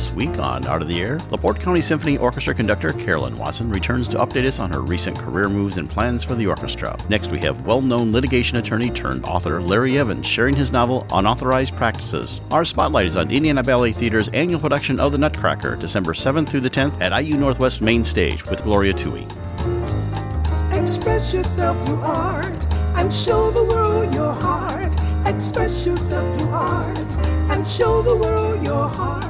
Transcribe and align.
This 0.00 0.14
week 0.14 0.38
on 0.38 0.66
Art 0.66 0.80
on 0.80 0.88
the 0.88 0.98
Air, 0.98 1.18
LaPorte 1.30 1.60
County 1.60 1.82
Symphony 1.82 2.16
Orchestra 2.16 2.54
conductor 2.54 2.90
Carolyn 2.90 3.36
Watson 3.36 3.68
returns 3.68 4.08
to 4.08 4.16
update 4.16 4.46
us 4.46 4.58
on 4.58 4.70
her 4.70 4.80
recent 4.80 5.18
career 5.18 5.50
moves 5.50 5.76
and 5.76 5.90
plans 5.90 6.24
for 6.24 6.34
the 6.34 6.46
orchestra. 6.46 6.96
Next, 7.10 7.30
we 7.30 7.38
have 7.40 7.66
well 7.66 7.82
known 7.82 8.10
litigation 8.10 8.56
attorney 8.56 8.88
turned 8.88 9.26
author 9.26 9.60
Larry 9.60 9.98
Evans 9.98 10.26
sharing 10.26 10.56
his 10.56 10.72
novel 10.72 11.06
Unauthorized 11.12 11.76
Practices. 11.76 12.40
Our 12.50 12.64
spotlight 12.64 13.04
is 13.04 13.18
on 13.18 13.30
Indiana 13.30 13.62
Ballet 13.62 13.92
Theater's 13.92 14.28
annual 14.28 14.58
production 14.58 14.98
of 14.98 15.12
The 15.12 15.18
Nutcracker, 15.18 15.76
December 15.76 16.14
7th 16.14 16.48
through 16.48 16.62
the 16.62 16.70
10th 16.70 16.98
at 17.02 17.12
IU 17.22 17.36
Northwest 17.36 17.82
Main 17.82 18.02
Stage 18.02 18.42
with 18.46 18.64
Gloria 18.64 18.94
Tuy. 18.94 19.26
Express 20.72 21.34
yourself 21.34 21.76
through 21.86 22.00
art 22.00 22.66
and 22.96 23.12
show 23.12 23.50
the 23.50 23.64
world 23.64 24.14
your 24.14 24.32
heart. 24.32 24.96
Express 25.26 25.86
yourself 25.86 26.38
through 26.38 26.48
art 26.48 27.16
and 27.50 27.66
show 27.66 28.00
the 28.00 28.16
world 28.16 28.62
your 28.64 28.88
heart. 28.88 29.29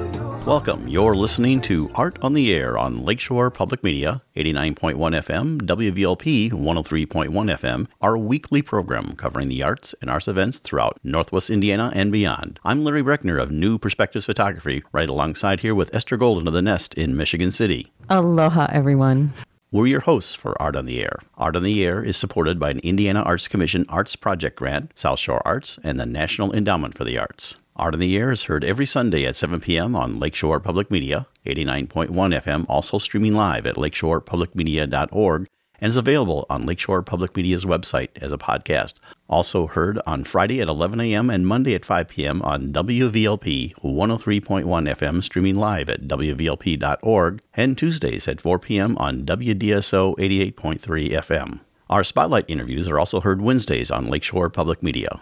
Welcome. 0.45 0.87
You're 0.87 1.15
listening 1.15 1.61
to 1.61 1.91
Art 1.93 2.17
on 2.23 2.33
the 2.33 2.51
Air 2.51 2.75
on 2.75 3.05
Lakeshore 3.05 3.51
Public 3.51 3.83
Media, 3.83 4.23
89.1 4.35 4.95
FM, 4.95 5.61
WVLP 5.61 6.51
103.1 6.51 7.29
FM, 7.29 7.87
our 8.01 8.17
weekly 8.17 8.63
program 8.63 9.15
covering 9.15 9.49
the 9.49 9.61
arts 9.61 9.93
and 10.01 10.09
arts 10.09 10.27
events 10.27 10.57
throughout 10.57 10.99
Northwest 11.03 11.51
Indiana 11.51 11.91
and 11.93 12.11
beyond. 12.11 12.59
I'm 12.65 12.83
Larry 12.83 13.03
Brechner 13.03 13.39
of 13.39 13.51
New 13.51 13.77
Perspectives 13.77 14.25
Photography, 14.25 14.83
right 14.91 15.07
alongside 15.07 15.59
here 15.59 15.75
with 15.75 15.93
Esther 15.93 16.17
Golden 16.17 16.47
of 16.47 16.53
The 16.55 16.63
Nest 16.63 16.95
in 16.95 17.15
Michigan 17.15 17.51
City. 17.51 17.91
Aloha, 18.09 18.65
everyone. 18.71 19.33
We're 19.73 19.87
your 19.87 20.01
hosts 20.01 20.35
for 20.35 20.61
Art 20.61 20.75
on 20.75 20.85
the 20.85 21.01
Air. 21.01 21.19
Art 21.37 21.55
on 21.55 21.63
the 21.63 21.85
Air 21.85 22.03
is 22.03 22.17
supported 22.17 22.59
by 22.59 22.71
an 22.71 22.79
Indiana 22.79 23.21
Arts 23.21 23.47
Commission 23.47 23.85
Arts 23.87 24.17
Project 24.17 24.57
Grant, 24.57 24.91
South 24.95 25.19
Shore 25.19 25.41
Arts, 25.45 25.79
and 25.81 25.97
the 25.97 26.05
National 26.05 26.51
Endowment 26.53 26.97
for 26.97 27.05
the 27.05 27.17
Arts. 27.17 27.55
Art 27.77 27.93
on 27.93 28.01
the 28.01 28.17
Air 28.17 28.31
is 28.31 28.43
heard 28.43 28.65
every 28.65 28.85
Sunday 28.85 29.25
at 29.25 29.37
7 29.37 29.61
p.m. 29.61 29.95
on 29.95 30.19
Lakeshore 30.19 30.59
Public 30.59 30.91
Media, 30.91 31.25
89.1 31.45 32.09
FM, 32.09 32.65
also 32.67 32.97
streaming 32.97 33.33
live 33.33 33.65
at 33.65 33.77
lakeshorepublicmedia.org, 33.77 35.47
and 35.79 35.87
is 35.87 35.95
available 35.95 36.45
on 36.49 36.65
Lakeshore 36.65 37.01
Public 37.01 37.33
Media's 37.37 37.63
website 37.63 38.09
as 38.21 38.33
a 38.33 38.37
podcast. 38.37 38.95
Also 39.31 39.65
heard 39.65 39.97
on 40.05 40.25
Friday 40.25 40.59
at 40.59 40.67
11 40.67 40.99
a.m. 40.99 41.29
and 41.29 41.47
Monday 41.47 41.73
at 41.73 41.85
5 41.85 42.09
p.m. 42.09 42.41
on 42.41 42.73
WVLP 42.73 43.73
103.1 43.75 44.65
FM, 44.65 45.23
streaming 45.23 45.55
live 45.55 45.89
at 45.89 46.05
WVLP.org, 46.05 47.41
and 47.53 47.77
Tuesdays 47.77 48.27
at 48.27 48.41
4 48.41 48.59
p.m. 48.59 48.97
on 48.97 49.25
WDSO 49.25 50.17
88.3 50.17 50.81
FM. 51.13 51.61
Our 51.89 52.03
spotlight 52.03 52.45
interviews 52.49 52.89
are 52.89 52.99
also 52.99 53.21
heard 53.21 53.41
Wednesdays 53.41 53.89
on 53.89 54.09
Lakeshore 54.09 54.49
Public 54.49 54.83
Media. 54.83 55.21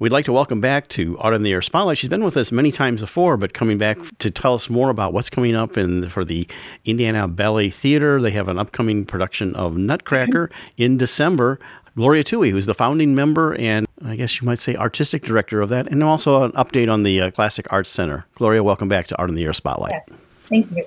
We'd 0.00 0.12
like 0.12 0.24
to 0.24 0.32
welcome 0.32 0.62
back 0.62 0.88
to 0.88 1.18
Art 1.18 1.34
on 1.34 1.42
the 1.42 1.52
Air 1.52 1.60
Spotlight. 1.60 1.98
She's 1.98 2.08
been 2.08 2.24
with 2.24 2.34
us 2.38 2.50
many 2.50 2.72
times 2.72 3.02
before, 3.02 3.36
but 3.36 3.52
coming 3.52 3.76
back 3.76 3.98
to 4.20 4.30
tell 4.30 4.54
us 4.54 4.70
more 4.70 4.88
about 4.88 5.12
what's 5.12 5.28
coming 5.28 5.54
up 5.54 5.76
in 5.76 6.08
for 6.08 6.24
the 6.24 6.48
Indiana 6.86 7.28
Ballet 7.28 7.68
Theater. 7.68 8.18
They 8.18 8.30
have 8.30 8.48
an 8.48 8.58
upcoming 8.58 9.04
production 9.04 9.54
of 9.54 9.76
Nutcracker 9.76 10.50
in 10.78 10.96
December. 10.96 11.60
Gloria 11.96 12.24
Tuy, 12.24 12.50
who's 12.50 12.64
the 12.64 12.72
founding 12.72 13.14
member 13.14 13.54
and 13.56 13.86
I 14.02 14.16
guess 14.16 14.40
you 14.40 14.46
might 14.46 14.58
say 14.58 14.74
artistic 14.74 15.22
director 15.22 15.60
of 15.60 15.68
that, 15.68 15.86
and 15.88 16.02
also 16.02 16.44
an 16.44 16.52
update 16.52 16.90
on 16.90 17.02
the 17.02 17.20
uh, 17.20 17.30
Classic 17.30 17.70
Arts 17.70 17.90
Center. 17.90 18.24
Gloria, 18.36 18.62
welcome 18.62 18.88
back 18.88 19.06
to 19.08 19.18
Art 19.18 19.28
on 19.28 19.36
the 19.36 19.44
Air 19.44 19.52
Spotlight. 19.52 19.92
Yes, 20.08 20.20
thank 20.48 20.70
you. 20.70 20.86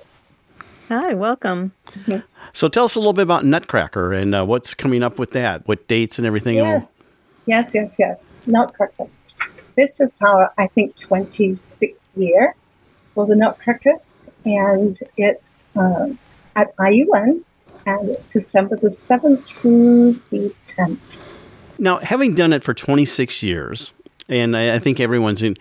Hi, 0.88 1.14
welcome. 1.14 1.70
So 2.52 2.66
tell 2.66 2.86
us 2.86 2.96
a 2.96 2.98
little 2.98 3.12
bit 3.12 3.22
about 3.22 3.44
Nutcracker 3.44 4.12
and 4.12 4.34
uh, 4.34 4.44
what's 4.44 4.74
coming 4.74 5.04
up 5.04 5.20
with 5.20 5.30
that, 5.30 5.68
what 5.68 5.86
dates 5.86 6.18
and 6.18 6.26
everything. 6.26 6.56
Yes, 6.56 7.03
yes, 7.46 7.74
yes, 7.74 7.96
yes. 7.98 8.34
Nutcracker. 8.46 9.08
This 9.76 10.00
is 10.00 10.20
our, 10.22 10.52
I 10.56 10.68
think, 10.68 10.96
26th 10.96 12.16
year 12.16 12.54
for 13.14 13.26
the 13.26 13.34
Nutcracker, 13.34 13.94
and 14.44 14.96
it's 15.16 15.66
um, 15.76 16.18
at 16.54 16.76
IUN, 16.76 17.42
and 17.86 18.08
it's 18.10 18.32
December 18.32 18.76
the 18.76 18.88
7th 18.88 19.46
through 19.46 20.12
the 20.30 20.54
10th. 20.62 21.18
Now, 21.78 21.98
having 21.98 22.34
done 22.34 22.52
it 22.52 22.62
for 22.62 22.72
26 22.72 23.42
years, 23.42 23.92
and 24.28 24.56
I, 24.56 24.76
I 24.76 24.78
think 24.78 25.00
everyone's 25.00 25.42
in, 25.42 25.56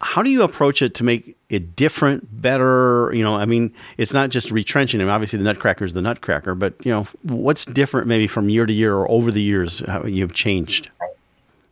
how 0.00 0.22
do 0.22 0.30
you 0.30 0.42
approach 0.42 0.80
it 0.82 0.94
to 0.94 1.04
make 1.04 1.36
it 1.54 1.76
different, 1.76 2.42
better? 2.42 3.10
You 3.14 3.22
know, 3.22 3.34
I 3.34 3.44
mean, 3.44 3.72
it's 3.96 4.12
not 4.12 4.30
just 4.30 4.50
retrenching. 4.50 5.00
Mean, 5.00 5.08
obviously, 5.08 5.38
the 5.38 5.44
Nutcracker 5.44 5.84
is 5.84 5.94
the 5.94 6.02
Nutcracker, 6.02 6.54
but 6.54 6.74
you 6.84 6.92
know, 6.92 7.06
what's 7.22 7.64
different 7.64 8.06
maybe 8.06 8.26
from 8.26 8.48
year 8.48 8.66
to 8.66 8.72
year 8.72 8.94
or 8.94 9.10
over 9.10 9.30
the 9.30 9.42
years 9.42 9.82
you've 10.04 10.34
changed? 10.34 10.90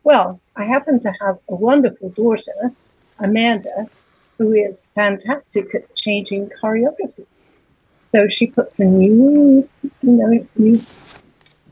Well, 0.04 0.40
I 0.56 0.64
happen 0.64 0.98
to 1.00 1.12
have 1.20 1.38
a 1.48 1.54
wonderful 1.54 2.10
daughter, 2.10 2.72
Amanda, 3.18 3.88
who 4.38 4.52
is 4.52 4.90
fantastic 4.94 5.74
at 5.74 5.94
changing 5.94 6.50
choreography. 6.50 7.26
So 8.06 8.28
she 8.28 8.46
puts 8.46 8.80
a 8.80 8.84
new, 8.84 9.68
you 9.82 9.90
know, 10.02 10.46
new 10.56 10.80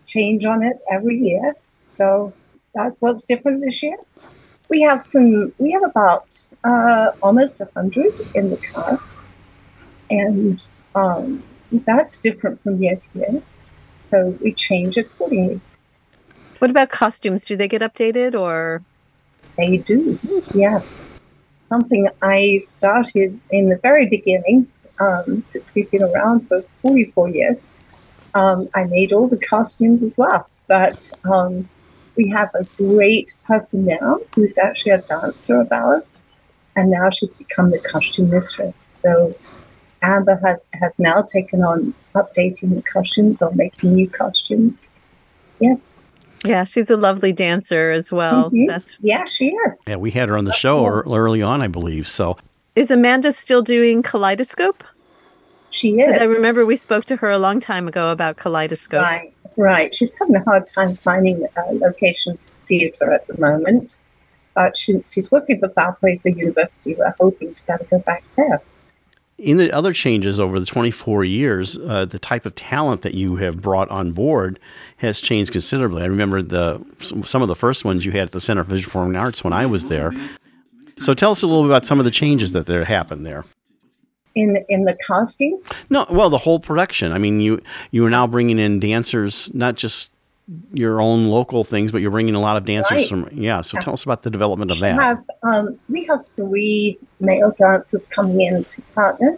change 0.07 0.45
on 0.45 0.63
it 0.63 0.79
every 0.91 1.19
year. 1.19 1.55
So 1.83 2.33
that's 2.75 3.03
what's 3.03 3.25
different 3.25 3.63
this 3.63 3.83
year. 3.83 3.97
We 4.71 4.81
have 4.83 5.01
some. 5.01 5.53
We 5.59 5.73
have 5.73 5.83
about 5.85 6.49
uh, 6.65 7.11
almost 7.23 7.61
a 7.61 7.67
hundred 7.75 8.21
in 8.35 8.51
the 8.51 8.57
cast, 8.57 9.21
and 10.09 10.67
um, 10.95 11.43
that's 11.73 12.17
different 12.19 12.63
from 12.63 12.81
year 12.83 12.97
to 12.97 13.19
year. 13.19 13.43
So 14.09 14.39
we 14.41 14.55
change 14.55 14.97
accordingly. 14.97 15.61
What 16.61 16.71
about 16.71 16.91
costumes? 16.91 17.45
Do 17.45 17.57
they 17.57 17.69
get 17.69 17.83
updated 17.83 18.39
or? 18.39 18.83
They 19.57 19.79
do, 19.79 20.19
yes. 20.55 21.05
Something 21.69 22.09
I 22.23 22.61
started 22.63 23.39
in 23.51 23.69
the 23.69 23.77
very 23.77 24.07
beginning, 24.07 24.67
um, 24.99 25.45
since 25.47 25.75
we've 25.75 25.91
been 25.91 26.03
around 26.03 26.49
for 26.49 26.63
44 26.83 27.29
years. 27.31 27.71
Um, 28.35 28.69
I 28.75 28.85
made 28.85 29.13
all 29.13 29.29
the 29.29 29.39
costumes 29.39 30.03
as 30.03 30.17
well, 30.17 30.49
but 30.67 31.11
um, 31.25 31.69
we 32.21 32.29
have 32.29 32.51
a 32.55 32.65
great 32.77 33.35
person 33.47 33.87
now 33.87 34.19
who's 34.35 34.59
actually 34.59 34.93
a 34.93 34.99
dancer 34.99 35.61
of 35.61 35.73
ours, 35.73 36.21
and 36.77 36.91
now 36.91 37.09
she's 37.09 37.33
become 37.35 37.71
the 37.71 37.79
costume 37.79 38.29
mistress. 38.29 38.83
So 38.83 39.35
Amber 40.03 40.37
has, 40.45 40.59
has 40.75 40.93
now 40.99 41.23
taken 41.23 41.63
on 41.63 41.95
updating 42.15 42.75
the 42.75 42.83
costumes 42.83 43.41
or 43.41 43.53
making 43.55 43.95
new 43.95 44.09
costumes. 44.09 44.91
Yes. 45.61 46.01
Yeah, 46.45 46.65
she's 46.65 46.91
a 46.91 46.97
lovely 46.97 47.33
dancer 47.33 47.91
as 47.91 48.13
well. 48.13 48.51
Mhm. 48.51 48.67
That's 48.67 48.99
Yeah, 49.01 49.25
she 49.25 49.49
is. 49.49 49.81
Yeah, 49.87 49.97
we 49.97 50.11
had 50.11 50.29
her 50.29 50.37
on 50.37 50.45
the 50.45 50.53
show 50.53 50.85
ear- 50.85 51.03
early 51.07 51.43
on, 51.43 51.63
I 51.63 51.69
believe. 51.69 52.07
So 52.07 52.37
Is 52.77 52.91
Amanda 52.91 53.33
still 53.33 53.63
doing 53.63 54.03
Kaleidoscope? 54.03 54.85
She 55.71 56.01
is. 56.01 56.07
Because 56.09 56.23
I 56.23 56.25
remember 56.25 56.67
we 56.67 56.77
spoke 56.77 57.05
to 57.07 57.17
her 57.17 57.31
a 57.31 57.39
long 57.39 57.61
time 57.61 57.89
ago 57.89 58.11
about 58.11 58.37
Kaleidoscope. 58.37 59.03
Right, 59.03 59.33
right. 59.57 59.95
She's 59.95 60.19
having 60.19 60.37
a 60.37 60.43
hard 60.45 60.67
time 60.67 60.95
finding 60.97 61.47
uh, 61.57 61.63
locations 61.73 62.51
for 62.51 62.67
theatre 62.67 63.13
at 63.13 63.27
the 63.27 63.39
moment. 63.41 63.99
But 64.55 64.77
since 64.77 65.13
she's 65.13 65.31
working 65.31 65.61
for 65.61 65.69
Valparaiso 65.69 66.31
University, 66.31 66.95
we're 66.95 67.15
hoping 67.21 67.55
to 67.55 67.67
be 67.67 67.73
able 67.73 67.85
to 67.85 67.91
go 67.91 67.99
back 68.01 68.25
there. 68.37 68.61
in 69.39 69.57
the 69.57 69.73
other 69.73 69.93
changes 69.93 70.39
over 70.41 70.59
the 70.61 70.67
24 70.67 71.25
years, 71.25 71.79
uh, 71.79 72.05
the 72.05 72.19
type 72.19 72.45
of 72.45 72.55
talent 72.57 73.03
that 73.03 73.15
you 73.15 73.37
have 73.37 73.63
brought 73.63 73.89
on 73.89 74.13
board 74.13 74.59
has 74.99 75.21
changed 75.21 75.53
considerably. 75.53 76.03
I 76.03 76.07
remember 76.07 76.43
the 76.43 76.85
some 76.99 77.23
some 77.25 77.43
of 77.43 77.49
the 77.49 77.55
first 77.55 77.85
ones 77.85 78.05
you 78.05 78.13
had 78.13 78.23
at 78.23 78.33
the 78.33 78.41
Center 78.41 78.65
for 78.65 78.71
Visual 78.71 78.91
Performing 78.91 79.17
Arts 79.17 79.45
when 79.45 79.53
I 79.53 79.67
was 79.67 79.87
there. 79.87 80.13
So 80.99 81.15
tell 81.15 81.31
us 81.31 81.43
a 81.43 81.47
little 81.47 81.63
bit 81.63 81.71
about 81.71 81.87
some 81.87 81.99
of 81.99 82.05
the 82.05 82.11
changes 82.11 82.53
that 82.53 82.67
there 82.67 82.85
happened 82.85 83.25
there. 83.25 83.45
In 84.37 84.57
in 84.69 84.85
the 84.85 84.97
casting, 85.07 85.61
No, 85.91 86.07
well, 86.09 86.31
the 86.31 86.39
whole 86.39 86.61
production. 86.61 87.11
I 87.13 87.19
mean, 87.19 87.41
you 87.41 87.61
you 87.91 88.05
are 88.07 88.11
now 88.11 88.27
bringing 88.29 88.59
in 88.61 88.79
dancers, 88.79 89.51
not 89.55 89.75
just 89.75 90.13
your 90.73 91.01
own 91.01 91.29
local 91.29 91.65
things, 91.65 91.91
but 91.93 92.01
you're 92.01 92.11
bringing 92.13 92.35
a 92.37 92.41
lot 92.41 92.57
of 92.57 92.65
dancers 92.65 92.91
Right. 92.93 93.09
from 93.09 93.29
yeah. 93.33 93.61
So 93.61 93.77
Yeah. 93.77 93.83
tell 93.83 93.93
us 93.95 94.05
about 94.05 94.23
the 94.23 94.31
development 94.31 94.71
of 94.71 94.77
We 94.79 94.83
that. 94.83 94.95
have 95.01 95.19
um, 95.43 95.79
we 95.89 96.05
have 96.07 96.21
three 96.37 96.99
male 97.19 97.53
dancers 97.59 98.07
coming 98.07 98.41
in 98.41 98.63
to 98.63 98.83
partner, 98.95 99.37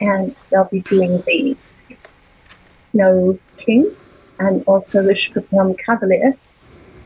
and 0.00 0.34
they'll 0.50 0.64
be 0.72 0.80
doing 0.80 1.22
the 1.26 1.56
Snow 2.82 3.38
King 3.58 3.90
and 4.38 4.62
also 4.66 5.02
the 5.02 5.14
Sugar 5.14 5.40
Plum 5.42 5.74
Cavalier. 5.74 6.34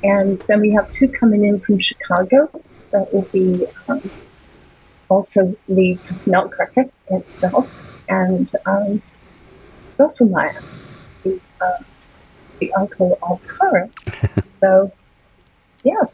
And 0.03 0.39
then 0.49 0.61
we 0.61 0.73
have 0.73 0.91
two 0.91 1.09
coming 1.09 1.45
in 1.45 1.61
from 1.61 1.79
Chicago 1.79 2.49
that 2.93 3.13
will 3.13 3.29
be 3.33 3.67
um, 3.89 4.01
also 5.11 5.55
leads 5.69 6.15
Nutcracker 6.27 6.87
itself 7.09 7.69
and 8.09 8.51
um, 8.65 9.03
the, 9.99 11.41
uh, 11.61 11.83
the 12.59 12.73
uncle 12.75 13.19
of 13.23 13.47
Clara. 13.47 13.91
so, 14.61 14.93
yeah. 15.83 16.05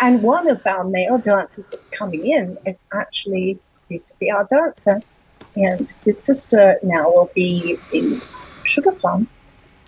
And 0.00 0.22
one 0.22 0.48
of 0.48 0.60
our 0.66 0.84
male 0.84 1.18
dancers 1.18 1.70
that's 1.70 1.88
coming 1.88 2.26
in 2.26 2.58
is 2.66 2.84
actually 2.92 3.58
used 3.88 4.08
to 4.08 4.18
be 4.18 4.30
our 4.30 4.44
dancer, 4.44 5.00
and 5.56 5.92
his 6.04 6.18
sister 6.18 6.78
now 6.82 7.10
will 7.10 7.30
be 7.34 7.78
the 7.90 8.20
Sugar 8.64 8.92
Plum, 8.92 9.28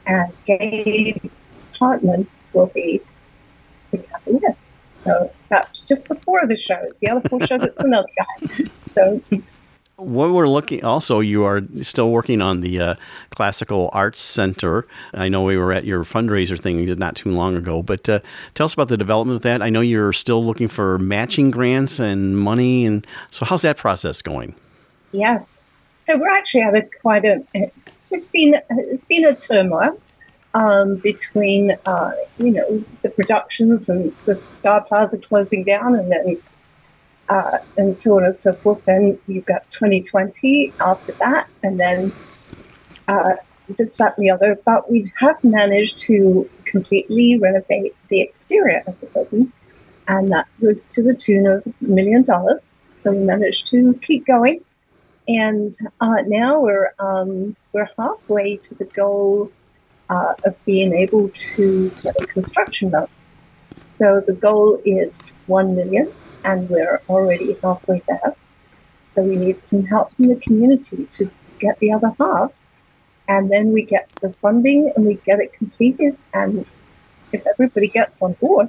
and 0.06 0.32
Gabe 0.46 1.30
Hartman 1.78 2.26
will 2.52 2.66
be 2.66 3.00
the 3.90 3.98
Cavalier. 3.98 4.56
So 5.04 5.30
that's 5.48 5.82
just 5.82 6.06
for 6.08 6.16
four 6.16 6.40
of 6.40 6.48
the 6.48 6.56
shows. 6.56 6.98
The 7.00 7.08
other 7.10 7.28
four 7.28 7.46
shows, 7.46 7.62
it's 7.62 7.80
another 7.80 8.08
guy. 8.18 8.64
So 8.90 9.22
What 9.96 10.32
we're 10.32 10.48
looking 10.48 10.84
also, 10.84 11.20
you 11.20 11.44
are 11.44 11.62
still 11.82 12.10
working 12.10 12.42
on 12.42 12.62
the 12.62 12.80
uh, 12.80 12.94
Classical 13.30 13.90
Arts 13.92 14.20
Center. 14.20 14.86
I 15.12 15.28
know 15.28 15.44
we 15.44 15.56
were 15.56 15.72
at 15.72 15.84
your 15.84 16.04
fundraiser 16.04 16.58
thing 16.58 16.84
not 16.98 17.14
too 17.14 17.30
long 17.30 17.56
ago, 17.56 17.80
but 17.80 18.08
uh, 18.08 18.18
tell 18.54 18.64
us 18.64 18.74
about 18.74 18.88
the 18.88 18.96
development 18.96 19.36
of 19.36 19.42
that. 19.42 19.62
I 19.62 19.70
know 19.70 19.80
you're 19.80 20.12
still 20.12 20.44
looking 20.44 20.66
for 20.66 20.98
matching 20.98 21.52
grants 21.52 22.00
and 22.00 22.36
money, 22.36 22.84
and 22.86 23.06
so 23.30 23.44
how's 23.44 23.62
that 23.62 23.76
process 23.76 24.20
going? 24.20 24.56
Yes. 25.12 25.62
So 26.02 26.18
we're 26.18 26.28
actually 26.28 26.62
at 26.62 26.74
a 26.74 26.82
quite 27.00 27.24
a. 27.24 27.44
It's 28.10 28.28
been 28.28 28.56
it's 28.70 29.04
been 29.04 29.24
a 29.24 29.34
turmoil 29.34 30.00
um, 30.54 30.96
between 30.96 31.76
uh, 31.86 32.12
you 32.38 32.52
know 32.52 32.84
the 33.02 33.10
productions 33.10 33.88
and 33.88 34.14
the 34.24 34.34
Star 34.34 34.80
Plaza 34.82 35.18
closing 35.18 35.64
down, 35.64 35.94
and 35.94 36.10
then 36.10 36.42
uh, 37.28 37.58
and 37.76 37.94
so 37.94 38.16
on 38.16 38.24
and 38.24 38.34
so 38.34 38.52
forth. 38.54 38.84
Then 38.84 39.18
you've 39.26 39.46
got 39.46 39.68
2020 39.70 40.72
after 40.80 41.12
that, 41.14 41.48
and 41.62 41.78
then 41.78 42.12
uh, 43.08 43.34
this 43.68 43.96
that 43.98 44.16
and 44.16 44.26
the 44.26 44.30
other. 44.30 44.58
But 44.64 44.90
we 44.90 45.10
have 45.18 45.42
managed 45.42 45.98
to 46.00 46.48
completely 46.64 47.38
renovate 47.38 47.94
the 48.08 48.20
exterior 48.20 48.82
of 48.86 48.98
the 49.00 49.06
building, 49.06 49.52
and 50.08 50.30
that 50.30 50.46
was 50.60 50.86
to 50.88 51.02
the 51.02 51.14
tune 51.14 51.46
of 51.46 51.66
a 51.66 51.84
million 51.84 52.22
dollars. 52.22 52.80
So 52.92 53.10
we 53.10 53.18
managed 53.18 53.66
to 53.66 53.98
keep 54.00 54.24
going 54.24 54.64
and 55.26 55.72
uh, 56.00 56.22
now 56.26 56.60
we're 56.60 56.92
um, 56.98 57.56
we're 57.72 57.88
halfway 57.98 58.56
to 58.58 58.74
the 58.74 58.84
goal 58.84 59.50
uh, 60.14 60.34
of 60.44 60.54
being 60.64 60.92
able 60.94 61.28
to 61.30 61.90
get 62.02 62.14
a 62.20 62.26
construction 62.26 62.90
loan. 62.90 63.08
So 63.86 64.22
the 64.24 64.34
goal 64.34 64.80
is 64.84 65.32
one 65.46 65.74
million, 65.74 66.12
and 66.44 66.68
we're 66.70 67.00
already 67.08 67.56
halfway 67.62 68.02
there. 68.08 68.34
So 69.08 69.22
we 69.22 69.36
need 69.36 69.58
some 69.58 69.84
help 69.84 70.14
from 70.14 70.28
the 70.28 70.36
community 70.36 71.06
to 71.16 71.30
get 71.58 71.78
the 71.78 71.92
other 71.92 72.12
half, 72.20 72.52
and 73.28 73.50
then 73.50 73.72
we 73.72 73.82
get 73.82 74.08
the 74.20 74.32
funding 74.34 74.92
and 74.94 75.04
we 75.06 75.14
get 75.28 75.40
it 75.40 75.52
completed. 75.52 76.16
And 76.32 76.66
if 77.32 77.46
everybody 77.46 77.88
gets 77.88 78.22
on 78.22 78.32
board, 78.34 78.68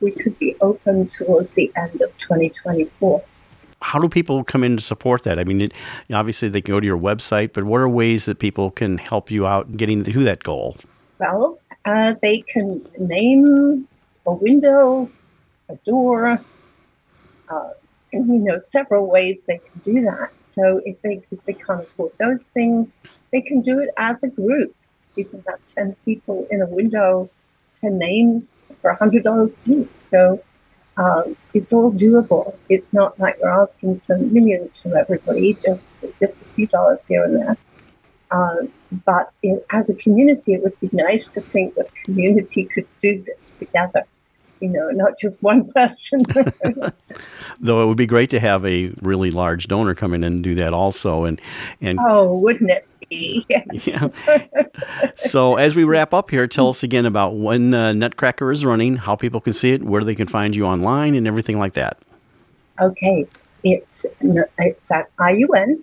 we 0.00 0.10
could 0.10 0.38
be 0.38 0.56
open 0.60 1.08
towards 1.08 1.50
the 1.52 1.72
end 1.76 2.00
of 2.02 2.16
2024. 2.18 3.22
How 3.82 3.98
do 3.98 4.08
people 4.08 4.42
come 4.42 4.64
in 4.64 4.76
to 4.76 4.82
support 4.82 5.22
that? 5.24 5.38
I 5.38 5.44
mean, 5.44 5.60
it, 5.60 5.74
obviously 6.12 6.48
they 6.48 6.60
can 6.60 6.72
go 6.72 6.80
to 6.80 6.86
your 6.86 6.98
website, 6.98 7.52
but 7.52 7.64
what 7.64 7.80
are 7.80 7.88
ways 7.88 8.26
that 8.26 8.38
people 8.38 8.70
can 8.70 8.98
help 8.98 9.30
you 9.30 9.46
out 9.46 9.76
getting 9.76 10.02
to 10.02 10.24
that 10.24 10.42
goal? 10.42 10.76
Well, 11.18 11.58
uh, 11.84 12.14
they 12.20 12.40
can 12.40 12.84
name 12.98 13.86
a 14.26 14.32
window, 14.32 15.10
a 15.68 15.76
door, 15.76 16.40
uh, 17.48 17.70
you 18.12 18.38
know 18.38 18.58
several 18.58 19.06
ways 19.06 19.44
they 19.46 19.58
can 19.58 19.80
do 19.80 20.02
that. 20.02 20.38
So 20.38 20.80
if 20.84 21.02
they 21.02 21.22
if 21.30 21.42
they 21.44 21.52
can't 21.52 21.82
afford 21.82 22.12
those 22.18 22.48
things, 22.48 23.00
they 23.32 23.40
can 23.40 23.60
do 23.60 23.78
it 23.80 23.90
as 23.96 24.22
a 24.22 24.28
group. 24.28 24.74
You 25.14 25.24
can 25.24 25.42
have 25.48 25.64
ten 25.64 25.96
people 26.04 26.46
in 26.50 26.62
a 26.62 26.66
window, 26.66 27.30
ten 27.74 27.98
names 27.98 28.62
for 28.80 28.92
hundred 28.94 29.22
dollars 29.22 29.58
each. 29.66 29.90
So 29.90 30.42
um, 30.96 31.36
it's 31.52 31.72
all 31.72 31.92
doable. 31.92 32.56
It's 32.68 32.92
not 32.92 33.18
like 33.18 33.36
we're 33.40 33.62
asking 33.62 34.00
for 34.00 34.16
millions 34.16 34.80
from 34.80 34.96
everybody, 34.96 35.54
just 35.54 36.00
just 36.00 36.22
a 36.22 36.44
few 36.54 36.66
dollars 36.66 37.06
here 37.06 37.24
and 37.24 37.36
there. 37.36 37.56
Um, 38.30 38.72
but 39.04 39.32
as 39.70 39.90
a 39.90 39.94
community, 39.94 40.54
it 40.54 40.62
would 40.62 40.78
be 40.80 40.90
nice 40.92 41.28
to 41.28 41.40
think 41.40 41.74
that 41.74 41.94
community 42.04 42.64
could 42.64 42.86
do 42.98 43.22
this 43.22 43.52
together. 43.52 44.04
You 44.60 44.70
know, 44.70 44.88
not 44.90 45.18
just 45.20 45.42
one 45.42 45.70
person. 45.74 46.22
Though 47.60 47.82
it 47.82 47.86
would 47.86 47.98
be 47.98 48.06
great 48.06 48.30
to 48.30 48.40
have 48.40 48.64
a 48.64 48.88
really 49.02 49.30
large 49.30 49.68
donor 49.68 49.94
come 49.94 50.14
in 50.14 50.24
and 50.24 50.42
do 50.42 50.54
that 50.54 50.72
also. 50.72 51.24
And 51.24 51.40
and 51.82 51.98
oh, 52.00 52.38
wouldn't 52.38 52.70
it 52.70 52.88
be? 53.08 53.46
Yes. 53.48 53.86
Yeah. 53.86 54.08
so 55.14 55.56
as 55.56 55.74
we 55.74 55.84
wrap 55.84 56.12
up 56.14 56.30
here, 56.30 56.46
tell 56.46 56.68
us 56.68 56.82
again 56.82 57.06
about 57.06 57.36
when 57.36 57.72
uh, 57.74 57.92
Nutcracker 57.92 58.50
is 58.50 58.64
running, 58.64 58.96
how 58.96 59.16
people 59.16 59.40
can 59.40 59.52
see 59.52 59.72
it, 59.72 59.82
where 59.82 60.04
they 60.04 60.14
can 60.14 60.26
find 60.26 60.56
you 60.56 60.66
online, 60.66 61.14
and 61.14 61.26
everything 61.26 61.58
like 61.58 61.74
that. 61.74 61.98
Okay, 62.80 63.26
it's 63.64 64.06
it's 64.20 64.90
at 64.90 65.14
IUN, 65.16 65.82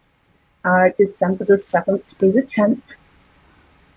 uh, 0.64 0.90
December 0.96 1.46
the 1.46 1.58
seventh 1.58 2.16
through 2.18 2.34
the 2.34 2.44
tenth, 2.44 2.98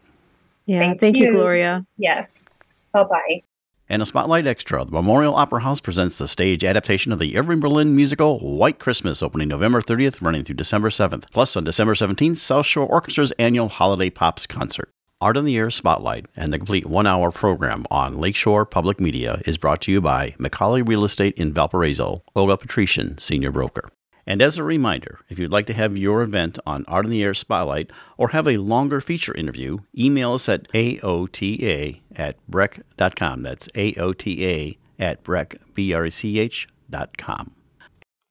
Yeah. 0.66 0.80
Thank 0.80 1.00
Thank, 1.00 1.16
you. 1.16 1.26
you. 1.26 1.32
Gloria. 1.32 1.86
Yes. 1.96 2.44
Bye 2.92 3.04
bye. 3.04 3.42
And 3.86 4.00
a 4.00 4.06
Spotlight 4.06 4.46
Extra, 4.46 4.82
the 4.86 4.92
Memorial 4.92 5.34
Opera 5.34 5.60
House 5.60 5.78
presents 5.78 6.16
the 6.16 6.26
stage 6.26 6.64
adaptation 6.64 7.12
of 7.12 7.18
the 7.18 7.36
Irving 7.36 7.60
Berlin 7.60 7.94
musical 7.94 8.38
White 8.40 8.78
Christmas, 8.78 9.22
opening 9.22 9.48
November 9.48 9.82
30th, 9.82 10.22
running 10.22 10.42
through 10.42 10.54
December 10.54 10.88
7th. 10.88 11.30
Plus, 11.32 11.54
on 11.54 11.64
December 11.64 11.92
17th, 11.92 12.38
South 12.38 12.64
Shore 12.64 12.88
Orchestra's 12.88 13.32
annual 13.32 13.68
Holiday 13.68 14.08
Pops 14.08 14.46
concert. 14.46 14.88
Art 15.20 15.36
on 15.36 15.44
the 15.44 15.58
Air 15.58 15.70
Spotlight 15.70 16.26
and 16.34 16.50
the 16.50 16.58
complete 16.58 16.86
one 16.86 17.06
hour 17.06 17.30
program 17.30 17.84
on 17.90 18.18
Lakeshore 18.18 18.64
Public 18.64 19.00
Media 19.00 19.42
is 19.44 19.58
brought 19.58 19.82
to 19.82 19.92
you 19.92 20.00
by 20.00 20.34
McColly 20.38 20.86
Real 20.86 21.04
Estate 21.04 21.34
in 21.36 21.52
Valparaiso, 21.52 22.22
Olga 22.34 22.56
Patrician, 22.56 23.18
Senior 23.18 23.52
Broker. 23.52 23.90
And 24.26 24.40
as 24.40 24.56
a 24.56 24.64
reminder, 24.64 25.20
if 25.28 25.38
you'd 25.38 25.52
like 25.52 25.66
to 25.66 25.74
have 25.74 25.98
your 25.98 26.22
event 26.22 26.58
on 26.66 26.84
Art 26.88 27.04
on 27.04 27.10
the 27.10 27.22
Air 27.22 27.34
Spotlight 27.34 27.90
or 28.16 28.28
have 28.28 28.48
a 28.48 28.56
longer 28.56 29.00
feature 29.00 29.34
interview, 29.34 29.78
email 29.96 30.32
us 30.34 30.48
at 30.48 30.68
aota 30.72 32.00
at 32.16 32.36
brech.com. 32.50 33.42
That's 33.42 33.68
aota 33.68 34.78
at 34.98 35.22
brech, 35.24 35.56
B-R-E-C-H 35.74 36.68
dot 36.90 37.16
com. 37.18 37.52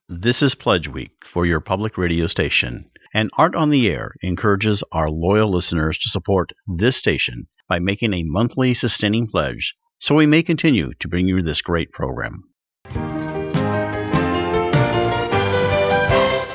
This 0.09 0.41
is 0.41 0.55
Pledge 0.55 0.87
Week 0.87 1.11
for 1.31 1.45
your 1.45 1.59
public 1.59 1.97
radio 1.97 2.27
station. 2.27 2.89
And 3.13 3.29
Art 3.37 3.55
on 3.55 3.69
the 3.69 3.87
Air 3.87 4.11
encourages 4.23 4.83
our 4.91 5.09
loyal 5.09 5.51
listeners 5.51 5.97
to 5.99 6.09
support 6.09 6.49
this 6.67 6.97
station 6.97 7.47
by 7.69 7.79
making 7.79 8.13
a 8.13 8.23
monthly 8.23 8.73
sustaining 8.73 9.27
pledge 9.27 9.73
so 9.99 10.15
we 10.15 10.25
may 10.25 10.43
continue 10.43 10.91
to 10.99 11.07
bring 11.07 11.27
you 11.27 11.41
this 11.41 11.61
great 11.61 11.91
program. 11.91 12.43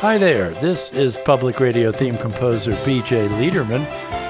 Hi 0.01 0.17
there, 0.17 0.51
this 0.51 0.93
is 0.93 1.17
public 1.17 1.59
radio 1.59 1.91
theme 1.91 2.17
composer 2.19 2.71
BJ 2.71 3.27
Leiderman, 3.31 3.85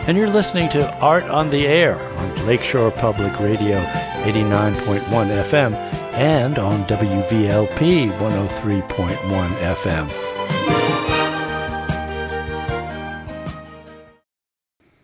and 0.08 0.16
you're 0.16 0.30
listening 0.30 0.70
to 0.70 0.90
Art 0.96 1.24
on 1.24 1.50
the 1.50 1.66
Air 1.66 1.98
on 1.98 2.46
Lakeshore 2.46 2.90
Public 2.90 3.38
Radio 3.38 3.76
89.1 4.24 5.02
FM 5.02 5.74
and 6.14 6.58
on 6.58 6.84
WVLP 6.84 8.10
103.1 8.18 9.48
FM. 9.74 10.27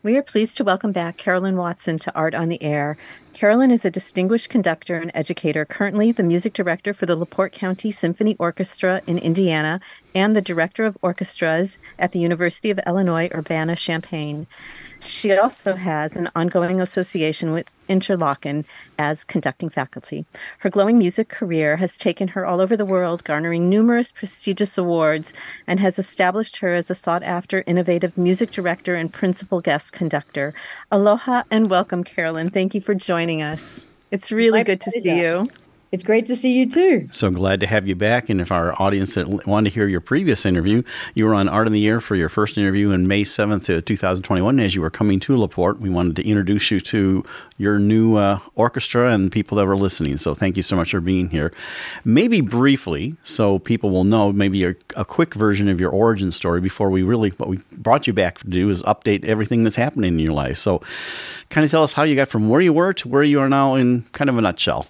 We 0.05 0.19
are 0.19 0.23
pleased 0.23 0.59
to 0.59 0.65
welcome 0.65 0.93
back 0.93 1.17
Carolyn 1.17 1.57
Watson 1.57 1.99
to 2.01 2.15
Art 2.15 2.35
on 2.35 2.51
the 2.51 2.63
Air. 2.63 2.99
Carolyn 3.33 3.71
is 3.71 3.87
a 3.87 3.91
distinguished 3.91 4.51
conductor 4.51 4.99
and 4.99 5.11
educator, 5.15 5.65
currently 5.65 6.13
the 6.13 6.23
music 6.23 6.53
director 6.53 6.93
for 6.93 7.07
the 7.07 7.17
LaPorte 7.17 7.53
County 7.53 7.91
Symphony 7.91 8.37
Orchestra 8.39 9.01
in 9.07 9.17
Indiana 9.17 9.81
and 10.15 10.37
the 10.37 10.43
director 10.43 10.85
of 10.85 10.99
orchestras 11.01 11.79
at 11.99 12.13
the 12.13 12.19
University 12.19 12.69
of 12.69 12.79
Illinois 12.87 13.31
Urbana 13.35 13.77
Champaign. 13.77 14.47
She 15.05 15.37
also 15.37 15.75
has 15.75 16.17
an 16.17 16.31
ongoing 16.35 16.81
association 16.81 17.53
with 17.53 17.71
Interlochen 17.89 18.65
as 18.99 19.23
conducting 19.25 19.69
faculty. 19.69 20.25
Her 20.59 20.71
glowing 20.71 20.99
music 20.99 21.29
career 21.29 21.77
has 21.77 21.99
taken 21.99 22.29
her 22.29 22.47
all 22.47 22.61
over 22.61 22.77
the 22.77 22.87
world, 22.87 23.23
garnering 23.23 23.69
numerous 23.69 24.13
prestigious 24.13 24.79
awards, 24.79 25.35
and 25.67 25.79
has 25.79 25.99
established 25.99 26.59
her 26.59 26.73
as 26.73 26.91
a 26.91 26.95
sought 26.95 27.23
after, 27.23 27.65
innovative 27.67 28.17
music 28.17 28.51
director 28.51 28.95
and 28.95 29.13
principal 29.13 29.61
guest 29.61 29.93
conductor. 29.93 30.55
Aloha 30.91 31.43
and 31.51 31.69
welcome, 31.69 32.03
Carolyn. 32.03 32.51
Thank 32.51 32.75
you 32.75 32.81
for 32.81 32.95
joining 32.95 33.43
us. 33.43 33.87
It's 34.11 34.33
really 34.33 34.61
My 34.61 34.65
good 34.65 34.81
to 34.83 34.91
see 34.91 35.21
you. 35.21 35.49
It's 35.95 36.03
great 36.03 36.27
to 36.27 36.35
see 36.35 36.53
you 36.53 36.69
too. 36.69 37.07
So 37.13 37.31
glad 37.31 37.61
to 37.61 37.69
have 37.69 37.87
you 37.87 37.95
back. 37.95 38.29
And 38.29 38.41
if 38.41 38.51
our 38.51 38.75
audience 38.83 39.15
that 39.15 39.47
wanted 39.47 39.71
to 39.71 39.75
hear 39.75 39.87
your 39.87 40.01
previous 40.01 40.45
interview, 40.45 40.83
you 41.15 41.25
were 41.25 41.35
on 41.35 41.49
Art 41.49 41.69
on 41.69 41.73
the 41.73 41.87
Air 41.87 42.01
for 42.01 42.17
your 42.17 42.29
first 42.29 42.59
interview 42.59 42.91
in 42.91 43.07
May 43.07 43.23
7th, 43.23 43.85
2021. 43.85 44.59
As 44.59 44.75
you 44.75 44.81
were 44.81 44.91
coming 44.91 45.21
to 45.21 45.37
LaPorte, 45.37 45.79
we 45.79 45.89
wanted 45.89 46.17
to 46.17 46.29
introduce 46.29 46.73
you 46.73 46.81
to 46.81 47.23
your 47.59 47.79
new 47.79 48.17
uh, 48.17 48.41
orchestra 48.57 49.13
and 49.13 49.31
people 49.31 49.57
that 49.57 49.67
were 49.67 49.77
listening. 49.77 50.17
So 50.17 50.35
thank 50.35 50.57
you 50.57 50.65
so 50.65 50.75
much 50.75 50.91
for 50.91 51.01
being 51.01 51.31
here. 51.31 51.53
Maybe 52.05 52.41
briefly, 52.41 53.17
so 53.23 53.61
people 53.61 53.91
will 53.91 54.03
know, 54.03 54.33
maybe 54.33 54.65
a, 54.65 54.75
a 54.97 55.05
quick 55.05 55.33
version 55.35 55.69
of 55.69 55.79
your 55.79 55.93
origin 55.93 56.33
story 56.33 56.61
before 56.61 56.91
we 56.91 57.05
really, 57.05 57.31
what 57.37 57.49
we 57.49 57.61
brought 57.71 58.09
you 58.09 58.13
back 58.13 58.39
to 58.39 58.49
do 58.49 58.69
is 58.69 58.83
update 58.83 59.25
everything 59.25 59.63
that's 59.63 59.77
happening 59.77 60.15
in 60.15 60.19
your 60.19 60.33
life. 60.33 60.59
So 60.59 60.83
kind 61.51 61.65
of 61.65 61.71
tell 61.71 61.85
us 61.85 61.93
how 61.93 62.03
you 62.03 62.17
got 62.17 62.27
from 62.27 62.49
where 62.49 62.61
you 62.61 62.73
were 62.73 62.93
to 62.95 63.07
where 63.07 63.23
you 63.23 63.39
are 63.39 63.49
now 63.49 63.77
in 63.77 64.03
kind 64.11 64.29
of 64.29 64.37
a 64.37 64.41
nutshell. 64.41 64.89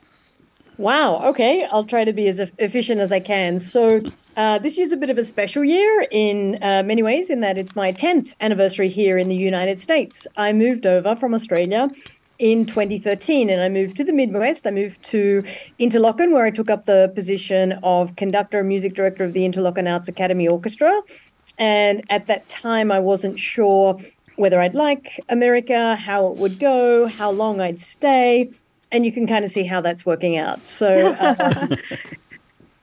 Wow. 0.78 1.28
Okay. 1.28 1.66
I'll 1.70 1.84
try 1.84 2.04
to 2.04 2.12
be 2.12 2.26
as 2.26 2.40
efficient 2.40 3.00
as 3.00 3.12
I 3.12 3.20
can. 3.20 3.60
So, 3.60 4.02
uh, 4.36 4.58
this 4.58 4.76
year's 4.76 4.90
a 4.90 4.96
bit 4.96 5.10
of 5.10 5.18
a 5.18 5.22
special 5.22 5.62
year 5.62 6.08
in 6.10 6.58
uh, 6.60 6.82
many 6.84 7.02
ways, 7.02 7.30
in 7.30 7.40
that 7.40 7.56
it's 7.56 7.76
my 7.76 7.92
10th 7.92 8.34
anniversary 8.40 8.88
here 8.88 9.16
in 9.16 9.28
the 9.28 9.36
United 9.36 9.80
States. 9.80 10.26
I 10.36 10.52
moved 10.52 10.86
over 10.86 11.14
from 11.14 11.34
Australia 11.34 11.88
in 12.40 12.66
2013 12.66 13.48
and 13.48 13.60
I 13.60 13.68
moved 13.68 13.96
to 13.98 14.04
the 14.04 14.12
Midwest. 14.12 14.66
I 14.66 14.72
moved 14.72 15.02
to 15.04 15.44
Interlochen, 15.78 16.32
where 16.32 16.44
I 16.44 16.50
took 16.50 16.68
up 16.68 16.86
the 16.86 17.12
position 17.14 17.78
of 17.84 18.16
conductor 18.16 18.58
and 18.58 18.68
music 18.68 18.94
director 18.94 19.22
of 19.22 19.34
the 19.34 19.48
Interlochen 19.48 19.90
Arts 19.90 20.08
Academy 20.08 20.48
Orchestra. 20.48 21.00
And 21.56 22.02
at 22.10 22.26
that 22.26 22.48
time, 22.48 22.90
I 22.90 22.98
wasn't 22.98 23.38
sure 23.38 23.98
whether 24.36 24.60
I'd 24.60 24.74
like 24.74 25.20
America, 25.28 25.94
how 25.94 26.26
it 26.26 26.38
would 26.38 26.58
go, 26.58 27.06
how 27.06 27.30
long 27.30 27.60
I'd 27.60 27.80
stay. 27.80 28.50
And 28.94 29.04
you 29.04 29.12
can 29.12 29.26
kind 29.26 29.44
of 29.44 29.50
see 29.50 29.64
how 29.64 29.80
that's 29.80 30.06
working 30.06 30.38
out. 30.38 30.66
So 30.66 31.12
uh, 31.20 31.76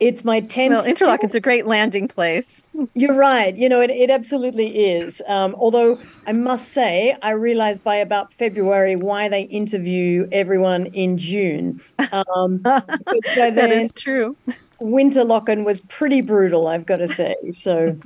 it's 0.02 0.26
my 0.26 0.42
10th. 0.42 0.70
Well, 0.72 0.84
Interlochen's 0.84 1.36
a 1.36 1.40
great 1.40 1.68
landing 1.68 2.08
place. 2.08 2.74
You're 2.96 3.16
right. 3.16 3.56
You 3.56 3.70
know, 3.70 3.80
it, 3.82 3.92
it 3.92 4.10
absolutely 4.10 4.90
is. 4.90 5.22
Um, 5.28 5.56
although 5.58 6.00
I 6.26 6.34
must 6.34 6.70
say, 6.70 7.16
I 7.22 7.32
realized 7.32 7.84
by 7.84 7.96
about 7.96 8.34
February 8.34 8.96
why 8.96 9.30
they 9.30 9.44
interview 9.44 10.28
everyone 10.32 10.88
in 10.88 11.18
June. 11.18 11.80
Um, 12.12 12.62
That 12.64 13.72
is 13.72 13.94
true. 13.94 14.36
Winterlochen 14.82 15.64
was 15.64 15.82
pretty 15.82 16.22
brutal, 16.22 16.68
I've 16.68 16.88
got 16.88 16.98
to 16.98 17.08
say. 17.08 17.36
So, 17.52 17.98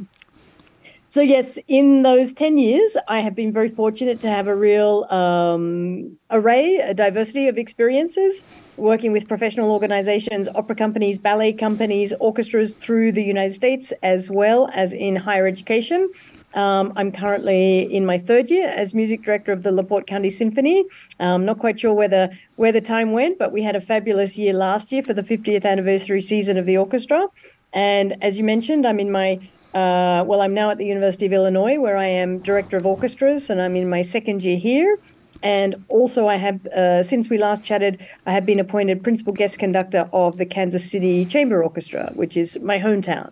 so 1.15 1.21
yes, 1.21 1.57
in 1.69 2.01
those 2.01 2.33
ten 2.33 2.57
years, 2.57 2.97
I 3.07 3.21
have 3.21 3.35
been 3.35 3.53
very 3.53 3.69
fortunate 3.69 4.19
to 4.19 4.29
have 4.29 4.47
a 4.47 4.55
real 4.55 5.05
um, 5.09 6.17
array, 6.29 6.75
a 6.75 6.93
diversity 6.93 7.47
of 7.47 7.57
experiences, 7.57 8.43
working 8.75 9.13
with 9.13 9.25
professional 9.25 9.71
organizations, 9.71 10.49
opera 10.55 10.75
companies, 10.75 11.17
ballet 11.17 11.53
companies, 11.53 12.13
orchestras 12.19 12.75
through 12.75 13.13
the 13.13 13.23
United 13.23 13.53
States, 13.53 13.93
as 14.03 14.29
well 14.29 14.69
as 14.73 14.91
in 14.91 15.15
higher 15.15 15.47
education. 15.47 16.11
Um, 16.53 16.91
I'm 16.97 17.13
currently 17.13 17.83
in 17.83 18.05
my 18.05 18.17
third 18.17 18.51
year 18.51 18.67
as 18.67 18.93
music 18.93 19.23
director 19.23 19.53
of 19.53 19.63
the 19.63 19.71
LaPorte 19.71 20.07
County 20.07 20.29
Symphony. 20.29 20.83
Um, 21.21 21.45
not 21.45 21.59
quite 21.59 21.79
sure 21.79 21.93
where 21.93 22.09
the 22.09 22.37
where 22.57 22.73
the 22.73 22.81
time 22.81 23.13
went, 23.13 23.39
but 23.39 23.53
we 23.53 23.63
had 23.63 23.77
a 23.77 23.81
fabulous 23.81 24.37
year 24.37 24.51
last 24.51 24.91
year 24.91 25.01
for 25.01 25.13
the 25.13 25.23
50th 25.23 25.63
anniversary 25.63 26.19
season 26.19 26.57
of 26.57 26.65
the 26.65 26.75
orchestra. 26.75 27.27
And 27.71 28.15
as 28.21 28.37
you 28.37 28.43
mentioned, 28.43 28.85
I'm 28.85 28.99
in 28.99 29.11
my 29.11 29.39
uh, 29.75 30.23
well, 30.25 30.41
I'm 30.41 30.53
now 30.53 30.69
at 30.69 30.77
the 30.77 30.85
University 30.85 31.25
of 31.25 31.33
Illinois, 31.33 31.77
where 31.77 31.97
I 31.97 32.05
am 32.05 32.39
director 32.39 32.77
of 32.77 32.85
orchestras, 32.85 33.49
and 33.49 33.61
I'm 33.61 33.75
in 33.75 33.89
my 33.89 34.01
second 34.01 34.43
year 34.43 34.57
here. 34.57 34.97
And 35.43 35.75
also, 35.89 36.27
I 36.27 36.37
have, 36.37 36.65
uh, 36.67 37.03
since 37.03 37.29
we 37.29 37.37
last 37.37 37.61
chatted, 37.61 37.99
I 38.25 38.31
have 38.31 38.45
been 38.45 38.59
appointed 38.59 39.03
principal 39.03 39.33
guest 39.33 39.59
conductor 39.59 40.09
of 40.13 40.37
the 40.37 40.45
Kansas 40.45 40.89
City 40.89 41.25
Chamber 41.25 41.61
Orchestra, 41.61 42.11
which 42.15 42.37
is 42.37 42.57
my 42.61 42.79
hometown. 42.79 43.31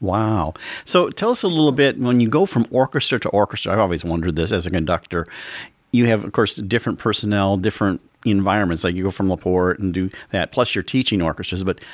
Wow. 0.00 0.54
So 0.84 1.08
tell 1.08 1.30
us 1.30 1.44
a 1.44 1.48
little 1.48 1.72
bit 1.72 1.98
when 1.98 2.18
you 2.18 2.28
go 2.28 2.46
from 2.46 2.66
orchestra 2.72 3.20
to 3.20 3.28
orchestra. 3.28 3.72
I've 3.72 3.78
always 3.78 4.04
wondered 4.04 4.34
this 4.34 4.50
as 4.50 4.66
a 4.66 4.70
conductor. 4.70 5.28
You 5.92 6.06
have, 6.06 6.24
of 6.24 6.32
course, 6.32 6.56
different 6.56 6.98
personnel, 6.98 7.56
different 7.56 8.00
environments. 8.24 8.82
Like 8.82 8.96
you 8.96 9.04
go 9.04 9.10
from 9.10 9.30
Laporte 9.30 9.78
and 9.78 9.94
do 9.94 10.10
that, 10.30 10.52
plus 10.52 10.74
you're 10.74 10.82
teaching 10.82 11.22
orchestras. 11.22 11.62
But 11.62 11.84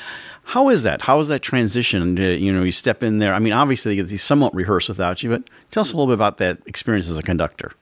how 0.47 0.69
is 0.69 0.85
that? 0.85 1.03
How 1.03 1.19
is 1.19 1.27
that 1.27 1.43
transition? 1.43 2.17
You 2.17 2.53
know, 2.53 2.63
you 2.63 2.71
step 2.71 3.03
in 3.03 3.19
there. 3.19 3.35
I 3.35 3.41
mean, 3.41 3.53
obviously, 3.53 4.01
they 4.01 4.17
somewhat 4.17 4.55
rehearse 4.55 4.89
without 4.89 5.21
you, 5.25 5.31
but 5.31 5.51
tell 5.73 5.81
us 5.81 5.93
a 5.93 5.97
little 5.97 6.07
bit 6.07 6.15
about 6.15 6.39
that 6.39 6.59
experience 6.67 7.09
as 7.09 7.19
a 7.19 7.23
conductor. 7.23 7.73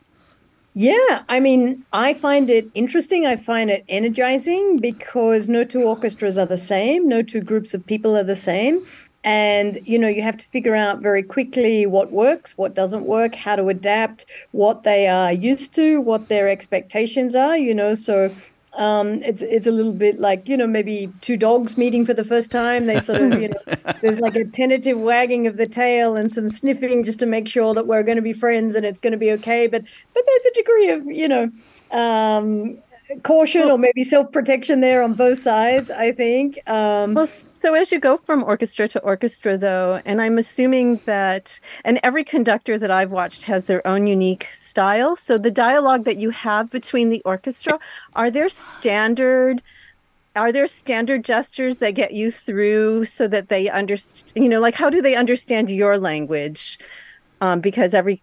Yeah, 0.72 1.22
I 1.28 1.40
mean, 1.40 1.84
I 1.92 2.14
find 2.14 2.48
it 2.48 2.68
interesting. 2.74 3.26
I 3.26 3.36
find 3.36 3.70
it 3.70 3.84
energizing 3.88 4.78
because 4.78 5.46
no 5.46 5.62
two 5.62 5.82
orchestras 5.82 6.38
are 6.38 6.46
the 6.46 6.56
same, 6.56 7.06
no 7.06 7.20
two 7.20 7.42
groups 7.42 7.74
of 7.74 7.86
people 7.86 8.16
are 8.16 8.24
the 8.24 8.34
same. 8.34 8.84
And, 9.24 9.78
you 9.84 9.98
know, 9.98 10.08
you 10.08 10.22
have 10.22 10.38
to 10.38 10.44
figure 10.46 10.74
out 10.74 11.00
very 11.00 11.22
quickly 11.22 11.84
what 11.86 12.12
works, 12.12 12.56
what 12.56 12.74
doesn't 12.74 13.04
work, 13.04 13.34
how 13.34 13.56
to 13.56 13.68
adapt, 13.68 14.24
what 14.52 14.84
they 14.84 15.06
are 15.06 15.32
used 15.32 15.74
to, 15.74 16.00
what 16.00 16.28
their 16.28 16.48
expectations 16.48 17.34
are, 17.34 17.56
you 17.56 17.74
know. 17.74 17.94
So 17.94 18.34
um, 18.76 19.22
it's 19.22 19.42
it's 19.42 19.66
a 19.66 19.70
little 19.70 19.92
bit 19.92 20.18
like 20.18 20.48
you 20.48 20.56
know 20.56 20.66
maybe 20.66 21.12
two 21.20 21.36
dogs 21.36 21.78
meeting 21.78 22.04
for 22.04 22.14
the 22.14 22.24
first 22.24 22.50
time. 22.50 22.86
They 22.86 22.98
sort 22.98 23.22
of 23.22 23.40
you 23.40 23.48
know 23.48 23.74
there's 24.02 24.18
like 24.18 24.34
a 24.34 24.44
tentative 24.44 24.98
wagging 24.98 25.46
of 25.46 25.56
the 25.56 25.66
tail 25.66 26.16
and 26.16 26.32
some 26.32 26.48
sniffing 26.48 27.04
just 27.04 27.20
to 27.20 27.26
make 27.26 27.48
sure 27.48 27.74
that 27.74 27.86
we're 27.86 28.02
going 28.02 28.16
to 28.16 28.22
be 28.22 28.32
friends 28.32 28.74
and 28.74 28.84
it's 28.84 29.00
going 29.00 29.12
to 29.12 29.18
be 29.18 29.30
okay. 29.32 29.66
But 29.66 29.84
but 30.12 30.24
there's 30.26 30.44
a 30.46 30.54
degree 30.54 30.88
of 30.90 31.06
you 31.06 31.28
know 31.28 31.50
um, 31.90 32.78
caution 33.22 33.70
or 33.70 33.78
maybe 33.78 34.02
self 34.02 34.32
protection 34.32 34.80
there 34.80 35.02
on 35.02 35.14
both 35.14 35.38
sides. 35.38 35.90
I 35.90 36.12
think. 36.12 36.58
Um, 36.68 37.14
Well, 37.14 37.26
so 37.26 37.74
as 37.74 37.92
you 37.92 38.00
go 38.00 38.16
from 38.16 38.42
orchestra 38.42 38.88
to 38.88 39.00
orchestra, 39.00 39.56
though, 39.56 40.00
and 40.04 40.20
I'm 40.20 40.38
assuming 40.38 41.00
that, 41.04 41.60
and 41.84 42.00
every 42.02 42.24
conductor 42.24 42.78
that 42.78 42.90
I've 42.90 43.10
watched 43.10 43.44
has 43.44 43.66
their 43.66 43.86
own 43.86 44.06
unique 44.06 44.48
style. 44.52 45.16
So 45.16 45.38
the 45.38 45.50
dialogue 45.50 46.04
that 46.04 46.16
you 46.16 46.30
have 46.30 46.70
between 46.70 47.10
the 47.10 47.22
orchestra, 47.24 47.78
are 48.14 48.30
there 48.30 48.48
standard? 48.48 49.62
Are 50.36 50.50
there 50.50 50.66
standard 50.66 51.24
gestures 51.24 51.78
that 51.78 51.92
get 51.92 52.12
you 52.12 52.32
through 52.32 53.04
so 53.04 53.28
that 53.28 53.48
they 53.50 53.68
understand? 53.68 54.32
You 54.34 54.48
know, 54.48 54.60
like 54.60 54.74
how 54.74 54.90
do 54.90 55.00
they 55.00 55.14
understand 55.14 55.70
your 55.70 55.96
language? 55.98 56.78
Um, 57.40 57.60
because 57.60 57.94
every, 57.94 58.22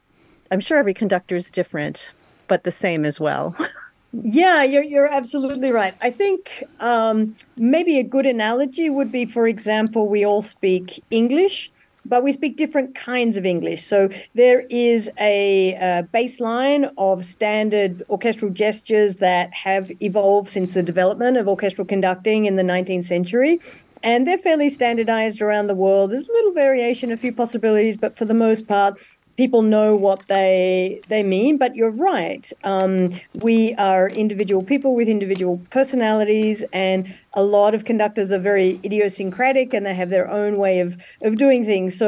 I'm 0.51 0.59
sure 0.59 0.77
every 0.77 0.93
conductor 0.93 1.35
is 1.35 1.51
different, 1.51 2.11
but 2.47 2.63
the 2.63 2.71
same 2.71 3.05
as 3.05 3.19
well. 3.19 3.55
Yeah, 4.13 4.63
you're 4.63 4.83
you're 4.83 5.11
absolutely 5.11 5.71
right. 5.71 5.95
I 6.01 6.11
think 6.11 6.63
um, 6.79 7.33
maybe 7.57 7.97
a 7.97 8.03
good 8.03 8.25
analogy 8.25 8.89
would 8.89 9.11
be, 9.11 9.25
for 9.25 9.47
example, 9.47 10.09
we 10.09 10.25
all 10.25 10.41
speak 10.41 11.01
English, 11.11 11.71
but 12.03 12.21
we 12.21 12.33
speak 12.33 12.57
different 12.57 12.93
kinds 12.93 13.37
of 13.37 13.45
English. 13.45 13.83
So 13.83 14.09
there 14.35 14.65
is 14.69 15.09
a, 15.17 15.75
uh 15.75 16.03
baseline 16.13 16.91
of 16.97 17.23
standard 17.23 18.03
orchestral 18.09 18.51
gestures 18.51 19.17
that 19.17 19.53
have 19.53 19.89
evolved 20.01 20.49
since 20.49 20.73
the 20.73 20.83
development 20.83 21.37
of 21.37 21.47
orchestral 21.47 21.87
conducting 21.87 22.45
in 22.45 22.57
the 22.57 22.63
19th 22.63 23.05
century. 23.05 23.59
And 24.03 24.27
they're 24.27 24.39
fairly 24.39 24.69
standardized 24.69 25.41
around 25.41 25.67
the 25.67 25.75
world. 25.75 26.11
There's 26.11 26.27
a 26.27 26.31
little 26.33 26.53
variation, 26.53 27.11
a 27.11 27.17
few 27.17 27.31
possibilities, 27.31 27.97
but 27.97 28.17
for 28.17 28.25
the 28.25 28.33
most 28.33 28.67
part, 28.67 28.99
people 29.41 29.63
know 29.63 29.95
what 29.95 30.27
they 30.27 31.01
they 31.07 31.23
mean 31.23 31.57
but 31.57 31.75
you're 31.75 31.97
right. 32.13 32.45
Um, 32.63 32.93
we 33.47 33.73
are 33.89 34.07
individual 34.23 34.61
people 34.73 34.91
with 34.99 35.07
individual 35.07 35.55
personalities 35.77 36.63
and 36.71 36.99
a 37.33 37.43
lot 37.57 37.73
of 37.73 37.81
conductors 37.91 38.31
are 38.31 38.43
very 38.51 38.79
idiosyncratic 38.85 39.73
and 39.73 39.83
they 39.87 39.95
have 39.95 40.11
their 40.11 40.29
own 40.29 40.57
way 40.57 40.75
of 40.85 40.89
of 41.27 41.37
doing 41.37 41.65
things. 41.65 41.97
So 41.97 42.07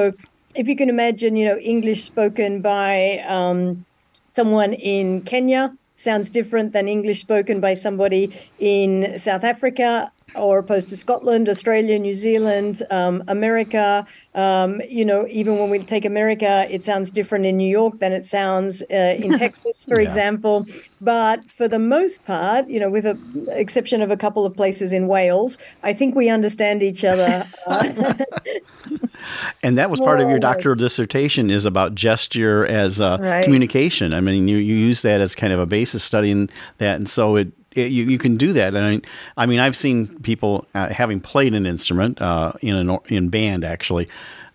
if 0.55 0.67
you 0.67 0.75
can 0.75 0.89
imagine 0.89 1.35
you 1.35 1.45
know 1.49 1.57
english 1.57 2.03
spoken 2.03 2.61
by 2.61 2.93
um, 3.37 3.85
someone 4.31 4.73
in 4.73 5.21
kenya 5.21 5.75
sounds 5.95 6.29
different 6.29 6.71
than 6.73 6.87
english 6.87 7.19
spoken 7.21 7.59
by 7.59 7.73
somebody 7.73 8.23
in 8.59 9.17
south 9.17 9.43
africa 9.43 10.11
or 10.35 10.59
opposed 10.59 10.89
to 10.89 10.97
Scotland, 10.97 11.49
Australia, 11.49 11.99
New 11.99 12.13
Zealand, 12.13 12.81
um, 12.89 13.23
America. 13.27 14.05
Um, 14.33 14.81
you 14.89 15.05
know, 15.05 15.25
even 15.29 15.57
when 15.57 15.69
we 15.69 15.79
take 15.79 16.05
America, 16.05 16.65
it 16.69 16.83
sounds 16.83 17.11
different 17.11 17.45
in 17.45 17.57
New 17.57 17.69
York 17.69 17.97
than 17.97 18.11
it 18.13 18.25
sounds 18.25 18.81
uh, 18.91 18.95
in 19.19 19.33
Texas, 19.33 19.85
for 19.87 19.99
Yeah. 19.99 20.05
example. 20.05 20.65
But 20.99 21.49
for 21.49 21.67
the 21.67 21.79
most 21.79 22.23
part, 22.25 22.67
you 22.69 22.79
know, 22.79 22.89
with 22.89 23.03
the 23.03 23.19
exception 23.49 24.01
of 24.01 24.11
a 24.11 24.17
couple 24.17 24.45
of 24.45 24.55
places 24.55 24.93
in 24.93 25.07
Wales, 25.07 25.57
I 25.83 25.93
think 25.93 26.15
we 26.15 26.29
understand 26.29 26.83
each 26.83 27.03
other. 27.03 27.45
Uh, 27.67 28.13
And 29.63 29.77
that 29.77 29.89
was 29.89 29.99
part 30.01 30.19
of 30.19 30.29
your 30.29 30.39
doctoral 30.39 30.75
dissertation 30.75 31.49
is 31.49 31.65
about 31.65 31.95
gesture 31.95 32.65
as 32.65 32.99
uh, 32.99 33.17
Right. 33.17 33.43
communication. 33.43 34.13
I 34.13 34.19
mean, 34.19 34.47
you, 34.47 34.57
you 34.57 34.75
use 34.75 35.01
that 35.03 35.21
as 35.21 35.35
kind 35.35 35.53
of 35.53 35.59
a 35.59 35.65
basis 35.65 36.03
studying 36.03 36.49
that, 36.79 36.95
and 36.97 37.07
so 37.07 37.37
it, 37.37 37.47
it 37.47 37.53
you, 37.75 38.05
you 38.05 38.17
can 38.17 38.37
do 38.37 38.53
that. 38.53 38.75
I 38.75 38.91
mean, 38.91 39.01
I 39.37 39.45
mean, 39.45 39.59
I've 39.59 39.75
seen 39.75 40.19
people 40.19 40.65
uh, 40.73 40.89
having 40.89 41.19
played 41.19 41.53
an 41.53 41.65
instrument 41.65 42.21
uh, 42.21 42.53
in 42.61 42.75
an 42.75 42.97
in 43.07 43.29
band 43.29 43.63
actually. 43.63 44.07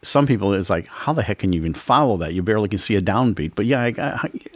Some 0.02 0.26
people 0.26 0.54
it's 0.54 0.70
like, 0.70 0.86
how 0.86 1.12
the 1.12 1.22
heck 1.22 1.40
can 1.40 1.52
you 1.52 1.58
even 1.60 1.74
follow 1.74 2.16
that? 2.18 2.32
You 2.32 2.42
barely 2.42 2.68
can 2.68 2.78
see 2.78 2.94
a 2.94 3.02
downbeat. 3.02 3.52
But 3.56 3.66
yeah, 3.66 3.82
I, 3.82 3.94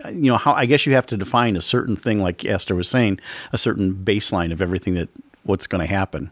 I, 0.05 0.11
you 0.11 0.31
know, 0.31 0.37
how 0.37 0.53
I 0.53 0.67
guess 0.67 0.87
you 0.87 0.95
have 0.95 1.07
to 1.07 1.17
define 1.17 1.57
a 1.57 1.63
certain 1.63 1.97
thing, 1.97 2.21
like 2.21 2.45
Esther 2.45 2.77
was 2.77 2.89
saying, 2.89 3.19
a 3.53 3.59
certain 3.59 3.93
baseline 3.95 4.53
of 4.53 4.63
everything 4.63 4.95
that 4.95 5.09
what's 5.43 5.67
going 5.67 5.85
to 5.85 5.93
happen. 5.93 6.31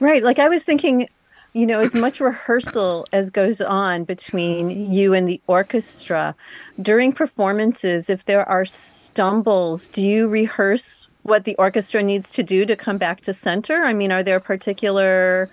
Right. 0.00 0.22
Like 0.22 0.38
I 0.38 0.48
was 0.48 0.64
thinking, 0.64 1.06
you 1.52 1.66
know, 1.66 1.80
as 1.80 1.94
much 1.94 2.20
rehearsal 2.20 3.06
as 3.12 3.30
goes 3.30 3.60
on 3.60 4.04
between 4.04 4.90
you 4.90 5.14
and 5.14 5.28
the 5.28 5.40
orchestra 5.46 6.34
during 6.82 7.12
performances, 7.12 8.10
if 8.10 8.24
there 8.24 8.48
are 8.48 8.64
stumbles, 8.64 9.88
do 9.88 10.06
you 10.06 10.28
rehearse 10.28 11.06
what 11.24 11.44
the 11.44 11.56
orchestra 11.56 12.02
needs 12.02 12.30
to 12.30 12.42
do 12.42 12.64
to 12.64 12.76
come 12.76 12.98
back 12.98 13.22
to 13.22 13.34
center? 13.34 13.82
I 13.82 13.92
mean, 13.92 14.12
are 14.12 14.22
there 14.22 14.38
particular 14.40 15.50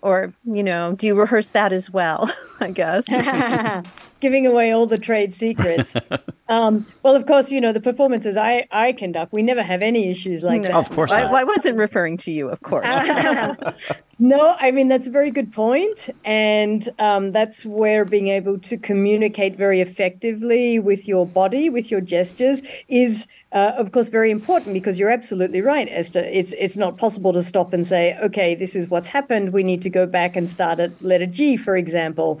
or, 0.00 0.32
you 0.44 0.62
know, 0.62 0.92
do 0.92 1.06
you 1.06 1.14
rehearse 1.18 1.48
that 1.48 1.72
as 1.72 1.90
well? 1.90 2.30
I 2.60 2.70
guess. 2.70 3.06
giving 4.20 4.46
away 4.46 4.72
all 4.72 4.86
the 4.86 4.98
trade 4.98 5.34
secrets. 5.34 5.94
um, 6.48 6.86
well, 7.02 7.14
of 7.14 7.26
course, 7.26 7.50
you 7.50 7.60
know 7.60 7.72
the 7.72 7.80
performances 7.80 8.36
I 8.36 8.66
I 8.70 8.92
conduct. 8.92 9.32
We 9.32 9.42
never 9.42 9.62
have 9.62 9.82
any 9.82 10.10
issues 10.10 10.42
like 10.42 10.62
that. 10.62 10.72
Of 10.72 10.90
course 10.90 11.10
I. 11.10 11.22
I 11.22 11.44
wasn't 11.44 11.76
referring 11.76 12.16
to 12.18 12.32
you, 12.32 12.48
of 12.48 12.62
course. 12.62 12.86
no, 14.18 14.56
I 14.58 14.70
mean 14.70 14.88
that's 14.88 15.06
a 15.06 15.10
very 15.10 15.30
good 15.30 15.52
point, 15.52 16.10
and 16.24 16.88
um, 16.98 17.32
that's 17.32 17.64
where 17.64 18.04
being 18.04 18.28
able 18.28 18.58
to 18.60 18.76
communicate 18.76 19.56
very 19.56 19.80
effectively 19.80 20.78
with 20.78 21.06
your 21.06 21.26
body, 21.26 21.70
with 21.70 21.90
your 21.90 22.00
gestures, 22.00 22.62
is 22.88 23.28
uh, 23.52 23.72
of 23.76 23.92
course 23.92 24.08
very 24.08 24.30
important 24.30 24.74
because 24.74 24.98
you're 24.98 25.10
absolutely 25.10 25.60
right, 25.60 25.88
Esther. 25.90 26.20
It's 26.20 26.52
it's 26.54 26.76
not 26.76 26.98
possible 26.98 27.32
to 27.32 27.42
stop 27.42 27.72
and 27.72 27.86
say, 27.86 28.18
okay, 28.18 28.54
this 28.54 28.74
is 28.76 28.88
what's 28.88 29.08
happened. 29.08 29.52
We 29.52 29.62
need 29.62 29.82
to 29.82 29.90
go 29.90 30.06
back 30.06 30.36
and 30.36 30.50
start 30.50 30.80
at 30.80 31.00
letter 31.02 31.26
G, 31.26 31.56
for 31.56 31.76
example. 31.76 32.40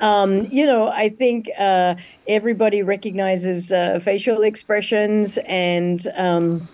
Um, 0.00 0.46
you 0.46 0.66
know, 0.66 0.88
I 0.88 1.08
think 1.08 1.50
uh, 1.58 1.94
everybody 2.26 2.82
recognizes 2.82 3.72
uh, 3.72 4.00
facial 4.00 4.42
expressions 4.42 5.38
and. 5.46 6.06
Um, 6.16 6.68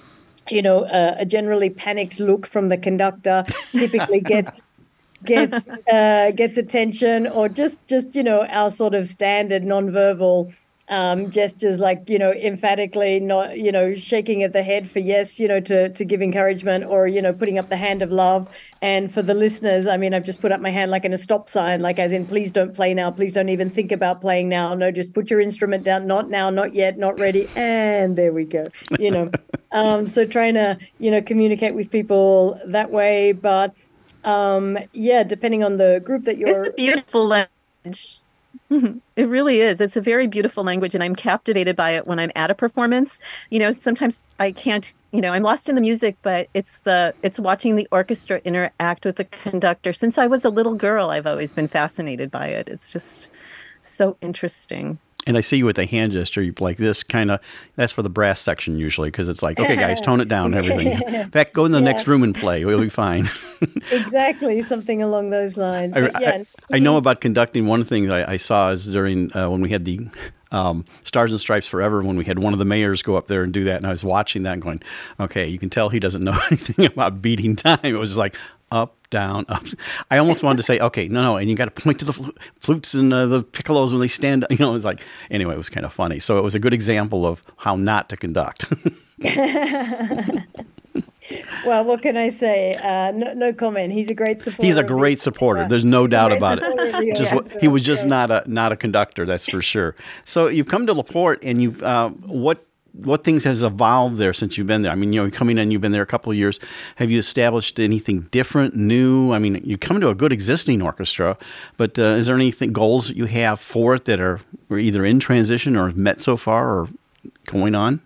you 0.51 0.61
know, 0.61 0.85
uh, 0.87 1.15
a 1.19 1.25
generally 1.25 1.71
panicked 1.71 2.19
look 2.19 2.49
from 2.49 2.69
the 2.69 2.77
conductor 2.77 3.45
typically 3.71 4.21
gets 4.35 4.65
gets 5.25 5.67
uh, 5.69 6.33
gets 6.35 6.57
attention, 6.57 7.27
or 7.27 7.49
just 7.49 7.87
just 7.87 8.15
you 8.15 8.23
know 8.23 8.45
our 8.47 8.71
sort 8.71 8.95
of 8.95 9.07
standard 9.07 9.63
nonverbal 9.63 10.53
um, 10.89 11.31
gestures, 11.31 11.79
like 11.79 12.09
you 12.09 12.19
know 12.19 12.33
emphatically 12.33 13.21
not 13.21 13.57
you 13.57 13.73
know 13.73 13.95
shaking 13.95 14.43
of 14.45 14.53
the 14.53 14.63
head 14.63 14.91
for 14.91 14.99
yes, 14.99 15.39
you 15.39 15.49
know 15.49 15.61
to 15.61 15.89
to 15.91 16.05
give 16.05 16.23
encouragement, 16.23 16.85
or 16.85 17.07
you 17.07 17.23
know 17.23 17.33
putting 17.33 17.59
up 17.59 17.69
the 17.69 17.77
hand 17.77 18.03
of 18.03 18.11
love. 18.11 18.49
And 18.81 19.13
for 19.13 19.23
the 19.23 19.35
listeners, 19.35 19.87
I 19.87 19.97
mean, 19.97 20.13
I've 20.13 20.27
just 20.27 20.41
put 20.41 20.53
up 20.53 20.61
my 20.61 20.71
hand 20.71 20.91
like 20.91 21.05
in 21.05 21.13
a 21.13 21.19
stop 21.19 21.49
sign, 21.49 21.81
like 21.81 21.99
as 21.99 22.13
in 22.13 22.27
please 22.27 22.53
don't 22.53 22.75
play 22.75 22.95
now, 22.95 23.11
please 23.11 23.35
don't 23.35 23.49
even 23.49 23.71
think 23.71 23.93
about 23.93 24.21
playing 24.21 24.49
now. 24.49 24.75
No, 24.75 24.91
just 24.91 25.15
put 25.15 25.31
your 25.31 25.41
instrument 25.41 25.85
down. 25.85 26.07
Not 26.07 26.29
now, 26.31 26.51
not 26.51 26.75
yet, 26.75 26.99
not 26.99 27.19
ready, 27.19 27.49
and 27.57 28.17
there 28.17 28.33
we 28.33 28.45
go. 28.45 28.69
You 28.99 29.11
know. 29.11 29.31
Um, 29.73 30.07
so 30.07 30.27
trying 30.27 30.53
to, 30.55 30.79
you 30.99 31.11
know, 31.11 31.23
communicate 31.23 31.75
with 31.75 31.91
people 31.91 32.61
that 32.67 32.91
way. 32.91 33.33
But 33.33 33.75
um, 34.25 34.79
yeah, 34.93 35.23
depending 35.23 35.65
on 35.65 35.79
the 35.79 36.01
group 36.05 36.25
that 36.25 36.39
you're. 36.39 36.65
a 36.65 36.73
beautiful 36.73 37.27
language. 37.27 38.22
Mhm. 38.73 39.01
It 39.17 39.29
really 39.29 39.61
is. 39.61 39.83
It's 39.83 39.99
a 39.99 40.01
very 40.01 40.27
beautiful 40.27 40.65
language, 40.65 40.95
and 40.95 41.05
I'm 41.05 41.15
captivated 41.15 41.77
by 41.77 41.91
it 41.91 42.07
when 42.07 42.19
I'm 42.19 42.31
at 42.35 42.51
a 42.51 42.55
performance. 42.55 43.21
You 43.51 43.59
know, 43.59 43.71
sometimes 43.71 44.27
I 44.41 44.51
can't. 44.53 44.95
You 45.11 45.21
know, 45.21 45.33
I'm 45.33 45.43
lost 45.43 45.69
in 45.69 45.75
the 45.75 45.83
music, 45.83 46.17
but 46.23 46.49
it's 46.55 46.79
the 46.79 47.13
it's 47.23 47.39
watching 47.39 47.77
the 47.77 47.87
orchestra 47.93 48.41
interact 48.45 49.05
with 49.05 49.17
the 49.17 49.25
conductor. 49.27 49.93
Since 49.93 50.17
I 50.17 50.27
was 50.27 50.47
a 50.47 50.51
little 50.51 50.75
girl, 50.75 51.11
I've 51.11 51.27
always 51.27 51.53
been 51.53 51.69
fascinated 51.69 52.31
by 52.31 52.47
it. 52.47 52.67
It's 52.69 52.91
just 52.91 53.31
so 53.83 54.17
interesting. 54.23 54.99
And 55.27 55.37
I 55.37 55.41
see 55.41 55.57
you 55.57 55.67
with 55.67 55.79
a 55.79 55.87
hand 55.87 56.13
gesture, 56.13 56.43
you 56.43 56.53
like 56.59 56.79
this 56.79 57.05
kind 57.05 57.31
of. 57.31 57.41
That's 57.77 57.93
for 57.93 58.03
the 58.03 58.11
brass 58.11 58.41
section 58.41 58.77
usually, 58.77 59.09
because 59.09 59.29
it's 59.29 59.43
like, 59.43 59.61
okay, 59.61 59.77
guys, 59.77 60.01
tone 60.01 60.21
it 60.21 60.27
down, 60.27 60.53
everything. 60.55 60.89
In 61.15 61.31
fact, 61.31 61.53
go 61.53 61.65
in 61.65 61.71
the 61.71 61.81
next 61.81 62.09
room 62.09 62.25
and 62.25 62.35
play. 62.35 62.65
We'll 62.65 62.81
be 62.81 62.89
fine. 62.89 63.29
exactly 63.93 64.63
something 64.63 65.01
along 65.01 65.31
those 65.31 65.57
lines. 65.57 65.97
I, 65.97 66.11
yeah, 66.21 66.43
I, 66.73 66.77
I 66.77 66.79
know 66.81 66.97
about 66.97 67.21
conducting. 67.21 67.67
One 67.67 67.85
thing 67.85 68.11
I, 68.11 68.33
I 68.33 68.37
saw 68.37 68.71
is 68.71 68.91
during 68.91 69.35
uh, 69.37 69.49
when 69.49 69.61
we 69.61 69.71
had 69.71 69.85
the 69.85 70.09
um, 70.53 70.85
Stars 71.03 71.33
and 71.33 71.41
Stripes 71.41 71.67
Forever, 71.67 72.03
when 72.03 72.17
we 72.17 72.25
had 72.25 72.39
one 72.39 72.53
of 72.53 72.59
the 72.59 72.65
mayors 72.65 73.03
go 73.03 73.17
up 73.17 73.27
there 73.27 73.43
and 73.43 73.53
do 73.53 73.65
that, 73.65 73.77
and 73.77 73.87
I 73.87 73.91
was 73.91 74.05
watching 74.05 74.43
that 74.45 74.53
and 74.53 74.63
going, 74.63 74.83
okay, 75.19 75.47
you 75.47 75.59
can 75.59 75.71
tell 75.71 75.89
he 75.89 75.99
doesn't 75.99 76.23
know 76.23 76.39
anything 76.51 76.87
about 76.87 77.23
beating 77.23 77.57
time. 77.57 77.81
It 77.83 77.95
was 77.95 78.11
just 78.11 78.19
like 78.19 78.37
up, 78.73 78.97
down, 79.11 79.45
up. 79.49 79.65
I 80.11 80.19
almost 80.19 80.43
wanted 80.43 80.57
to 80.57 80.63
say, 80.65 80.81
okay, 80.81 81.07
no, 81.07 81.23
no, 81.23 81.37
and 81.37 81.49
you 81.49 81.55
got 81.55 81.67
to 81.67 81.83
point 81.83 82.01
to 82.01 82.05
the 82.05 82.13
flu- 82.13 82.35
flutes 82.59 82.95
and 82.95 83.13
uh, 83.13 83.27
the 83.27 83.45
piccolos 83.45 83.93
when 83.93 84.01
they 84.01 84.09
stand. 84.09 84.47
You 84.53 84.59
know, 84.59 84.75
it's 84.75 84.85
like 84.85 85.01
anyway, 85.31 85.55
it 85.55 85.59
was 85.59 85.71
kind 85.71 85.87
of 85.87 85.93
funny. 85.93 86.19
So 86.19 86.39
it 86.39 86.43
was 86.43 86.55
a 86.55 86.59
good 86.59 86.75
example 86.75 87.27
of 87.27 87.43
how 87.57 87.75
not 87.75 88.11
to 88.11 88.17
conduct. 88.19 88.67
well, 91.65 91.85
what 91.85 92.03
can 92.03 92.17
I 92.17 92.29
say? 92.29 92.75
Uh, 92.75 93.13
no, 93.13 93.33
no 93.33 93.53
comment. 93.53 93.93
He's 93.93 94.11
a 94.11 94.15
great 94.15 94.41
supporter. 94.41 94.67
He's 94.67 94.77
a 94.77 94.83
great 94.83 95.21
supporter. 95.21 95.67
There's 95.69 95.85
no 95.85 96.03
He's 96.03 96.11
doubt 96.11 96.33
about 96.33 96.59
supporter 96.59 96.89
of 96.89 96.93
the 96.93 97.09
it. 97.09 97.17
Just 97.17 97.51
he 97.61 97.69
was 97.69 97.83
just 97.83 98.07
not 98.07 98.31
a 98.31 98.45
not 98.47 98.73
a 98.73 98.77
conductor. 98.77 99.25
That's 99.25 99.47
for 99.47 99.63
sure. 99.63 99.95
So 100.25 100.49
you've 100.49 100.69
come 100.69 100.87
to 100.87 100.93
Laporte, 100.93 101.43
and 101.43 101.63
you've 101.63 101.83
uh, 101.83 102.11
what 102.11 102.67
what 102.93 103.25
things 103.25 103.45
has 103.45 103.63
evolved 103.63 104.19
there 104.19 104.33
since 104.33 104.59
you've 104.59 104.67
been 104.67 104.83
there? 104.83 104.93
I 104.93 104.95
mean, 104.95 105.13
you 105.13 105.23
know, 105.23 105.31
coming 105.31 105.59
in, 105.59 105.71
you've 105.71 105.81
been 105.81 105.93
there 105.93 106.03
a 106.03 106.07
couple 106.07 106.31
of 106.31 106.39
years. 106.39 106.59
Have 106.97 107.11
you 107.11 107.19
established 107.19 107.81
anything 107.81 108.23
different, 108.31 108.77
new? 108.77 109.33
I 109.33 109.39
mean, 109.39 109.61
you 109.65 109.79
come 109.79 110.01
to 110.01 110.09
a 110.09 110.15
good 110.15 110.33
existing 110.33 110.83
orchestra, 110.83 111.37
but 111.77 111.99
uh, 111.99 112.03
is 112.03 112.27
there 112.27 112.37
anything 112.37 112.73
goals 112.73 113.09
that 113.09 113.17
you 113.17 113.27
have 113.27 113.61
for 113.61 113.95
it 113.95 114.05
that 114.05 114.21
are, 114.21 114.41
are 114.71 114.79
either 114.79 115.05
in 115.05 115.21
transition 115.21 115.77
or 115.77 115.93
met 115.93 116.21
so 116.21 116.37
far 116.37 116.69
or 116.69 116.89
going 117.47 117.75
on? 117.75 118.01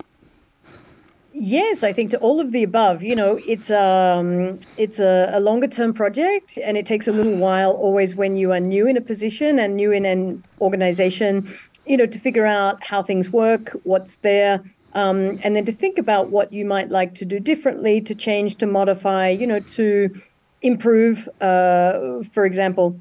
Yes, 1.39 1.83
I 1.83 1.93
think 1.93 2.09
to 2.11 2.17
all 2.17 2.39
of 2.39 2.51
the 2.51 2.63
above. 2.63 3.03
You 3.03 3.15
know, 3.15 3.39
it's 3.45 3.69
um, 3.69 4.57
it's 4.75 4.99
a, 4.99 5.29
a 5.33 5.39
longer 5.39 5.67
term 5.67 5.93
project, 5.93 6.57
and 6.63 6.75
it 6.77 6.87
takes 6.87 7.07
a 7.07 7.11
little 7.11 7.35
while. 7.35 7.73
Always 7.73 8.15
when 8.15 8.35
you 8.35 8.51
are 8.53 8.59
new 8.59 8.87
in 8.87 8.97
a 8.97 9.01
position 9.01 9.59
and 9.59 9.75
new 9.75 9.91
in 9.91 10.03
an 10.03 10.43
organization, 10.59 11.47
you 11.85 11.95
know, 11.95 12.07
to 12.07 12.17
figure 12.17 12.47
out 12.47 12.83
how 12.83 13.03
things 13.03 13.29
work, 13.29 13.69
what's 13.83 14.15
there, 14.17 14.63
um, 14.93 15.39
and 15.43 15.55
then 15.55 15.65
to 15.65 15.71
think 15.71 15.97
about 15.97 16.29
what 16.29 16.51
you 16.51 16.65
might 16.65 16.89
like 16.89 17.15
to 17.15 17.25
do 17.25 17.39
differently, 17.39 18.01
to 18.01 18.15
change, 18.15 18.55
to 18.57 18.65
modify. 18.65 19.29
You 19.29 19.47
know, 19.47 19.59
to 19.59 20.13
improve. 20.61 21.29
Uh, 21.41 22.23
for 22.33 22.45
example, 22.45 22.99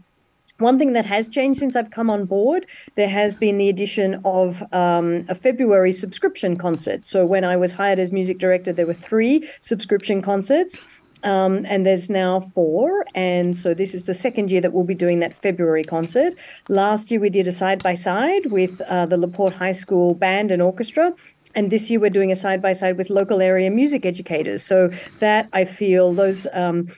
one 0.59 0.79
thing 0.79 0.95
that 0.95 1.05
has 1.05 1.29
changed 1.29 1.61
since 1.61 1.77
I've 1.77 1.91
come 1.91 2.09
on 2.09 2.25
board, 2.25 2.67
there 2.95 3.09
has 3.09 3.37
been 3.37 3.59
the 3.59 3.69
addition 3.69 4.21
of 4.25 4.63
um, 4.73 5.27
a 5.29 5.35
February 5.35 5.93
subscription 5.93 6.57
concert. 6.57 7.05
So 7.05 7.27
when 7.27 7.45
I 7.45 7.57
was 7.57 7.73
hired 7.73 7.99
as 7.99 8.11
music 8.11 8.39
director, 8.39 8.73
there 8.73 8.87
were 8.87 8.95
three 8.95 9.49
subscription 9.61 10.23
concerts. 10.23 10.81
Um, 11.25 11.65
and 11.67 11.85
there's 11.85 12.09
now 12.09 12.41
four. 12.41 13.05
And 13.15 13.57
so 13.57 13.75
this 13.75 13.95
is 13.95 14.05
the 14.05 14.15
second 14.15 14.51
year 14.51 14.61
that 14.61 14.73
we'll 14.73 14.85
be 14.85 14.95
doing 14.95 15.19
that 15.21 15.35
February 15.35 15.83
concert. 15.83 16.35
Last 16.69 17.11
year 17.11 17.21
we 17.21 17.31
did 17.31 17.49
a 17.49 17.53
side 17.53 17.83
by 17.83 17.95
side 17.95 18.47
with 18.47 18.81
uh, 18.83 19.07
the 19.07 19.17
Laporte 19.17 19.55
High 19.55 19.73
School 19.73 20.15
Band 20.15 20.51
and 20.51 20.63
Orchestra. 20.63 21.15
And 21.57 21.71
this 21.71 21.91
year 21.91 21.99
we're 21.99 22.11
doing 22.11 22.31
a 22.31 22.37
side 22.37 22.61
by 22.63 22.75
side 22.75 22.97
with 22.99 23.11
local 23.11 23.41
area 23.41 23.71
music 23.71 24.07
educators. 24.07 24.63
So 24.63 24.91
that 25.19 25.49
I 25.53 25.65
feel 25.65 26.13
those 26.13 26.47
um, 26.53 26.89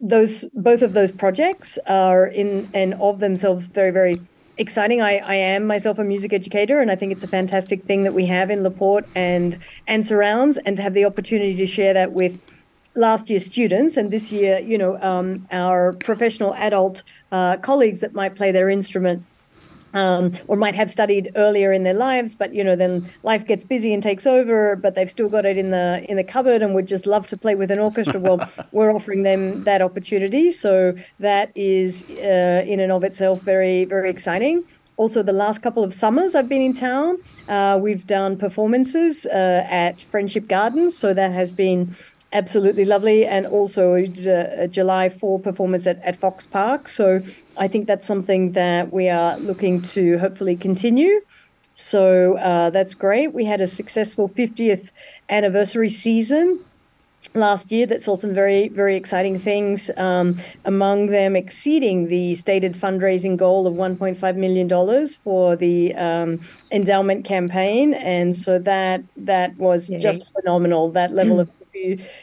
those 0.00 0.44
both 0.54 0.82
of 0.82 0.94
those 0.94 1.12
projects 1.12 1.78
are 1.86 2.26
in 2.26 2.68
and 2.74 2.94
of 2.94 3.20
themselves 3.20 3.66
very 3.66 3.92
very 3.92 4.20
exciting. 4.58 5.02
I, 5.02 5.18
I 5.18 5.34
am 5.34 5.66
myself 5.66 5.98
a 5.98 6.04
music 6.04 6.32
educator, 6.32 6.80
and 6.80 6.90
I 6.90 6.96
think 6.96 7.12
it's 7.12 7.24
a 7.24 7.28
fantastic 7.28 7.84
thing 7.84 8.04
that 8.04 8.14
we 8.14 8.26
have 8.26 8.50
in 8.50 8.62
Laporte 8.62 9.06
and 9.14 9.58
and 9.86 10.04
surrounds, 10.04 10.56
and 10.58 10.76
to 10.76 10.82
have 10.82 10.94
the 10.94 11.04
opportunity 11.04 11.54
to 11.56 11.66
share 11.66 11.92
that 11.94 12.12
with 12.12 12.40
last 12.94 13.28
year 13.28 13.38
students 13.38 13.98
and 13.98 14.10
this 14.10 14.32
year, 14.32 14.58
you 14.58 14.78
know, 14.78 15.00
um, 15.02 15.46
our 15.52 15.92
professional 15.92 16.54
adult 16.54 17.02
uh, 17.30 17.58
colleagues 17.58 18.00
that 18.00 18.14
might 18.14 18.34
play 18.34 18.50
their 18.50 18.70
instrument 18.70 19.22
um, 19.96 20.32
or 20.46 20.56
might 20.56 20.74
have 20.74 20.90
studied 20.90 21.32
earlier 21.36 21.72
in 21.72 21.82
their 21.82 21.94
lives, 21.94 22.36
but 22.36 22.54
you 22.54 22.62
know, 22.62 22.76
then 22.76 23.10
life 23.22 23.46
gets 23.46 23.64
busy 23.64 23.92
and 23.94 24.02
takes 24.02 24.26
over. 24.26 24.76
But 24.76 24.94
they've 24.94 25.10
still 25.10 25.28
got 25.28 25.46
it 25.46 25.56
in 25.56 25.70
the 25.70 26.04
in 26.08 26.16
the 26.16 26.24
cupboard 26.24 26.62
and 26.62 26.74
would 26.74 26.86
just 26.86 27.06
love 27.06 27.26
to 27.28 27.36
play 27.36 27.54
with 27.54 27.70
an 27.70 27.78
orchestra. 27.78 28.20
Well, 28.20 28.48
we're 28.72 28.94
offering 28.94 29.22
them 29.22 29.64
that 29.64 29.80
opportunity, 29.80 30.52
so 30.52 30.94
that 31.18 31.50
is 31.54 32.04
uh, 32.10 32.62
in 32.66 32.78
and 32.78 32.92
of 32.92 33.02
itself 33.04 33.40
very 33.40 33.86
very 33.86 34.10
exciting. 34.10 34.64
Also, 34.98 35.22
the 35.22 35.32
last 35.32 35.58
couple 35.62 35.84
of 35.84 35.92
summers 35.92 36.34
I've 36.34 36.48
been 36.48 36.62
in 36.62 36.72
town, 36.72 37.18
uh, 37.48 37.78
we've 37.80 38.06
done 38.06 38.38
performances 38.38 39.26
uh, 39.26 39.66
at 39.68 40.00
Friendship 40.00 40.48
Gardens, 40.48 40.96
so 40.96 41.12
that 41.12 41.32
has 41.32 41.52
been 41.52 41.94
absolutely 42.36 42.84
lovely. 42.84 43.24
And 43.24 43.46
also 43.46 43.94
a, 43.94 44.68
July 44.68 45.08
4 45.08 45.40
performance 45.40 45.86
at, 45.86 46.02
at 46.02 46.16
Fox 46.16 46.46
Park. 46.46 46.88
So 46.88 47.20
I 47.56 47.68
think 47.68 47.86
that's 47.86 48.06
something 48.06 48.52
that 48.52 48.92
we 48.92 49.08
are 49.08 49.38
looking 49.38 49.82
to 49.96 50.18
hopefully 50.18 50.56
continue. 50.56 51.20
So 51.74 52.38
uh, 52.38 52.70
that's 52.70 52.94
great. 52.94 53.32
We 53.34 53.44
had 53.44 53.60
a 53.60 53.66
successful 53.66 54.28
50th 54.28 54.90
anniversary 55.28 55.90
season 55.90 56.60
last 57.34 57.72
year 57.72 57.86
that 57.86 58.02
saw 58.02 58.14
some 58.14 58.32
very, 58.32 58.68
very 58.68 58.96
exciting 58.96 59.38
things, 59.38 59.90
um, 59.96 60.38
among 60.64 61.06
them 61.06 61.36
exceeding 61.36 62.08
the 62.08 62.34
stated 62.34 62.74
fundraising 62.74 63.36
goal 63.36 63.66
of 63.66 63.74
$1.5 63.74 64.36
million 64.36 65.06
for 65.24 65.56
the 65.56 65.94
um, 65.94 66.40
endowment 66.70 67.24
campaign. 67.24 67.94
And 67.94 68.36
so 68.36 68.58
that 68.60 69.02
that 69.16 69.56
was 69.56 69.90
Yay. 69.90 69.98
just 69.98 70.32
phenomenal, 70.32 70.90
that 70.92 71.12
level 71.12 71.40
of 71.40 71.50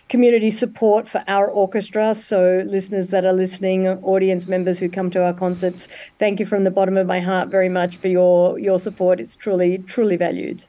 community 0.10 0.50
support 0.50 1.08
for 1.08 1.24
our 1.28 1.48
orchestra. 1.50 2.16
So, 2.16 2.64
listeners 2.66 3.08
that 3.10 3.26
are 3.26 3.34
listening, 3.34 3.88
audience 3.88 4.48
members 4.48 4.80
who 4.80 4.90
come 4.90 5.10
to 5.12 5.24
our 5.24 5.34
concerts, 5.34 5.88
thank 6.18 6.40
you 6.40 6.46
from 6.46 6.64
the 6.64 6.72
bottom 6.72 6.98
of 6.98 7.08
my 7.08 7.20
heart 7.20 7.50
very 7.50 7.70
much 7.70 7.98
for 7.98 8.08
your 8.08 8.60
your 8.60 8.80
support. 8.80 9.20
It's 9.20 9.36
truly 9.36 9.78
truly 9.80 10.18
valued. 10.18 10.66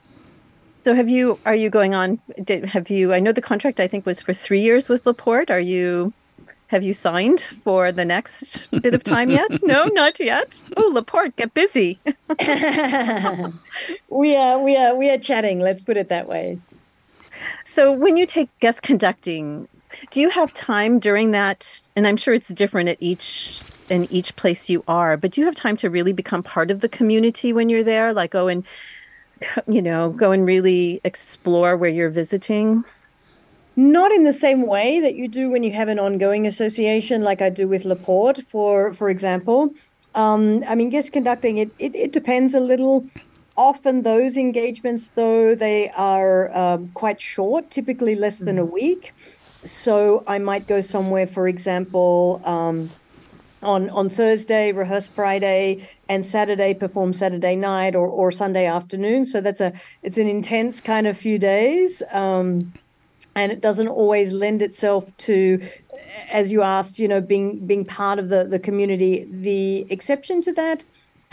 So, 0.77 0.95
have 0.95 1.09
you 1.09 1.39
are 1.47 1.55
you 1.55 1.71
going 1.71 1.95
on? 1.95 2.21
Did, 2.43 2.65
have 2.67 2.91
you? 2.91 3.15
I 3.15 3.21
know 3.21 3.33
the 3.33 3.41
contract 3.43 3.81
I 3.81 3.87
think 3.87 4.05
was 4.05 4.21
for 4.21 4.33
three 4.33 4.61
years 4.61 4.89
with 4.89 5.07
Laporte. 5.07 5.51
Are 5.51 5.61
you? 5.61 6.13
Have 6.69 6.83
you 6.83 6.95
signed 6.95 7.41
for 7.41 7.93
the 7.93 8.05
next 8.05 8.69
bit 8.83 8.95
of 8.95 9.05
time 9.05 9.31
yet? 9.31 9.51
no, 9.63 9.85
not 9.87 10.19
yet. 10.19 10.65
Oh, 10.77 10.91
Laporte, 10.93 11.37
get 11.37 11.55
busy. 11.55 12.01
we 14.09 14.37
are 14.37 14.59
we 14.59 14.77
are 14.77 14.95
we 14.97 15.11
are 15.11 15.19
chatting. 15.19 15.61
Let's 15.61 15.83
put 15.83 15.97
it 15.97 16.09
that 16.09 16.27
way. 16.27 16.59
So 17.65 17.93
when 17.93 18.17
you 18.17 18.27
take 18.27 18.49
guest 18.61 18.83
conducting, 18.83 19.69
do 20.11 20.21
you 20.21 20.31
have 20.31 20.53
time 20.53 20.99
during 20.99 21.31
that? 21.33 21.83
And 21.97 22.07
I'm 22.07 22.17
sure 22.17 22.35
it's 22.35 22.49
different 22.49 22.89
at 22.89 22.99
each 23.01 23.61
in 23.91 24.11
each 24.11 24.35
place 24.37 24.71
you 24.71 24.83
are, 24.89 25.15
but 25.17 25.33
do 25.33 25.43
you 25.43 25.47
have 25.47 25.55
time 25.55 25.77
to 25.77 25.91
really 25.91 26.15
become 26.15 26.43
part 26.43 26.71
of 26.71 26.81
the 26.81 26.89
community 26.89 27.53
when 27.53 27.69
you're 27.69 27.85
there? 27.85 28.15
Like 28.15 28.31
go 28.31 28.49
and 28.49 28.65
you 29.67 29.83
know, 29.83 30.11
go 30.11 30.33
and 30.33 30.47
really 30.47 31.01
explore 31.05 31.77
where 31.77 31.91
you're 31.91 32.11
visiting? 32.11 32.85
Not 33.77 34.13
in 34.13 34.25
the 34.25 34.33
same 34.33 34.67
way 34.67 35.01
that 35.01 35.17
you 35.17 35.27
do 35.27 35.51
when 35.51 35.63
you 35.63 35.73
have 35.73 35.89
an 35.89 35.99
ongoing 35.99 36.47
association, 36.47 37.23
like 37.23 37.43
I 37.43 37.51
do 37.51 37.67
with 37.67 37.85
Laporte, 37.85 38.47
for 38.47 38.95
for 38.95 39.11
example. 39.11 39.71
Um, 40.15 40.63
I 40.69 40.77
mean, 40.77 40.91
guest 40.91 41.13
conducting 41.13 41.59
it, 41.59 41.71
it 41.79 41.95
it 41.97 42.13
depends 42.13 42.55
a 42.55 42.61
little 42.61 43.05
Often 43.57 44.03
those 44.03 44.37
engagements, 44.37 45.09
though, 45.09 45.55
they 45.55 45.91
are 45.91 46.55
um, 46.57 46.91
quite 46.95 47.21
short, 47.21 47.71
typically 47.71 48.17
less 48.17 48.39
than 48.39 48.59
a 48.59 48.65
mm-hmm. 48.65 48.75
week. 48.75 49.13
So 49.65 50.25
I 50.27 50.39
might 50.39 50.67
go 50.67 50.81
somewhere, 50.81 51.27
for 51.27 51.47
example, 51.49 52.43
um, 52.45 52.91
on 53.63 53.89
on 53.91 54.09
Thursday, 54.11 54.73
rehearse 54.73 55.09
Friday, 55.09 55.89
and 56.09 56.27
Saturday 56.27 56.75
perform 56.75 57.13
Saturday 57.13 57.57
night 57.57 57.95
or, 57.95 58.07
or 58.07 58.31
Sunday 58.31 58.67
afternoon. 58.67 59.25
So 59.25 59.41
that's 59.41 59.61
a 59.61 59.73
it's 60.03 60.19
an 60.19 60.27
intense 60.27 60.81
kind 60.81 61.07
of 61.07 61.17
few 61.17 61.39
days. 61.39 62.03
Um, 62.11 62.73
and 63.35 63.51
it 63.51 63.61
doesn't 63.61 63.89
always 63.89 64.33
lend 64.33 64.63
itself 64.63 65.17
to 65.17 65.61
as 66.31 66.53
you 66.53 66.63
asked 66.63 66.99
you 66.99 67.09
know 67.09 67.21
being 67.21 67.67
being 67.67 67.85
part 67.85 68.19
of 68.19 68.29
the 68.29 68.45
the 68.45 68.59
community 68.59 69.27
the 69.31 69.87
exception 69.91 70.41
to 70.43 70.53
that 70.53 70.85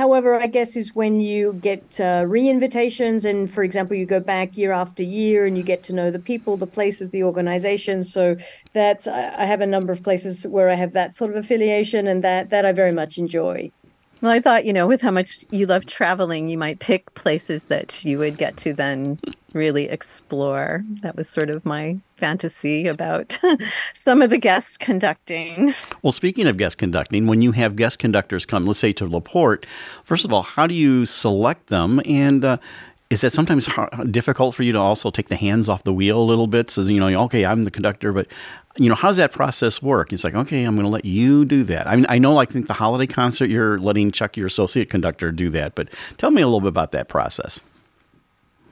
However, 0.01 0.33
I 0.33 0.47
guess 0.47 0.75
is 0.75 0.95
when 0.95 1.19
you 1.19 1.59
get 1.61 2.01
uh, 2.01 2.25
re-invitations, 2.27 3.23
and 3.23 3.47
for 3.47 3.63
example, 3.63 3.95
you 3.95 4.07
go 4.07 4.19
back 4.19 4.57
year 4.57 4.71
after 4.71 5.03
year, 5.03 5.45
and 5.45 5.55
you 5.55 5.61
get 5.61 5.83
to 5.83 5.93
know 5.93 6.09
the 6.09 6.17
people, 6.17 6.57
the 6.57 6.65
places, 6.65 7.11
the 7.11 7.23
organizations. 7.23 8.11
So 8.11 8.35
that 8.73 9.07
I 9.07 9.45
have 9.45 9.61
a 9.61 9.67
number 9.67 9.93
of 9.93 10.01
places 10.01 10.47
where 10.47 10.71
I 10.71 10.73
have 10.73 10.93
that 10.93 11.13
sort 11.13 11.29
of 11.29 11.37
affiliation, 11.37 12.07
and 12.07 12.23
that 12.23 12.49
that 12.49 12.65
I 12.65 12.71
very 12.71 12.91
much 12.91 13.19
enjoy. 13.19 13.71
Well, 14.21 14.31
I 14.31 14.39
thought, 14.39 14.65
you 14.65 14.73
know, 14.73 14.87
with 14.87 15.01
how 15.01 15.11
much 15.11 15.45
you 15.51 15.67
love 15.67 15.85
traveling, 15.85 16.47
you 16.47 16.57
might 16.57 16.79
pick 16.79 17.13
places 17.13 17.65
that 17.65 18.03
you 18.03 18.17
would 18.17 18.39
get 18.39 18.57
to 18.57 18.73
then 18.73 19.19
really 19.53 19.89
explore. 19.89 20.83
That 21.01 21.15
was 21.15 21.29
sort 21.29 21.49
of 21.49 21.65
my 21.65 21.99
fantasy 22.17 22.87
about 22.87 23.39
some 23.93 24.21
of 24.21 24.29
the 24.29 24.37
guest 24.37 24.79
conducting. 24.79 25.73
Well, 26.01 26.11
speaking 26.11 26.47
of 26.47 26.57
guest 26.57 26.77
conducting, 26.77 27.27
when 27.27 27.41
you 27.41 27.51
have 27.53 27.75
guest 27.75 27.99
conductors 27.99 28.45
come, 28.45 28.65
let's 28.65 28.79
say 28.79 28.93
to 28.93 29.05
Laporte, 29.05 29.65
first 30.03 30.25
of 30.25 30.31
all, 30.33 30.43
how 30.43 30.67
do 30.67 30.73
you 30.73 31.05
select 31.05 31.67
them? 31.67 32.01
And 32.05 32.45
uh, 32.45 32.57
is 33.09 33.21
that 33.21 33.31
sometimes 33.31 33.65
hard, 33.65 34.11
difficult 34.11 34.55
for 34.55 34.63
you 34.63 34.71
to 34.71 34.79
also 34.79 35.09
take 35.09 35.27
the 35.27 35.35
hands 35.35 35.67
off 35.67 35.83
the 35.83 35.93
wheel 35.93 36.19
a 36.19 36.23
little 36.23 36.47
bit? 36.47 36.69
So, 36.69 36.81
you 36.81 36.99
know, 36.99 37.23
okay, 37.23 37.45
I'm 37.45 37.65
the 37.65 37.71
conductor, 37.71 38.13
but 38.13 38.27
you 38.77 38.87
know, 38.87 38.95
how 38.95 39.09
does 39.09 39.17
that 39.17 39.33
process 39.33 39.81
work? 39.81 40.13
It's 40.13 40.23
like, 40.23 40.33
okay, 40.33 40.63
I'm 40.63 40.75
going 40.75 40.87
to 40.87 40.91
let 40.91 41.03
you 41.03 41.43
do 41.43 41.63
that. 41.65 41.87
I 41.87 41.95
mean, 41.97 42.05
I 42.07 42.19
know, 42.19 42.37
I 42.37 42.45
think 42.45 42.67
the 42.67 42.73
holiday 42.73 43.11
concert, 43.11 43.49
you're 43.49 43.77
letting 43.79 44.11
Chuck, 44.11 44.37
your 44.37 44.47
associate 44.47 44.89
conductor, 44.89 45.31
do 45.31 45.49
that. 45.49 45.75
But 45.75 45.89
tell 46.17 46.31
me 46.31 46.41
a 46.41 46.47
little 46.47 46.61
bit 46.61 46.69
about 46.69 46.93
that 46.93 47.09
process. 47.09 47.59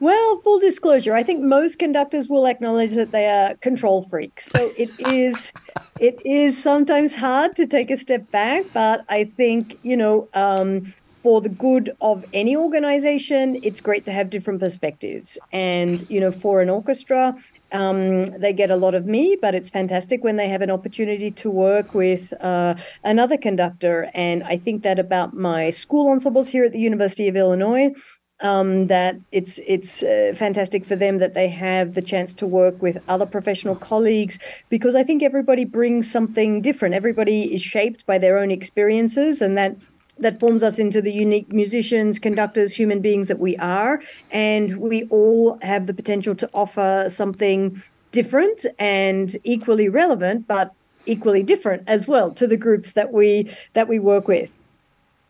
Well, 0.00 0.40
full 0.40 0.58
disclosure, 0.58 1.14
I 1.14 1.22
think 1.22 1.42
most 1.42 1.78
conductors 1.78 2.26
will 2.26 2.46
acknowledge 2.46 2.92
that 2.92 3.12
they 3.12 3.28
are 3.28 3.54
control 3.56 4.02
freaks. 4.02 4.46
So 4.46 4.70
it 4.78 4.90
is, 5.06 5.52
it 6.00 6.20
is 6.24 6.60
sometimes 6.60 7.14
hard 7.14 7.54
to 7.56 7.66
take 7.66 7.90
a 7.90 7.98
step 7.98 8.30
back. 8.30 8.64
But 8.72 9.04
I 9.10 9.24
think 9.24 9.78
you 9.82 9.98
know, 9.98 10.28
um, 10.32 10.94
for 11.22 11.42
the 11.42 11.50
good 11.50 11.92
of 12.00 12.24
any 12.32 12.56
organization, 12.56 13.60
it's 13.62 13.82
great 13.82 14.06
to 14.06 14.12
have 14.12 14.30
different 14.30 14.58
perspectives. 14.60 15.38
And 15.52 16.08
you 16.08 16.18
know, 16.18 16.32
for 16.32 16.62
an 16.62 16.70
orchestra, 16.70 17.36
um, 17.72 18.24
they 18.24 18.54
get 18.54 18.70
a 18.70 18.76
lot 18.76 18.94
of 18.94 19.06
me, 19.06 19.36
but 19.40 19.54
it's 19.54 19.68
fantastic 19.68 20.24
when 20.24 20.36
they 20.36 20.48
have 20.48 20.62
an 20.62 20.70
opportunity 20.70 21.30
to 21.30 21.50
work 21.50 21.94
with 21.94 22.32
uh, 22.40 22.74
another 23.04 23.36
conductor. 23.36 24.10
And 24.14 24.42
I 24.44 24.56
think 24.56 24.82
that 24.82 24.98
about 24.98 25.34
my 25.34 25.68
school 25.68 26.10
ensembles 26.10 26.48
here 26.48 26.64
at 26.64 26.72
the 26.72 26.80
University 26.80 27.28
of 27.28 27.36
Illinois. 27.36 27.92
Um, 28.42 28.86
that 28.86 29.16
it's 29.32 29.60
it's 29.66 30.02
uh, 30.02 30.32
fantastic 30.34 30.86
for 30.86 30.96
them 30.96 31.18
that 31.18 31.34
they 31.34 31.48
have 31.48 31.92
the 31.92 32.00
chance 32.00 32.32
to 32.34 32.46
work 32.46 32.80
with 32.80 32.96
other 33.06 33.26
professional 33.26 33.76
colleagues 33.76 34.38
because 34.70 34.94
I 34.94 35.02
think 35.02 35.22
everybody 35.22 35.66
brings 35.66 36.10
something 36.10 36.62
different. 36.62 36.94
Everybody 36.94 37.52
is 37.52 37.60
shaped 37.60 38.06
by 38.06 38.16
their 38.16 38.38
own 38.38 38.50
experiences, 38.50 39.42
and 39.42 39.58
that 39.58 39.76
that 40.20 40.38
forms 40.38 40.62
us 40.62 40.78
into 40.78 41.02
the 41.02 41.12
unique 41.12 41.52
musicians, 41.52 42.18
conductors, 42.18 42.74
human 42.74 43.00
beings 43.00 43.28
that 43.28 43.38
we 43.38 43.56
are. 43.56 44.00
And 44.30 44.78
we 44.78 45.04
all 45.04 45.58
have 45.62 45.86
the 45.86 45.94
potential 45.94 46.34
to 46.36 46.50
offer 46.54 47.06
something 47.08 47.82
different 48.12 48.66
and 48.78 49.34
equally 49.44 49.88
relevant, 49.88 50.46
but 50.46 50.74
equally 51.06 51.42
different 51.42 51.82
as 51.86 52.06
well 52.06 52.30
to 52.32 52.46
the 52.46 52.56
groups 52.56 52.92
that 52.92 53.12
we 53.12 53.50
that 53.72 53.88
we 53.88 53.98
work 53.98 54.28
with. 54.28 54.59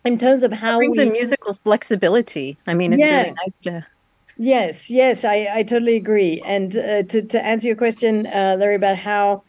In 0.04 0.16
terms 0.18 0.44
of 0.44 0.52
how 0.52 0.76
it 0.80 0.86
brings 0.86 0.98
we, 0.98 1.08
a 1.08 1.12
musical 1.12 1.54
flexibility. 1.54 2.56
I 2.66 2.74
mean, 2.74 2.92
it's 2.92 3.00
yeah. 3.00 3.18
really 3.18 3.32
nice 3.32 3.60
to 3.60 3.86
Yes, 4.38 4.90
yes, 4.90 5.24
I, 5.26 5.48
I 5.52 5.62
totally 5.62 5.96
agree. 5.96 6.40
And 6.46 6.78
uh, 6.78 7.02
to, 7.02 7.20
to 7.20 7.44
answer 7.44 7.66
your 7.66 7.76
question, 7.76 8.26
uh, 8.26 8.56
Larry, 8.58 8.76
about 8.76 8.96
how 8.96 9.42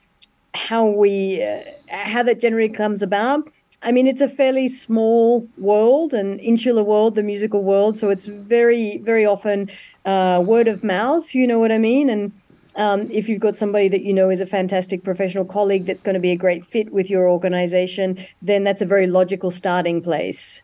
how 0.53 0.85
we 0.85 1.41
uh, 1.41 1.61
how 1.89 2.23
that 2.23 2.41
generally 2.41 2.67
comes 2.67 3.01
about, 3.01 3.47
I 3.83 3.91
mean, 3.91 4.05
it's 4.05 4.21
a 4.21 4.29
fairly 4.29 4.67
small 4.67 5.47
world, 5.57 6.13
an 6.13 6.39
insular 6.39 6.83
world, 6.83 7.15
the 7.15 7.23
musical 7.23 7.63
world. 7.63 7.97
So 7.97 8.09
it's 8.09 8.25
very, 8.25 8.97
very 8.99 9.25
often 9.25 9.69
uh, 10.05 10.43
word 10.45 10.67
of 10.67 10.83
mouth. 10.83 11.33
You 11.33 11.47
know 11.47 11.57
what 11.57 11.71
I 11.71 11.77
mean? 11.77 12.09
And 12.09 12.31
um, 12.75 13.09
if 13.11 13.27
you've 13.29 13.39
got 13.39 13.57
somebody 13.57 13.87
that 13.87 14.03
you 14.03 14.13
know 14.13 14.29
is 14.29 14.41
a 14.41 14.45
fantastic 14.45 15.03
professional 15.03 15.45
colleague 15.45 15.85
that's 15.85 16.01
going 16.01 16.13
to 16.13 16.19
be 16.19 16.31
a 16.31 16.35
great 16.35 16.65
fit 16.65 16.91
with 16.91 17.09
your 17.09 17.29
organization, 17.29 18.17
then 18.41 18.63
that's 18.63 18.81
a 18.81 18.85
very 18.85 19.07
logical 19.07 19.51
starting 19.51 20.01
place. 20.01 20.61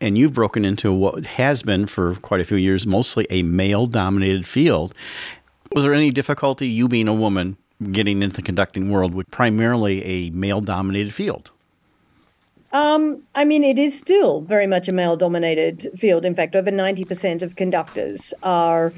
And 0.00 0.16
you've 0.16 0.32
broken 0.32 0.64
into 0.64 0.92
what 0.92 1.26
has 1.26 1.62
been 1.62 1.86
for 1.86 2.14
quite 2.16 2.40
a 2.40 2.44
few 2.44 2.56
years 2.56 2.86
mostly 2.86 3.26
a 3.28 3.42
male 3.42 3.86
dominated 3.86 4.46
field. 4.46 4.94
Was 5.72 5.84
there 5.84 5.92
any 5.92 6.10
difficulty, 6.10 6.66
you 6.66 6.88
being 6.88 7.06
a 7.06 7.14
woman, 7.14 7.58
getting 7.92 8.22
into 8.22 8.36
the 8.36 8.42
conducting 8.42 8.90
world 8.90 9.14
with 9.14 9.30
primarily 9.30 10.02
a 10.04 10.30
male 10.30 10.60
dominated 10.60 11.12
field? 11.12 11.50
Um, 12.72 13.22
I 13.34 13.44
mean, 13.44 13.64
it 13.64 13.78
is 13.78 13.98
still 13.98 14.40
very 14.42 14.66
much 14.66 14.88
a 14.88 14.92
male 14.92 15.16
dominated 15.16 15.88
field. 15.96 16.24
In 16.24 16.34
fact, 16.34 16.54
over 16.54 16.70
90% 16.70 17.42
of 17.42 17.56
conductors 17.56 18.32
are. 18.42 18.92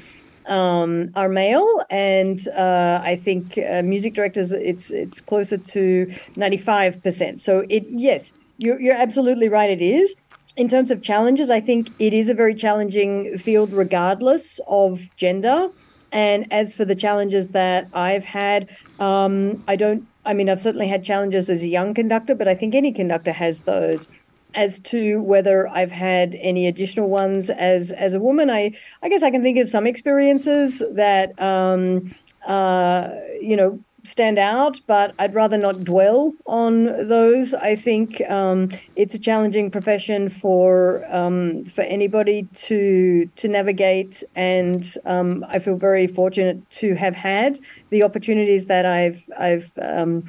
Um, 0.45 1.11
are 1.15 1.29
male, 1.29 1.83
and 1.89 2.47
uh, 2.49 2.99
I 3.01 3.15
think 3.15 3.57
uh, 3.57 3.81
music 3.81 4.13
directors 4.13 4.51
it's 4.51 4.91
it's 4.91 5.21
closer 5.21 5.57
to 5.57 6.11
ninety 6.35 6.57
five 6.57 7.01
percent. 7.01 7.41
So 7.41 7.65
it 7.69 7.85
yes, 7.87 8.33
you're 8.57 8.79
you're 8.81 8.95
absolutely 8.95 9.47
right. 9.47 9.69
It 9.69 9.81
is. 9.81 10.15
in 10.55 10.67
terms 10.67 10.91
of 10.91 11.01
challenges, 11.01 11.49
I 11.49 11.59
think 11.59 11.89
it 11.99 12.13
is 12.13 12.29
a 12.29 12.33
very 12.33 12.53
challenging 12.53 13.37
field, 13.37 13.73
regardless 13.73 14.59
of 14.67 15.09
gender. 15.15 15.69
And 16.11 16.51
as 16.53 16.75
for 16.75 16.85
the 16.85 16.95
challenges 16.95 17.49
that 17.49 17.87
I've 17.93 18.23
had, 18.23 18.69
um, 18.99 19.63
I 19.67 19.75
don't. 19.75 20.07
I 20.25 20.33
mean, 20.33 20.49
I've 20.49 20.61
certainly 20.61 20.87
had 20.87 21.03
challenges 21.03 21.49
as 21.49 21.63
a 21.63 21.67
young 21.67 21.93
conductor, 21.93 22.35
but 22.35 22.47
I 22.47 22.53
think 22.53 22.75
any 22.75 22.93
conductor 22.93 23.33
has 23.33 23.63
those 23.63 24.07
as 24.55 24.79
to 24.79 25.21
whether 25.21 25.67
I've 25.67 25.91
had 25.91 26.35
any 26.35 26.67
additional 26.67 27.09
ones 27.09 27.49
as 27.49 27.91
as 27.91 28.13
a 28.13 28.19
woman, 28.19 28.49
I 28.49 28.73
I 29.01 29.09
guess 29.09 29.23
I 29.23 29.31
can 29.31 29.43
think 29.43 29.57
of 29.57 29.69
some 29.69 29.87
experiences 29.87 30.83
that 30.91 31.39
um, 31.41 32.13
uh, 32.45 33.09
you 33.41 33.55
know 33.55 33.79
stand 34.03 34.37
out, 34.37 34.81
but 34.85 35.15
I'd 35.17 35.33
rather 35.33 35.57
not 35.57 35.83
dwell 35.83 36.33
on 36.45 37.07
those. 37.07 37.53
I 37.53 37.75
think 37.75 38.21
um, 38.29 38.69
it's 38.95 39.15
a 39.15 39.19
challenging 39.19 39.71
profession 39.71 40.29
for 40.29 41.05
um, 41.09 41.65
for 41.65 41.81
anybody 41.81 42.47
to 42.53 43.29
to 43.35 43.47
navigate, 43.47 44.23
and 44.35 44.85
um, 45.05 45.45
I 45.47 45.59
feel 45.59 45.77
very 45.77 46.07
fortunate 46.07 46.69
to 46.71 46.95
have 46.95 47.15
had 47.15 47.59
the 47.89 48.03
opportunities 48.03 48.65
that 48.67 48.85
I've 48.85 49.23
I've 49.37 49.71
um, 49.81 50.25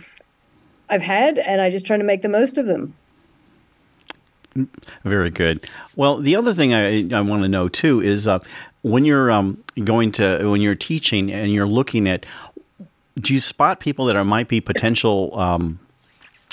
I've 0.88 1.02
had, 1.02 1.38
and 1.38 1.60
I 1.60 1.70
just 1.70 1.87
try 1.87 1.96
to 1.96 2.04
make 2.04 2.22
the 2.22 2.28
most 2.28 2.58
of 2.58 2.66
them. 2.66 2.94
Very 5.04 5.30
good. 5.30 5.64
Well, 5.96 6.18
the 6.18 6.36
other 6.36 6.54
thing 6.54 6.74
I, 6.74 7.08
I 7.12 7.20
want 7.20 7.42
to 7.42 7.48
know 7.48 7.68
too 7.68 8.00
is 8.00 8.28
uh, 8.28 8.38
when 8.82 9.04
you're 9.04 9.30
um, 9.30 9.62
going 9.82 10.12
to 10.12 10.48
when 10.48 10.60
you're 10.60 10.74
teaching 10.74 11.32
and 11.32 11.52
you're 11.52 11.66
looking 11.66 12.08
at, 12.08 12.26
do 13.18 13.34
you 13.34 13.40
spot 13.40 13.80
people 13.80 14.04
that 14.06 14.16
are 14.16 14.24
might 14.24 14.46
be 14.46 14.60
potential 14.60 15.36
um, 15.38 15.80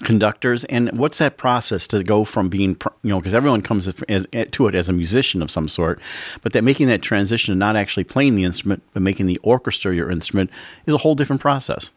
conductors, 0.03 0.63
and 0.65 0.97
what's 0.97 1.19
that 1.19 1.37
process 1.37 1.87
to 1.87 2.03
go 2.03 2.23
from 2.23 2.49
being 2.49 2.77
you 3.03 3.09
know 3.09 3.19
because 3.19 3.33
everyone 3.33 3.61
comes 3.61 3.87
as, 3.87 4.25
as, 4.33 4.47
to 4.51 4.67
it 4.67 4.75
as 4.75 4.89
a 4.89 4.93
musician 4.93 5.41
of 5.41 5.51
some 5.51 5.67
sort, 5.67 5.99
but 6.41 6.53
that 6.53 6.63
making 6.63 6.87
that 6.87 7.01
transition 7.01 7.53
to 7.53 7.57
not 7.57 7.75
actually 7.75 8.03
playing 8.03 8.35
the 8.35 8.43
instrument 8.43 8.81
but 8.93 9.03
making 9.03 9.27
the 9.27 9.37
orchestra 9.43 9.95
your 9.95 10.09
instrument 10.09 10.49
is 10.85 10.93
a 10.93 10.99
whole 10.99 11.15
different 11.15 11.41
process. 11.41 11.91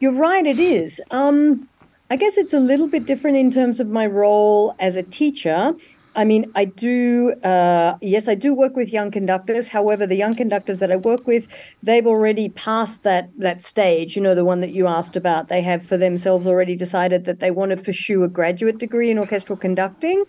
You're 0.00 0.12
right. 0.12 0.46
It 0.46 0.60
is. 0.60 1.00
Um, 1.10 1.68
I 2.10 2.16
guess 2.16 2.38
it's 2.38 2.54
a 2.54 2.60
little 2.60 2.88
bit 2.88 3.04
different 3.04 3.36
in 3.36 3.50
terms 3.50 3.80
of 3.80 3.88
my 3.88 4.06
role 4.06 4.74
as 4.78 4.96
a 4.96 5.02
teacher. 5.02 5.74
I 6.16 6.24
mean, 6.24 6.50
I 6.54 6.64
do, 6.64 7.32
uh, 7.44 7.98
yes, 8.00 8.28
I 8.28 8.34
do 8.34 8.54
work 8.54 8.74
with 8.76 8.90
young 8.90 9.10
conductors. 9.10 9.68
However, 9.68 10.06
the 10.06 10.16
young 10.16 10.34
conductors 10.34 10.78
that 10.78 10.90
I 10.90 10.96
work 10.96 11.26
with, 11.26 11.46
they've 11.82 12.06
already 12.06 12.48
passed 12.48 13.02
that 13.02 13.28
that 13.38 13.60
stage. 13.60 14.16
You 14.16 14.22
know, 14.22 14.34
the 14.34 14.44
one 14.44 14.60
that 14.60 14.70
you 14.70 14.86
asked 14.86 15.16
about. 15.16 15.48
They 15.48 15.60
have 15.60 15.86
for 15.86 15.98
themselves 15.98 16.46
already 16.46 16.76
decided 16.76 17.24
that 17.26 17.40
they 17.40 17.50
want 17.50 17.72
to 17.72 17.76
pursue 17.76 18.24
a 18.24 18.28
graduate 18.28 18.78
degree 18.78 19.10
in 19.10 19.18
orchestral 19.18 19.58
conducting. 19.58 20.24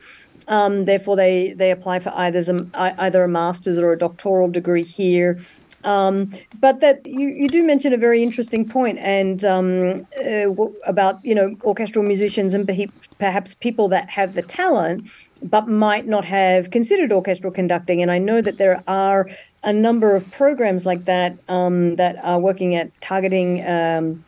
Um, 0.50 0.84
therefore, 0.84 1.15
they 1.15 1.54
they 1.54 1.72
apply 1.72 2.00
for 2.00 2.12
either 2.13 2.42
either 2.76 3.24
a 3.24 3.30
master's 3.30 3.80
or 3.80 3.94
a 3.94 3.98
doctoral 3.98 4.50
degree 4.50 4.84
here 4.84 5.39
um, 5.84 6.32
but 6.60 6.82
that 6.82 7.06
you, 7.06 7.30
you 7.30 7.48
do 7.48 7.63
mention 7.63 7.94
a 7.94 7.98
very 7.98 8.22
interesting 8.22 8.68
point 8.68 8.98
and 9.00 9.44
um, 9.46 10.06
uh, 10.26 10.50
about 10.86 11.24
you 11.26 11.34
know 11.34 11.56
orchestral 11.63 12.06
musicians 12.06 12.54
and 12.54 12.70
perhaps 13.18 13.54
people 13.56 13.88
that 13.89 14.10
have 14.10 14.36
the 14.36 14.42
talent 14.42 15.10
but 15.42 15.68
might 15.68 16.06
not 16.06 16.26
have 16.26 16.72
considered 16.72 17.12
orchestral 17.12 17.52
conducting. 17.52 18.02
And 18.02 18.12
I 18.12 18.18
know 18.18 18.42
that 18.42 18.58
there 18.58 18.84
are 18.88 19.30
a 19.63 19.74
number 19.74 20.15
of 20.15 20.30
programs 20.32 20.86
like 20.86 21.06
that 21.06 21.38
um, 21.48 21.96
that 21.96 22.18
are 22.24 22.39
working 22.39 22.76
at 22.76 22.89
targeting 23.02 23.65
um, 23.68 24.24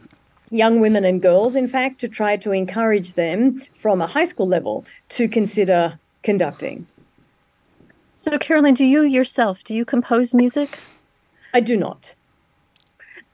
young 0.49 0.79
women 0.79 1.05
and 1.05 1.21
girls, 1.21 1.55
in 1.55 1.67
fact, 1.67 1.99
to 2.01 2.07
try 2.07 2.37
to 2.37 2.51
encourage 2.51 3.15
them 3.15 3.61
from 3.75 4.01
a 4.01 4.07
high 4.07 4.25
school 4.25 4.47
level 4.47 4.85
to 5.09 5.27
consider 5.27 5.99
conducting. 6.23 6.87
So, 8.15 8.37
Carolyn, 8.37 8.73
do 8.73 8.85
you 8.85 9.01
yourself 9.01 9.63
do 9.63 9.73
you 9.73 9.83
compose 9.83 10.33
music? 10.33 10.79
I 11.53 11.59
do 11.59 11.77
not. 11.77 12.15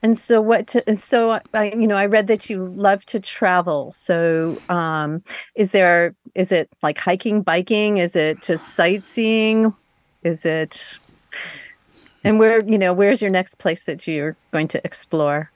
And 0.02 0.16
so, 0.16 0.40
what? 0.40 0.68
To, 0.68 0.96
so, 0.96 1.40
I, 1.54 1.72
you 1.72 1.86
know, 1.86 1.96
I 1.96 2.06
read 2.06 2.28
that 2.28 2.48
you 2.48 2.66
love 2.68 3.04
to 3.06 3.18
travel. 3.18 3.90
So, 3.90 4.60
um, 4.68 5.24
is 5.56 5.72
there? 5.72 6.14
Is 6.36 6.52
it 6.52 6.70
like 6.82 6.98
hiking, 6.98 7.42
biking? 7.42 7.98
Is 7.98 8.14
it 8.14 8.40
just 8.42 8.76
sightseeing? 8.76 9.74
Is 10.22 10.44
it? 10.44 10.98
And 12.22 12.38
where? 12.38 12.64
You 12.64 12.78
know, 12.78 12.92
where's 12.92 13.20
your 13.20 13.30
next 13.30 13.56
place 13.56 13.84
that 13.84 14.06
you're 14.06 14.36
going 14.52 14.68
to 14.68 14.80
explore? 14.84 15.50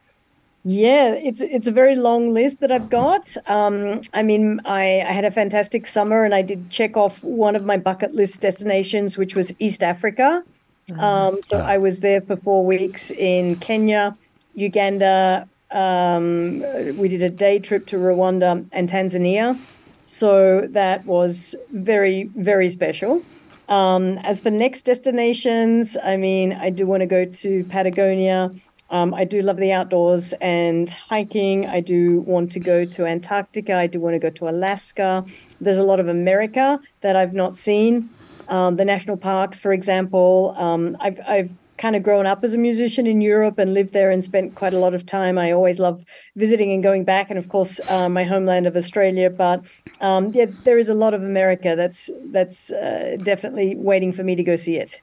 Yeah, 0.64 1.14
it's 1.14 1.40
it's 1.40 1.66
a 1.66 1.72
very 1.72 1.96
long 1.96 2.32
list 2.32 2.60
that 2.60 2.70
I've 2.70 2.88
got. 2.88 3.36
Um, 3.46 4.00
I 4.14 4.22
mean, 4.22 4.60
I, 4.64 5.00
I 5.00 5.12
had 5.12 5.24
a 5.24 5.30
fantastic 5.30 5.88
summer, 5.88 6.24
and 6.24 6.34
I 6.34 6.42
did 6.42 6.70
check 6.70 6.96
off 6.96 7.22
one 7.22 7.56
of 7.56 7.64
my 7.64 7.76
bucket 7.76 8.14
list 8.14 8.40
destinations, 8.40 9.18
which 9.18 9.34
was 9.34 9.52
East 9.58 9.82
Africa. 9.82 10.44
Mm-hmm. 10.88 11.00
Um, 11.00 11.42
so 11.42 11.58
I 11.58 11.78
was 11.78 12.00
there 12.00 12.20
for 12.20 12.36
four 12.36 12.64
weeks 12.64 13.10
in 13.12 13.56
Kenya, 13.56 14.16
Uganda. 14.54 15.48
Um, 15.70 16.60
we 16.96 17.08
did 17.08 17.22
a 17.22 17.30
day 17.30 17.58
trip 17.58 17.86
to 17.86 17.96
Rwanda 17.96 18.66
and 18.72 18.88
Tanzania. 18.88 19.58
So 20.04 20.66
that 20.70 21.06
was 21.06 21.54
very, 21.72 22.24
very 22.34 22.68
special. 22.68 23.22
Um, 23.68 24.18
as 24.18 24.40
for 24.40 24.50
next 24.50 24.82
destinations, 24.82 25.96
I 26.04 26.16
mean, 26.16 26.52
I 26.52 26.70
do 26.70 26.86
want 26.86 27.00
to 27.00 27.06
go 27.06 27.24
to 27.24 27.64
Patagonia. 27.64 28.50
Um, 28.90 29.14
I 29.14 29.24
do 29.24 29.40
love 29.40 29.56
the 29.56 29.72
outdoors 29.72 30.34
and 30.42 30.90
hiking. 30.90 31.66
I 31.66 31.80
do 31.80 32.20
want 32.20 32.52
to 32.52 32.60
go 32.60 32.84
to 32.84 33.06
Antarctica. 33.06 33.74
I 33.74 33.86
do 33.86 34.00
want 34.00 34.14
to 34.14 34.18
go 34.18 34.28
to 34.28 34.48
Alaska. 34.50 35.24
There's 35.60 35.78
a 35.78 35.82
lot 35.82 36.00
of 36.00 36.08
America 36.08 36.78
that 37.00 37.16
I've 37.16 37.32
not 37.32 37.56
seen 37.56 38.10
um, 38.48 38.76
the 38.76 38.84
national 38.84 39.16
parks, 39.16 39.58
for 39.58 39.72
example. 39.72 40.54
Um, 40.56 40.96
I've, 41.00 41.20
I've 41.26 41.56
kind 41.78 41.96
of 41.96 42.02
grown 42.02 42.26
up 42.26 42.44
as 42.44 42.54
a 42.54 42.58
musician 42.58 43.06
in 43.06 43.20
Europe 43.20 43.58
and 43.58 43.74
lived 43.74 43.92
there 43.92 44.10
and 44.10 44.22
spent 44.22 44.54
quite 44.54 44.74
a 44.74 44.78
lot 44.78 44.94
of 44.94 45.04
time. 45.04 45.36
I 45.38 45.50
always 45.50 45.78
love 45.78 46.04
visiting 46.36 46.72
and 46.72 46.82
going 46.82 47.04
back, 47.04 47.28
and 47.30 47.38
of 47.38 47.48
course, 47.48 47.80
uh, 47.88 48.08
my 48.08 48.24
homeland 48.24 48.66
of 48.66 48.76
Australia. 48.76 49.30
But 49.30 49.64
um, 50.00 50.32
yeah, 50.32 50.46
there 50.64 50.78
is 50.78 50.88
a 50.88 50.94
lot 50.94 51.14
of 51.14 51.22
America 51.22 51.74
that's 51.76 52.10
that's 52.30 52.70
uh, 52.70 53.16
definitely 53.22 53.74
waiting 53.76 54.12
for 54.12 54.22
me 54.22 54.36
to 54.36 54.44
go 54.44 54.56
see 54.56 54.76
it. 54.76 55.02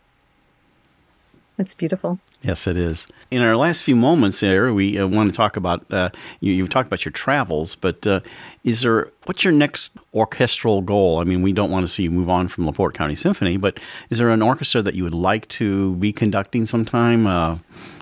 It's 1.59 1.75
beautiful. 1.75 2.19
Yes, 2.41 2.67
it 2.67 2.77
is. 2.77 3.05
In 3.29 3.41
our 3.41 3.57
last 3.57 3.83
few 3.83 3.95
moments 3.97 4.39
here, 4.39 4.73
we 4.73 4.97
uh, 4.97 5.05
want 5.05 5.29
to 5.29 5.35
talk 5.35 5.57
about 5.57 5.85
uh, 5.91 6.09
you. 6.39 6.53
You've 6.53 6.69
talked 6.69 6.87
about 6.87 7.03
your 7.03 7.11
travels, 7.11 7.75
but 7.75 8.07
uh, 8.07 8.21
is 8.63 8.81
there 8.81 9.11
what's 9.25 9.43
your 9.43 9.51
next 9.51 9.97
orchestral 10.13 10.81
goal? 10.81 11.19
I 11.19 11.25
mean, 11.25 11.41
we 11.41 11.51
don't 11.51 11.69
want 11.69 11.83
to 11.83 11.91
see 11.91 12.03
you 12.03 12.11
move 12.11 12.29
on 12.29 12.47
from 12.47 12.65
Laporte 12.65 12.93
County 12.93 13.13
Symphony, 13.13 13.57
but 13.57 13.77
is 14.09 14.19
there 14.19 14.29
an 14.29 14.41
orchestra 14.41 14.81
that 14.81 14.95
you 14.95 15.03
would 15.03 15.13
like 15.13 15.49
to 15.49 15.95
be 15.95 16.13
conducting 16.13 16.65
sometime? 16.65 17.27
Uh, 17.27 17.57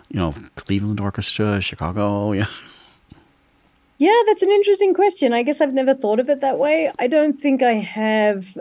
you 0.10 0.20
know, 0.20 0.36
Cleveland 0.56 1.00
Orchestra, 1.00 1.60
Chicago, 1.60 2.32
yeah. 2.34 2.46
Yeah, 3.98 4.22
that's 4.28 4.43
an 4.43 4.52
interesting 4.52 4.93
question. 4.93 5.34
I 5.34 5.41
guess 5.41 5.62
I've 5.62 5.74
never 5.74 5.96
thought 5.96 6.20
of 6.20 6.30
it 6.30 6.41
that 6.41 6.60
way. 6.60 6.91
I 7.00 7.08
don't 7.08 7.34
think 7.34 7.63
I 7.63 7.74
have 7.74 8.56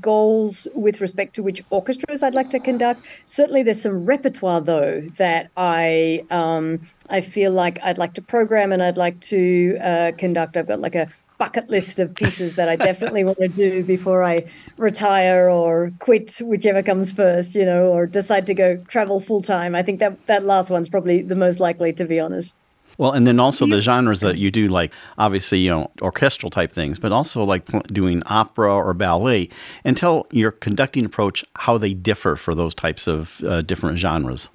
goals 0.00 0.66
with 0.74 1.00
respect 1.00 1.34
to 1.34 1.42
which 1.42 1.62
orchestras 1.70 2.22
I'd 2.22 2.34
like 2.34 2.50
to 2.50 2.60
conduct. 2.60 3.02
Certainly, 3.24 3.64
there's 3.64 3.82
some 3.82 4.04
repertoire 4.04 4.60
though 4.60 5.02
that 5.16 5.50
I 5.56 6.24
um, 6.30 6.80
I 7.08 7.20
feel 7.20 7.52
like 7.52 7.78
I'd 7.82 7.98
like 7.98 8.14
to 8.14 8.22
program 8.22 8.72
and 8.72 8.82
I'd 8.82 8.96
like 8.96 9.20
to 9.20 9.78
uh, 9.82 10.12
conduct. 10.18 10.56
I've 10.56 10.68
got 10.68 10.80
like 10.80 10.94
a 10.94 11.08
bucket 11.38 11.68
list 11.68 12.00
of 12.00 12.14
pieces 12.14 12.54
that 12.54 12.68
I 12.68 12.76
definitely 12.90 13.24
want 13.24 13.38
to 13.38 13.48
do 13.48 13.82
before 13.84 14.22
I 14.22 14.44
retire 14.76 15.48
or 15.50 15.92
quit, 15.98 16.38
whichever 16.40 16.82
comes 16.82 17.12
first, 17.12 17.54
you 17.54 17.64
know, 17.64 17.86
or 17.86 18.06
decide 18.06 18.46
to 18.46 18.54
go 18.54 18.76
travel 18.88 19.20
full 19.20 19.42
time. 19.42 19.74
I 19.74 19.82
think 19.82 20.00
that 20.00 20.26
that 20.26 20.44
last 20.44 20.70
one's 20.70 20.88
probably 20.88 21.22
the 21.22 21.36
most 21.36 21.60
likely, 21.60 21.92
to 21.94 22.04
be 22.04 22.20
honest. 22.20 22.56
Well, 22.98 23.12
and 23.12 23.26
then 23.26 23.38
also 23.38 23.66
the 23.66 23.80
genres 23.80 24.20
that 24.20 24.38
you 24.38 24.50
do, 24.50 24.68
like 24.68 24.92
obviously, 25.18 25.58
you 25.58 25.70
know, 25.70 25.90
orchestral 26.00 26.50
type 26.50 26.72
things, 26.72 26.98
but 26.98 27.12
also 27.12 27.44
like 27.44 27.66
doing 27.92 28.22
opera 28.26 28.74
or 28.74 28.94
ballet, 28.94 29.50
and 29.84 29.96
tell 29.96 30.26
your 30.30 30.50
conducting 30.50 31.04
approach 31.04 31.44
how 31.56 31.78
they 31.78 31.92
differ 31.94 32.36
for 32.36 32.54
those 32.54 32.74
types 32.74 33.06
of 33.06 33.42
uh, 33.44 33.60
different 33.62 33.98
genres. 33.98 34.48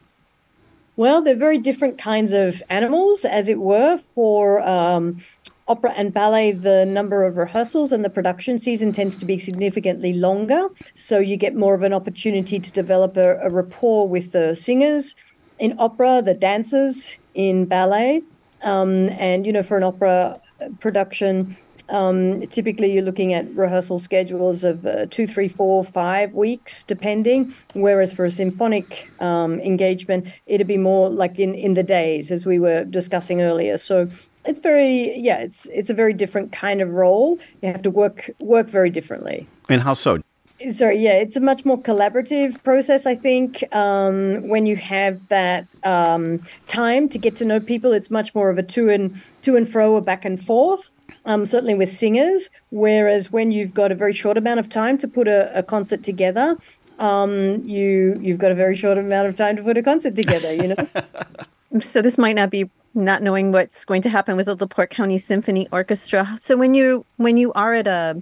Well, 0.97 1.21
they're 1.21 1.35
very 1.35 1.57
different 1.57 1.97
kinds 1.97 2.33
of 2.33 2.61
animals, 2.69 3.25
as 3.25 3.47
it 3.47 3.59
were. 3.59 3.97
For 4.13 4.61
um, 4.67 5.19
opera 5.67 5.93
and 5.95 6.13
ballet, 6.13 6.51
the 6.51 6.85
number 6.85 7.23
of 7.23 7.37
rehearsals 7.37 7.91
and 7.91 8.03
the 8.03 8.09
production 8.09 8.59
season 8.59 8.91
tends 8.91 9.17
to 9.17 9.25
be 9.25 9.39
significantly 9.39 10.13
longer. 10.13 10.67
So 10.93 11.19
you 11.19 11.37
get 11.37 11.55
more 11.55 11.73
of 11.73 11.83
an 11.83 11.93
opportunity 11.93 12.59
to 12.59 12.71
develop 12.71 13.15
a, 13.17 13.37
a 13.39 13.49
rapport 13.49 14.07
with 14.07 14.31
the 14.33 14.53
singers. 14.53 15.15
In 15.59 15.75
opera, 15.79 16.21
the 16.21 16.33
dancers, 16.33 17.19
in 17.33 17.65
ballet, 17.65 18.21
um, 18.63 19.09
and, 19.09 19.45
you 19.45 19.51
know, 19.51 19.63
for 19.63 19.77
an 19.77 19.83
opera 19.83 20.39
production, 20.79 21.55
um, 21.89 22.47
typically 22.47 22.91
you're 22.93 23.03
looking 23.03 23.33
at 23.33 23.53
rehearsal 23.55 23.99
schedules 23.99 24.63
of 24.63 24.85
uh, 24.85 25.07
two, 25.07 25.27
three, 25.27 25.47
four, 25.47 25.83
five 25.83 26.33
weeks, 26.33 26.83
depending. 26.83 27.53
Whereas 27.73 28.13
for 28.13 28.25
a 28.25 28.31
symphonic 28.31 29.09
um, 29.19 29.59
engagement, 29.59 30.27
it'd 30.45 30.67
be 30.67 30.77
more 30.77 31.09
like 31.09 31.37
in, 31.39 31.53
in 31.53 31.73
the 31.73 31.83
days, 31.83 32.31
as 32.31 32.45
we 32.45 32.59
were 32.59 32.85
discussing 32.85 33.41
earlier. 33.41 33.77
So 33.77 34.07
it's 34.45 34.59
very 34.59 35.15
yeah 35.17 35.37
it's 35.37 35.67
it's 35.67 35.89
a 35.89 35.93
very 35.93 36.13
different 36.13 36.51
kind 36.51 36.81
of 36.81 36.89
role 36.89 37.37
you 37.61 37.71
have 37.71 37.81
to 37.83 37.91
work 37.91 38.29
work 38.39 38.67
very 38.67 38.89
differently 38.89 39.47
and 39.69 39.81
how 39.81 39.93
so 39.93 40.19
sorry 40.69 40.97
yeah 40.97 41.13
it's 41.13 41.35
a 41.35 41.39
much 41.39 41.65
more 41.65 41.77
collaborative 41.77 42.61
process 42.63 43.05
i 43.05 43.15
think. 43.15 43.63
Um, 43.75 44.47
when 44.47 44.65
you 44.65 44.75
have 44.75 45.27
that 45.29 45.65
um, 45.83 46.41
time 46.67 47.07
to 47.09 47.17
get 47.17 47.35
to 47.37 47.45
know 47.45 47.59
people 47.59 47.93
it's 47.93 48.11
much 48.11 48.35
more 48.35 48.49
of 48.49 48.57
a 48.57 48.63
to 48.63 48.89
and 48.89 49.21
to 49.41 49.55
and 49.55 49.67
fro 49.67 49.95
a 49.95 50.01
back 50.01 50.25
and 50.25 50.43
forth 50.43 50.89
um, 51.25 51.45
certainly 51.45 51.75
with 51.75 51.91
singers. 51.91 52.49
Whereas 52.71 53.31
when 53.31 53.51
you've 53.51 53.73
got 53.73 53.91
a 53.91 53.95
very 53.95 54.13
short 54.13 54.37
amount 54.37 54.59
of 54.59 54.69
time 54.69 54.97
to 54.99 55.07
put 55.07 55.27
a, 55.27 55.57
a 55.57 55.61
concert 55.63 56.03
together 56.03 56.57
um, 56.99 57.63
you 57.63 58.17
you've 58.21 58.37
got 58.37 58.51
a 58.51 58.55
very 58.55 58.75
short 58.75 58.97
amount 58.97 59.27
of 59.27 59.35
time 59.35 59.55
to 59.55 59.63
put 59.63 59.77
a 59.77 59.83
concert 59.83 60.15
together 60.15 60.53
you 60.53 60.67
know? 60.69 60.87
So 61.79 62.01
this 62.01 62.17
might 62.17 62.35
not 62.35 62.49
be 62.49 62.69
not 62.93 63.23
knowing 63.23 63.53
what's 63.53 63.85
going 63.85 64.01
to 64.01 64.09
happen 64.09 64.35
with 64.35 64.47
the 64.47 64.57
LaPorte 64.57 64.89
County 64.89 65.17
Symphony 65.17 65.69
Orchestra. 65.71 66.35
So 66.37 66.57
when 66.57 66.73
you 66.73 67.05
when 67.15 67.37
you 67.37 67.53
are 67.53 67.73
at 67.73 67.87
a 67.87 68.21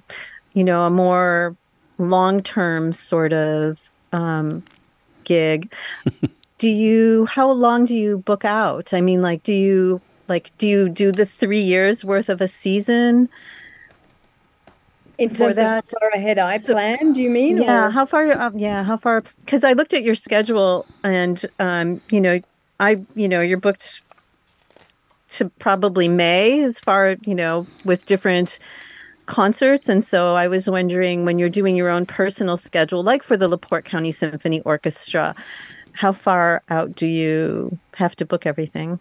you 0.54 0.64
know 0.64 0.86
a 0.86 0.92
more 0.92 1.56
long 2.00 2.42
term 2.42 2.94
sort 2.94 3.34
of 3.34 3.90
um, 4.12 4.64
gig, 5.24 5.72
do 6.58 6.70
you 6.70 7.26
how 7.26 7.52
long 7.52 7.86
do 7.86 7.96
you 7.96 8.20
book 8.20 8.46
out? 8.46 8.94
I 8.94 9.02
mean, 9.02 9.22
like, 9.22 9.44
do 9.44 9.54
you 9.54 10.02
like 10.28 10.52
do 10.58 10.68
you 10.68 10.90
do 10.90 11.12
the 11.12 11.26
three 11.26 11.62
years 11.62 12.04
worth 12.04 12.30
of 12.30 12.42
a 12.42 12.48
season? 12.48 13.30
In 15.18 15.34
terms 15.34 15.58
that? 15.58 15.84
of 15.84 16.00
far 16.00 16.10
ahead 16.12 16.40
I 16.40 16.58
so, 16.58 16.74
plan, 16.74 17.12
do 17.12 17.22
you 17.22 17.30
mean? 17.30 17.62
Yeah, 17.62 17.88
or? 17.88 17.92
how 17.92 18.06
far? 18.06 18.32
Um, 18.32 18.58
yeah, 18.58 18.84
how 18.84 18.96
far? 18.96 19.22
Because 19.22 19.66
I 19.66 19.74
looked 19.74 19.94
at 19.94 20.02
your 20.02 20.16
schedule, 20.16 20.86
and 21.04 21.46
um, 21.60 22.02
you 22.10 22.22
know, 22.22 22.40
I 22.80 23.04
you 23.16 23.28
know 23.28 23.42
you're 23.42 23.58
booked 23.58 24.02
to 25.30 25.50
probably 25.60 26.08
May 26.08 26.62
as 26.64 26.80
far, 26.80 27.16
you 27.24 27.36
know, 27.36 27.68
with 27.86 28.06
different 28.06 28.60
concerts. 29.30 29.88
And 29.88 30.04
so 30.04 30.36
I 30.36 30.48
was 30.48 30.70
wondering 30.70 31.24
when 31.24 31.40
you're 31.40 31.50
doing 31.50 31.76
your 31.76 31.90
own 31.90 32.06
personal 32.06 32.58
schedule, 32.58 33.02
like 33.02 33.24
for 33.24 33.38
the 33.38 33.48
LaPorte 33.48 33.86
County 33.86 34.12
Symphony 34.12 34.60
Orchestra, 34.62 35.36
how 35.94 36.12
far 36.12 36.62
out 36.70 36.96
do 36.96 37.08
you 37.08 37.78
have 37.94 38.16
to 38.18 38.26
book 38.26 38.46
everything? 38.46 39.00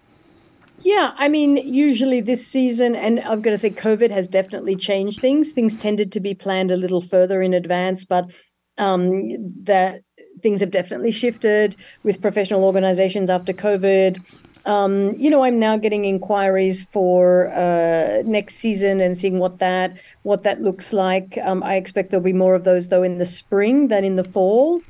Yeah, 0.80 1.12
I 1.16 1.28
mean, 1.28 1.56
usually 1.56 2.20
this 2.20 2.46
season, 2.46 2.94
and 2.94 3.18
I'm 3.20 3.42
going 3.42 3.54
to 3.54 3.58
say 3.58 3.70
COVID 3.70 4.10
has 4.12 4.28
definitely 4.28 4.76
changed 4.76 5.20
things. 5.20 5.50
Things 5.50 5.76
tended 5.76 6.12
to 6.12 6.20
be 6.20 6.34
planned 6.34 6.70
a 6.70 6.76
little 6.76 7.00
further 7.00 7.42
in 7.42 7.52
advance, 7.52 8.04
but 8.04 8.30
um, 8.76 9.30
that 9.64 10.02
things 10.40 10.60
have 10.60 10.70
definitely 10.70 11.10
shifted 11.10 11.74
with 12.04 12.22
professional 12.22 12.64
organizations 12.64 13.28
after 13.28 13.52
COVID 13.52 14.22
um, 14.66 15.10
you 15.16 15.30
know, 15.30 15.42
I'm 15.44 15.58
now 15.58 15.76
getting 15.76 16.04
inquiries 16.04 16.82
for 16.82 17.48
uh, 17.48 18.22
next 18.24 18.56
season 18.56 19.00
and 19.00 19.16
seeing 19.16 19.38
what 19.38 19.58
that 19.58 19.98
what 20.22 20.42
that 20.42 20.60
looks 20.62 20.92
like. 20.92 21.38
Um, 21.42 21.62
I 21.62 21.76
expect 21.76 22.10
there'll 22.10 22.24
be 22.24 22.32
more 22.32 22.54
of 22.54 22.64
those 22.64 22.88
though 22.88 23.02
in 23.02 23.18
the 23.18 23.26
spring 23.26 23.88
than 23.88 24.04
in 24.04 24.16
the 24.16 24.24
fall. 24.24 24.82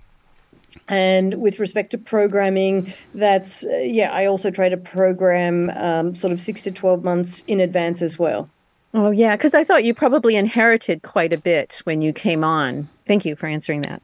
And 0.87 1.35
with 1.35 1.59
respect 1.59 1.91
to 1.93 1.99
programming, 1.99 2.93
that's 3.15 3.65
uh, 3.65 3.79
yeah. 3.79 4.13
I 4.13 4.27
also 4.27 4.51
try 4.51 4.69
to 4.69 4.77
program 4.77 5.71
um, 5.71 6.15
sort 6.15 6.33
of 6.33 6.41
six 6.41 6.63
to 6.63 6.71
twelve 6.71 7.05
months 7.05 7.43
in 7.47 7.61
advance 7.61 8.03
as 8.03 8.19
well. 8.19 8.51
Oh 8.95 9.11
yeah, 9.11 9.37
because 9.37 9.55
I 9.55 9.65
thought 9.65 9.85
you 9.85 9.95
probably 9.95 10.37
inherited 10.37 11.03
quite 11.03 11.33
a 11.33 11.39
bit 11.39 11.81
when 11.85 12.03
you 12.03 12.13
came 12.13 12.45
on. 12.45 12.89
Thank 13.07 13.25
you 13.25 13.37
for 13.37 13.47
answering 13.47 13.83
that. 13.83 14.03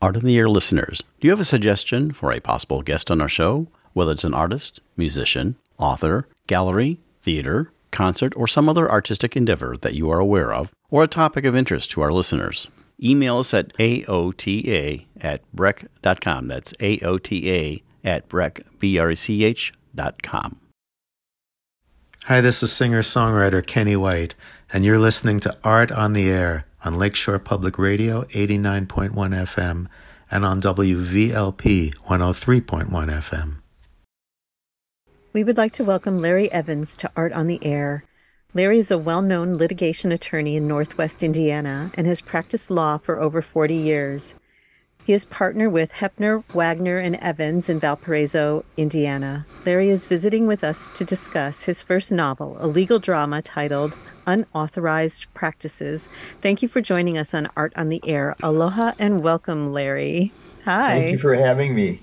Art 0.00 0.16
on 0.16 0.22
the 0.22 0.38
Air 0.38 0.48
listeners, 0.48 1.02
do 1.20 1.26
you 1.26 1.30
have 1.30 1.40
a 1.40 1.44
suggestion 1.44 2.10
for 2.10 2.32
a 2.32 2.40
possible 2.40 2.80
guest 2.80 3.10
on 3.10 3.20
our 3.20 3.28
show? 3.28 3.66
Whether 3.92 4.12
it's 4.12 4.24
an 4.24 4.34
artist, 4.34 4.80
musician, 4.96 5.56
author, 5.78 6.28
gallery, 6.46 6.98
theater, 7.22 7.72
concert, 7.90 8.32
or 8.36 8.46
some 8.46 8.68
other 8.68 8.90
artistic 8.90 9.36
endeavor 9.36 9.76
that 9.76 9.94
you 9.94 10.10
are 10.10 10.18
aware 10.18 10.52
of, 10.52 10.70
or 10.90 11.02
a 11.02 11.08
topic 11.08 11.44
of 11.44 11.56
interest 11.56 11.90
to 11.90 12.00
our 12.00 12.12
listeners. 12.12 12.68
Email 13.02 13.38
us 13.38 13.54
at 13.54 13.72
aota 13.74 15.06
at 15.20 15.42
brech.com. 15.54 16.48
That's 16.48 16.72
aota 16.74 17.82
at 18.04 18.28
brech, 18.28 18.62
B-R-E-C-H 18.78 19.72
dot 19.94 20.22
com. 20.22 20.60
Hi, 22.24 22.40
this 22.40 22.62
is 22.62 22.72
singer-songwriter 22.72 23.64
Kenny 23.64 23.96
White, 23.96 24.34
and 24.72 24.84
you're 24.84 24.98
listening 24.98 25.40
to 25.40 25.56
Art 25.64 25.90
on 25.90 26.12
the 26.12 26.28
Air 26.28 26.66
on 26.84 26.98
Lakeshore 26.98 27.38
Public 27.38 27.78
Radio 27.78 28.24
89.1 28.24 29.12
FM 29.12 29.86
and 30.30 30.44
on 30.44 30.60
WVLP 30.60 31.94
103.1 31.94 32.88
FM. 32.88 33.56
We 35.34 35.44
would 35.44 35.58
like 35.58 35.72
to 35.72 35.84
welcome 35.84 36.22
Larry 36.22 36.50
Evans 36.50 36.96
to 36.96 37.10
Art 37.14 37.32
on 37.34 37.48
the 37.48 37.62
Air. 37.62 38.04
Larry 38.54 38.78
is 38.78 38.90
a 38.90 38.96
well 38.96 39.20
known 39.20 39.58
litigation 39.58 40.10
attorney 40.10 40.56
in 40.56 40.66
Northwest 40.66 41.22
Indiana 41.22 41.90
and 41.94 42.06
has 42.06 42.22
practiced 42.22 42.70
law 42.70 42.96
for 42.96 43.20
over 43.20 43.42
40 43.42 43.74
years. 43.74 44.36
He 45.04 45.12
is 45.12 45.26
partner 45.26 45.68
with 45.68 45.92
Hoeppner, 45.92 46.44
Wagner, 46.54 46.96
and 46.96 47.16
Evans 47.16 47.68
in 47.68 47.78
Valparaiso, 47.78 48.64
Indiana. 48.78 49.46
Larry 49.66 49.90
is 49.90 50.06
visiting 50.06 50.46
with 50.46 50.64
us 50.64 50.88
to 50.94 51.04
discuss 51.04 51.64
his 51.64 51.82
first 51.82 52.10
novel, 52.10 52.56
a 52.58 52.66
legal 52.66 52.98
drama 52.98 53.42
titled 53.42 53.98
Unauthorized 54.26 55.32
Practices. 55.34 56.08
Thank 56.40 56.62
you 56.62 56.68
for 56.68 56.80
joining 56.80 57.18
us 57.18 57.34
on 57.34 57.50
Art 57.54 57.74
on 57.76 57.90
the 57.90 58.00
Air. 58.06 58.34
Aloha 58.42 58.92
and 58.98 59.22
welcome, 59.22 59.74
Larry. 59.74 60.32
Hi. 60.64 61.00
Thank 61.00 61.12
you 61.12 61.18
for 61.18 61.34
having 61.34 61.74
me. 61.74 62.00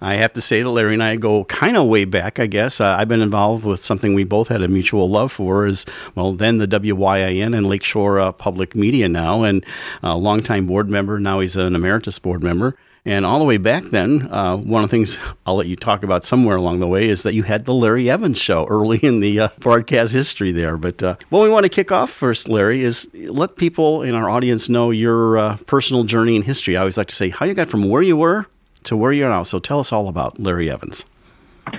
I 0.00 0.14
have 0.14 0.32
to 0.34 0.40
say 0.40 0.62
that 0.62 0.68
Larry 0.68 0.94
and 0.94 1.02
I 1.02 1.16
go 1.16 1.44
kind 1.44 1.76
of 1.76 1.86
way 1.86 2.04
back, 2.04 2.38
I 2.38 2.46
guess. 2.46 2.80
Uh, 2.80 2.94
I've 2.98 3.08
been 3.08 3.22
involved 3.22 3.64
with 3.64 3.84
something 3.84 4.14
we 4.14 4.24
both 4.24 4.48
had 4.48 4.62
a 4.62 4.68
mutual 4.68 5.08
love 5.08 5.32
for 5.32 5.66
is, 5.66 5.86
well, 6.14 6.32
then 6.32 6.58
the 6.58 6.68
WYIN 6.68 7.56
and 7.56 7.66
Lakeshore 7.66 8.20
uh, 8.20 8.32
Public 8.32 8.74
Media 8.74 9.08
now, 9.08 9.42
and 9.42 9.64
a 10.02 10.16
longtime 10.16 10.66
board 10.66 10.90
member. 10.90 11.18
Now 11.18 11.40
he's 11.40 11.56
an 11.56 11.74
emeritus 11.74 12.18
board 12.18 12.42
member. 12.42 12.76
And 13.06 13.24
all 13.24 13.38
the 13.38 13.44
way 13.44 13.56
back 13.56 13.84
then, 13.84 14.22
uh, 14.32 14.56
one 14.56 14.82
of 14.82 14.90
the 14.90 14.96
things 14.96 15.16
I'll 15.46 15.54
let 15.54 15.68
you 15.68 15.76
talk 15.76 16.02
about 16.02 16.24
somewhere 16.24 16.56
along 16.56 16.80
the 16.80 16.88
way 16.88 17.08
is 17.08 17.22
that 17.22 17.34
you 17.34 17.44
had 17.44 17.64
the 17.64 17.72
Larry 17.72 18.10
Evans 18.10 18.36
show 18.36 18.66
early 18.66 18.98
in 18.98 19.20
the 19.20 19.38
uh, 19.38 19.48
broadcast 19.60 20.12
history 20.12 20.50
there. 20.50 20.76
But 20.76 21.00
uh, 21.04 21.14
what 21.28 21.44
we 21.44 21.48
want 21.48 21.62
to 21.62 21.68
kick 21.68 21.92
off 21.92 22.10
first, 22.10 22.48
Larry, 22.48 22.82
is 22.82 23.08
let 23.14 23.54
people 23.54 24.02
in 24.02 24.16
our 24.16 24.28
audience 24.28 24.68
know 24.68 24.90
your 24.90 25.38
uh, 25.38 25.56
personal 25.66 26.02
journey 26.02 26.34
and 26.34 26.44
history. 26.44 26.76
I 26.76 26.80
always 26.80 26.98
like 26.98 27.06
to 27.06 27.14
say 27.14 27.28
how 27.28 27.46
you 27.46 27.54
got 27.54 27.68
from 27.68 27.88
where 27.88 28.02
you 28.02 28.16
were 28.16 28.48
to 28.86 28.96
where 28.96 29.12
you're 29.12 29.28
now. 29.28 29.42
So 29.42 29.58
tell 29.58 29.78
us 29.78 29.92
all 29.92 30.08
about 30.08 30.38
Larry 30.38 30.70
Evans. 30.70 31.04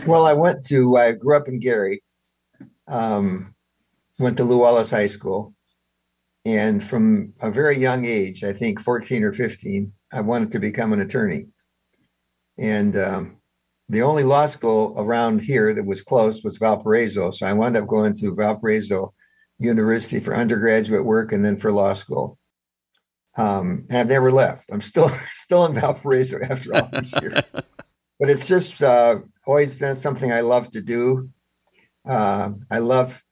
Well, 0.06 0.26
I 0.26 0.34
went 0.34 0.64
to, 0.68 0.98
I 0.98 1.14
grew 1.14 1.36
up 1.36 1.48
in 1.48 1.60
Gary, 1.60 2.04
um, 2.88 3.56
went 4.20 4.38
to 4.38 4.44
Lew 4.44 4.60
Wallace 4.60 4.92
High 4.92 5.08
School. 5.08 5.54
And 6.46 6.82
from 6.84 7.34
a 7.42 7.52
very 7.52 7.78
young 7.78 8.06
age, 8.06 8.44
I 8.44 8.54
think 8.54 8.80
14 8.80 9.24
or 9.24 9.34
15, 9.34 9.92
I 10.14 10.22
wanted 10.22 10.52
to 10.52 10.60
become 10.60 10.94
an 10.94 11.02
attorney. 11.02 11.48
And 12.58 12.98
um, 12.98 13.38
the 13.90 14.02
only 14.02 14.24
law 14.24 14.46
school 14.46 14.94
around 14.98 15.42
here 15.42 15.74
that 15.74 15.86
was 15.86 16.02
close 16.02 16.44
was 16.44 16.58
Valparaiso. 16.58 17.32
So 17.32 17.46
I 17.46 17.54
wound 17.54 17.78
up 17.78 17.88
going 17.88 18.16
to 18.16 18.34
Valparaiso 18.34 19.14
university 19.60 20.20
for 20.20 20.36
undergraduate 20.36 21.06
work 21.06 21.32
and 21.32 21.44
then 21.44 21.58
for 21.58 21.72
law 21.72 21.94
school. 21.94 22.38
Um, 23.38 23.86
and 23.90 24.00
I've 24.00 24.08
never 24.08 24.32
left. 24.32 24.70
I'm 24.72 24.82
still 24.82 25.10
still 25.26 25.66
in 25.66 25.76
Valparaiso 25.76 26.40
after 26.42 26.76
all 26.76 26.90
these 26.92 27.14
years. 27.22 27.42
but 27.54 28.30
it's 28.30 28.48
just 28.48 28.82
uh, 28.82 29.20
always 29.46 29.78
something 30.00 30.32
I 30.32 30.42
love 30.42 30.72
to 30.72 30.82
do. 30.82 31.30
Uh, 32.06 32.52
I 32.72 32.80
love. 32.80 33.24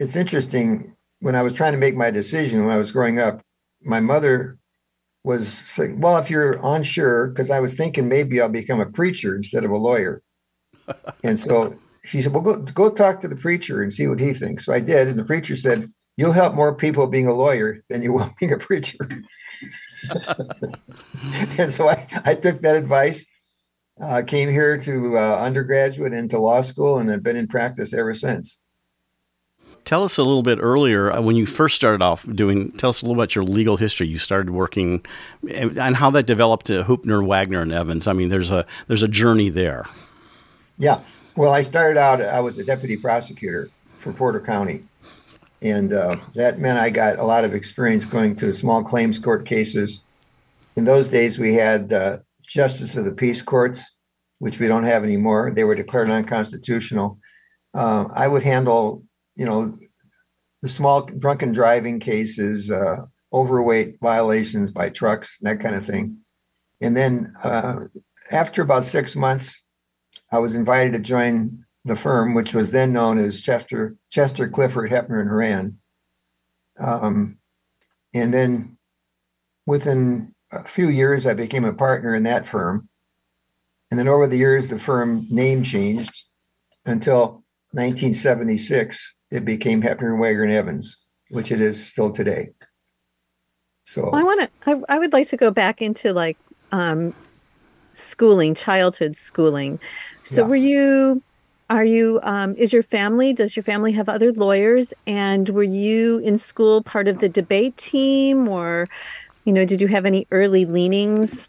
It's 0.00 0.16
interesting 0.16 0.96
when 1.20 1.36
I 1.36 1.42
was 1.42 1.52
trying 1.52 1.72
to 1.72 1.78
make 1.78 1.96
my 1.96 2.10
decision 2.10 2.64
when 2.64 2.74
I 2.74 2.78
was 2.78 2.90
growing 2.90 3.20
up. 3.20 3.42
My 3.80 4.00
mother 4.00 4.58
was 5.22 5.46
saying, 5.48 6.00
"Well, 6.00 6.18
if 6.18 6.30
you're 6.30 6.58
unsure," 6.62 7.28
because 7.28 7.50
I 7.50 7.60
was 7.60 7.74
thinking 7.74 8.08
maybe 8.08 8.40
I'll 8.40 8.48
become 8.48 8.80
a 8.80 8.86
preacher 8.86 9.36
instead 9.36 9.64
of 9.64 9.70
a 9.70 9.76
lawyer. 9.76 10.22
and 11.24 11.38
so 11.38 11.78
she 12.02 12.22
said, 12.22 12.32
"Well, 12.32 12.42
go 12.42 12.56
go 12.56 12.90
talk 12.90 13.20
to 13.20 13.28
the 13.28 13.36
preacher 13.36 13.82
and 13.82 13.92
see 13.92 14.08
what 14.08 14.20
he 14.20 14.34
thinks." 14.34 14.64
So 14.64 14.72
I 14.72 14.80
did, 14.80 15.06
and 15.06 15.18
the 15.18 15.24
preacher 15.24 15.54
said, 15.54 15.88
"You'll 16.16 16.32
help 16.32 16.54
more 16.54 16.74
people 16.74 17.06
being 17.06 17.26
a 17.26 17.34
lawyer 17.34 17.82
than 17.88 18.02
you 18.02 18.12
will 18.12 18.30
being 18.40 18.52
a 18.52 18.58
preacher." 18.58 18.98
and 21.58 21.72
so 21.72 21.88
I, 21.88 22.06
I 22.24 22.34
took 22.34 22.60
that 22.60 22.76
advice. 22.76 23.26
Uh, 24.00 24.22
came 24.26 24.50
here 24.50 24.76
to 24.76 25.16
uh, 25.16 25.36
undergraduate 25.36 26.12
into 26.12 26.36
law 26.36 26.60
school 26.60 26.98
and 26.98 27.12
I've 27.12 27.22
been 27.22 27.36
in 27.36 27.46
practice 27.46 27.94
ever 27.94 28.12
since. 28.12 28.60
Tell 29.84 30.02
us 30.02 30.16
a 30.16 30.22
little 30.22 30.42
bit 30.42 30.58
earlier 30.60 31.12
uh, 31.12 31.20
when 31.20 31.36
you 31.36 31.44
first 31.46 31.76
started 31.76 32.02
off 32.02 32.26
doing. 32.34 32.72
Tell 32.72 32.88
us 32.88 33.02
a 33.02 33.04
little 33.04 33.20
about 33.20 33.34
your 33.34 33.44
legal 33.44 33.76
history. 33.76 34.08
You 34.08 34.16
started 34.16 34.50
working, 34.50 35.04
and, 35.48 35.78
and 35.78 35.96
how 35.96 36.10
that 36.10 36.26
developed 36.26 36.66
to 36.66 36.84
Hoeppner, 36.84 37.24
Wagner, 37.24 37.60
and 37.60 37.70
Evans. 37.70 38.08
I 38.08 38.14
mean, 38.14 38.30
there's 38.30 38.50
a 38.50 38.64
there's 38.86 39.02
a 39.02 39.08
journey 39.08 39.50
there. 39.50 39.84
Yeah, 40.78 41.00
well, 41.36 41.52
I 41.52 41.60
started 41.60 41.98
out. 41.98 42.22
I 42.22 42.40
was 42.40 42.58
a 42.58 42.64
deputy 42.64 42.96
prosecutor 42.96 43.68
for 43.96 44.14
Porter 44.14 44.40
County, 44.40 44.84
and 45.64 45.94
uh, 45.94 46.16
that 46.34 46.58
meant 46.58 46.78
I 46.78 46.90
got 46.90 47.18
a 47.18 47.24
lot 47.24 47.44
of 47.44 47.54
experience 47.54 48.04
going 48.04 48.36
to 48.36 48.52
small 48.52 48.84
claims 48.84 49.18
court 49.18 49.46
cases. 49.46 50.04
In 50.76 50.84
those 50.84 51.08
days, 51.08 51.38
we 51.38 51.54
had 51.54 51.90
uh, 51.90 52.18
justice 52.42 52.94
of 52.96 53.06
the 53.06 53.12
peace 53.12 53.42
courts, 53.42 53.96
which 54.40 54.60
we 54.60 54.68
don't 54.68 54.84
have 54.84 55.04
anymore. 55.04 55.52
They 55.54 55.64
were 55.64 55.74
declared 55.74 56.10
unconstitutional. 56.10 57.18
Uh, 57.72 58.04
I 58.14 58.28
would 58.28 58.42
handle, 58.42 59.04
you 59.36 59.46
know, 59.46 59.78
the 60.60 60.68
small 60.68 61.06
drunken 61.06 61.52
driving 61.52 61.98
cases, 61.98 62.70
uh, 62.70 63.06
overweight 63.32 63.96
violations 64.02 64.70
by 64.70 64.90
trucks, 64.90 65.38
that 65.40 65.60
kind 65.60 65.74
of 65.74 65.86
thing. 65.86 66.18
And 66.82 66.94
then 66.94 67.32
uh, 67.42 67.86
after 68.30 68.60
about 68.60 68.84
six 68.84 69.16
months, 69.16 69.62
I 70.30 70.40
was 70.40 70.54
invited 70.54 70.92
to 70.92 70.98
join 70.98 71.63
the 71.84 71.96
firm, 71.96 72.34
which 72.34 72.54
was 72.54 72.70
then 72.70 72.92
known 72.92 73.18
as 73.18 73.40
Chester, 73.40 73.96
Chester 74.10 74.48
Clifford, 74.48 74.90
Hoeppner, 74.90 75.20
and 75.20 75.28
Horan. 75.28 75.78
Um, 76.78 77.38
and 78.14 78.32
then 78.32 78.78
within 79.66 80.34
a 80.50 80.64
few 80.64 80.88
years, 80.88 81.26
I 81.26 81.34
became 81.34 81.64
a 81.64 81.72
partner 81.72 82.14
in 82.14 82.22
that 82.22 82.46
firm. 82.46 82.88
And 83.90 83.98
then 83.98 84.08
over 84.08 84.26
the 84.26 84.38
years, 84.38 84.70
the 84.70 84.78
firm 84.78 85.26
name 85.30 85.62
changed 85.62 86.24
until 86.86 87.44
1976. 87.72 89.14
It 89.30 89.44
became 89.44 89.82
Hoeppner, 89.82 90.12
and 90.12 90.20
Wagner, 90.20 90.44
and 90.44 90.52
Evans, 90.52 90.96
which 91.30 91.52
it 91.52 91.60
is 91.60 91.84
still 91.84 92.10
today. 92.10 92.50
So 93.82 94.10
Well, 94.10 94.16
I 94.20 94.24
want 94.24 94.40
to. 94.40 94.50
I, 94.66 94.94
I 94.94 94.98
would 94.98 95.12
like 95.12 95.28
to 95.28 95.36
go 95.36 95.50
back 95.50 95.82
into 95.82 96.12
like 96.12 96.38
um, 96.72 97.12
schooling, 97.92 98.54
childhood 98.54 99.16
schooling. 99.16 99.78
So, 100.24 100.42
Yeah. 100.42 100.48
were 100.48 100.56
you? 100.56 101.22
Are 101.70 101.84
you? 101.84 102.20
Um, 102.22 102.54
is 102.56 102.72
your 102.72 102.82
family? 102.82 103.32
Does 103.32 103.56
your 103.56 103.62
family 103.62 103.92
have 103.92 104.08
other 104.08 104.32
lawyers? 104.32 104.92
And 105.06 105.48
were 105.48 105.62
you 105.62 106.18
in 106.18 106.36
school 106.36 106.82
part 106.82 107.08
of 107.08 107.20
the 107.20 107.28
debate 107.28 107.76
team, 107.76 108.48
or, 108.48 108.88
you 109.44 109.52
know, 109.52 109.64
did 109.64 109.80
you 109.80 109.88
have 109.88 110.04
any 110.04 110.26
early 110.30 110.66
leanings? 110.66 111.48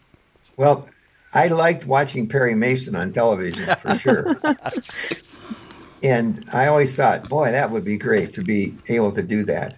Well, 0.55 0.87
I 1.33 1.47
liked 1.47 1.85
watching 1.85 2.29
Perry 2.29 2.55
Mason 2.55 2.95
on 2.95 3.11
television 3.11 3.75
for 3.75 3.95
sure. 3.95 4.39
and 6.03 6.47
I 6.53 6.67
always 6.67 6.95
thought, 6.95 7.27
boy, 7.27 7.51
that 7.51 7.71
would 7.71 7.83
be 7.83 7.97
great 7.97 8.31
to 8.33 8.41
be 8.41 8.73
able 8.87 9.11
to 9.11 9.21
do 9.21 9.43
that. 9.43 9.77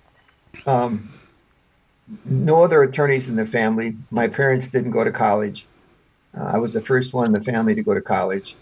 Um, 0.67 1.11
no 2.25 2.61
other 2.61 2.83
attorneys 2.83 3.27
in 3.27 3.37
the 3.37 3.45
family. 3.47 3.95
My 4.11 4.27
parents 4.27 4.67
didn't 4.67 4.91
go 4.91 5.03
to 5.03 5.11
college. 5.11 5.65
Uh, 6.37 6.43
I 6.43 6.57
was 6.59 6.73
the 6.73 6.81
first 6.81 7.13
one 7.13 7.25
in 7.25 7.31
the 7.31 7.41
family 7.41 7.73
to 7.73 7.81
go 7.81 7.95
to 7.95 8.01
college. 8.01 8.55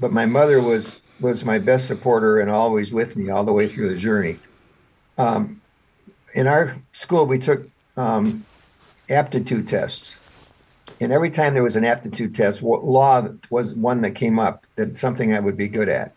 But 0.00 0.12
my 0.12 0.26
mother 0.26 0.60
was 0.60 1.02
was 1.20 1.44
my 1.44 1.58
best 1.58 1.86
supporter 1.86 2.38
and 2.38 2.50
always 2.50 2.92
with 2.92 3.16
me 3.16 3.28
all 3.28 3.44
the 3.44 3.52
way 3.52 3.66
through 3.66 3.88
the 3.88 3.98
journey. 3.98 4.38
Um, 5.16 5.60
in 6.32 6.46
our 6.46 6.76
school, 6.92 7.26
we 7.26 7.38
took 7.38 7.68
um, 7.96 8.44
aptitude 9.10 9.66
tests. 9.66 10.18
And 11.00 11.12
every 11.12 11.30
time 11.30 11.54
there 11.54 11.62
was 11.62 11.76
an 11.76 11.84
aptitude 11.84 12.34
test, 12.34 12.62
law 12.62 13.28
was 13.50 13.74
one 13.74 14.00
that 14.02 14.12
came 14.12 14.38
up 14.38 14.64
that 14.76 14.98
something 14.98 15.32
I 15.32 15.40
would 15.40 15.56
be 15.56 15.68
good 15.68 15.88
at. 15.88 16.12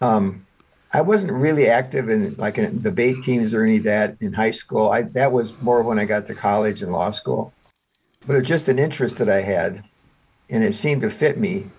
Um, 0.00 0.46
I 0.92 1.00
wasn't 1.00 1.32
really 1.32 1.68
active 1.68 2.08
in 2.08 2.34
like 2.34 2.58
in 2.58 2.82
debate 2.82 3.22
teams 3.22 3.54
or 3.54 3.64
any 3.64 3.78
of 3.78 3.84
that 3.84 4.16
in 4.20 4.34
high 4.34 4.50
school. 4.50 4.90
I 4.90 5.02
that 5.02 5.32
was 5.32 5.60
more 5.62 5.82
when 5.82 5.98
I 5.98 6.04
got 6.04 6.26
to 6.26 6.34
college 6.34 6.82
and 6.82 6.92
law 6.92 7.10
school. 7.10 7.52
But 8.26 8.34
it 8.34 8.40
was 8.40 8.48
just 8.48 8.68
an 8.68 8.78
interest 8.78 9.18
that 9.18 9.28
I 9.28 9.40
had, 9.40 9.84
and 10.50 10.62
it 10.62 10.74
seemed 10.74 11.02
to 11.02 11.10
fit 11.10 11.38
me. 11.38 11.70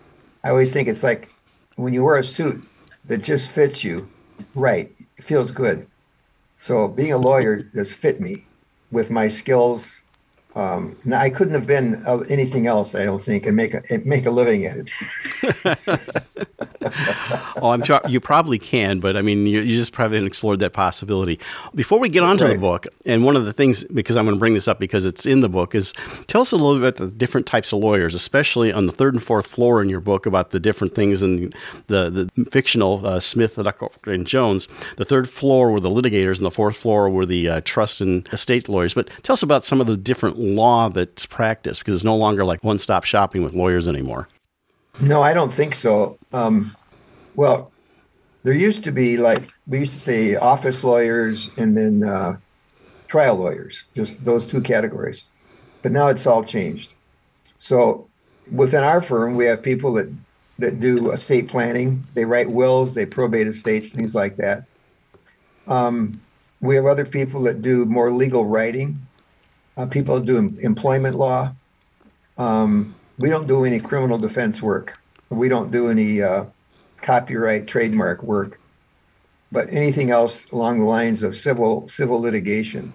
I 0.43 0.49
always 0.49 0.73
think 0.73 0.87
it's 0.87 1.03
like 1.03 1.29
when 1.75 1.93
you 1.93 2.03
wear 2.03 2.17
a 2.17 2.23
suit 2.23 2.61
that 3.05 3.23
just 3.23 3.49
fits 3.49 3.83
you 3.83 4.09
right, 4.55 4.91
it 5.17 5.23
feels 5.23 5.51
good. 5.51 5.87
So 6.57 6.87
being 6.87 7.13
a 7.13 7.17
lawyer 7.17 7.63
just 7.73 7.93
fit 7.93 8.21
me 8.21 8.45
with 8.91 9.09
my 9.11 9.27
skills. 9.27 9.99
Um, 10.55 10.95
I 11.11 11.31
couldn't 11.31 11.55
have 11.55 11.65
been 11.65 12.03
uh, 12.05 12.19
anything 12.29 12.67
else, 12.67 12.93
I 12.93 13.05
don't 13.05 13.23
think, 13.23 13.47
and 13.47 13.55
make 13.55 13.73
a 13.73 13.81
make 14.05 14.25
a 14.27 14.31
living 14.31 14.65
at 14.65 14.77
it. 14.77 14.91
oh, 17.61 17.71
I'm 17.71 17.83
sure 17.83 17.99
you 18.07 18.19
probably 18.19 18.59
can, 18.59 18.99
but 18.99 19.17
I 19.17 19.21
mean, 19.21 19.47
you, 19.47 19.61
you 19.61 19.75
just 19.77 19.93
probably 19.93 20.17
haven't 20.17 20.27
explored 20.27 20.59
that 20.59 20.73
possibility. 20.73 21.39
Before 21.73 21.99
we 21.99 22.07
get 22.07 22.21
on 22.21 22.37
to 22.37 22.47
the 22.47 22.57
book, 22.57 22.85
and 23.05 23.23
one 23.23 23.35
of 23.35 23.45
the 23.45 23.53
things, 23.53 23.83
because 23.85 24.15
I'm 24.15 24.25
going 24.25 24.35
to 24.35 24.39
bring 24.39 24.53
this 24.53 24.67
up 24.67 24.79
because 24.79 25.05
it's 25.05 25.25
in 25.25 25.41
the 25.41 25.49
book, 25.49 25.73
is 25.73 25.93
tell 26.27 26.41
us 26.41 26.51
a 26.51 26.55
little 26.55 26.75
bit 26.75 26.87
about 26.87 26.95
the 26.97 27.15
different 27.15 27.47
types 27.47 27.73
of 27.73 27.79
lawyers, 27.79 28.13
especially 28.13 28.71
on 28.71 28.85
the 28.85 28.91
third 28.91 29.15
and 29.15 29.23
fourth 29.23 29.47
floor 29.47 29.81
in 29.81 29.89
your 29.89 30.01
book 30.01 30.25
about 30.27 30.51
the 30.51 30.59
different 30.59 30.93
things 30.93 31.23
and 31.23 31.55
the, 31.87 32.29
the 32.35 32.45
fictional 32.45 33.05
uh, 33.05 33.19
Smith, 33.19 33.57
and 33.57 34.27
Jones. 34.27 34.67
The 34.97 35.05
third 35.05 35.29
floor 35.29 35.71
were 35.71 35.79
the 35.79 35.89
litigators, 35.89 36.37
and 36.37 36.45
the 36.45 36.51
fourth 36.51 36.75
floor 36.75 37.09
were 37.09 37.25
the 37.25 37.49
uh, 37.49 37.61
trust 37.65 38.01
and 38.01 38.27
estate 38.31 38.69
lawyers. 38.69 38.93
But 38.93 39.09
tell 39.23 39.33
us 39.33 39.43
about 39.43 39.65
some 39.65 39.81
of 39.81 39.87
the 39.87 39.97
different 39.97 40.37
law 40.43 40.89
that's 40.89 41.25
practiced, 41.25 41.81
because 41.81 41.95
it's 41.95 42.03
no 42.03 42.17
longer 42.17 42.45
like 42.45 42.63
one 42.63 42.77
stop 42.77 43.03
shopping 43.03 43.43
with 43.43 43.53
lawyers 43.53 43.87
anymore. 43.87 44.27
No, 45.01 45.21
I 45.21 45.33
don't 45.33 45.51
think 45.51 45.73
so. 45.73 46.17
Um, 46.31 46.75
well, 47.35 47.71
there 48.43 48.53
used 48.53 48.83
to 48.83 48.91
be 48.91 49.17
like 49.17 49.51
we 49.65 49.79
used 49.79 49.93
to 49.93 49.99
say 49.99 50.35
office 50.35 50.83
lawyers 50.83 51.49
and 51.57 51.75
then 51.75 52.03
uh, 52.03 52.37
trial 53.07 53.37
lawyers, 53.37 53.85
just 53.95 54.25
those 54.25 54.45
two 54.45 54.61
categories. 54.61 55.25
But 55.81 55.91
now 55.91 56.07
it's 56.07 56.27
all 56.27 56.43
changed. 56.43 56.93
So 57.57 58.07
within 58.51 58.83
our 58.83 59.01
firm, 59.01 59.35
we 59.35 59.45
have 59.45 59.63
people 59.63 59.93
that 59.93 60.09
that 60.59 60.79
do 60.79 61.11
estate 61.11 61.47
planning. 61.47 62.03
They 62.13 62.25
write 62.25 62.51
wills, 62.51 62.93
they 62.93 63.05
probate 63.05 63.47
estates, 63.47 63.89
things 63.89 64.13
like 64.13 64.35
that. 64.35 64.65
Um, 65.67 66.21
we 66.61 66.75
have 66.75 66.85
other 66.85 67.05
people 67.05 67.41
that 67.43 67.61
do 67.61 67.85
more 67.85 68.11
legal 68.11 68.45
writing. 68.45 69.07
Uh, 69.75 69.85
people 69.85 70.19
do 70.19 70.37
em- 70.37 70.57
employment 70.61 71.15
law. 71.15 71.53
Um, 72.37 72.95
we 73.17 73.29
don't 73.29 73.47
do 73.47 73.65
any 73.65 73.79
criminal 73.79 74.17
defense 74.17 74.61
work. 74.61 74.99
We 75.29 75.49
don't 75.49 75.71
do 75.71 75.89
any 75.89 76.21
uh, 76.21 76.45
copyright, 77.01 77.67
trademark 77.67 78.23
work. 78.23 78.59
But 79.51 79.71
anything 79.71 80.09
else 80.09 80.49
along 80.51 80.79
the 80.79 80.85
lines 80.85 81.21
of 81.21 81.35
civil 81.35 81.87
civil 81.87 82.19
litigation. 82.19 82.93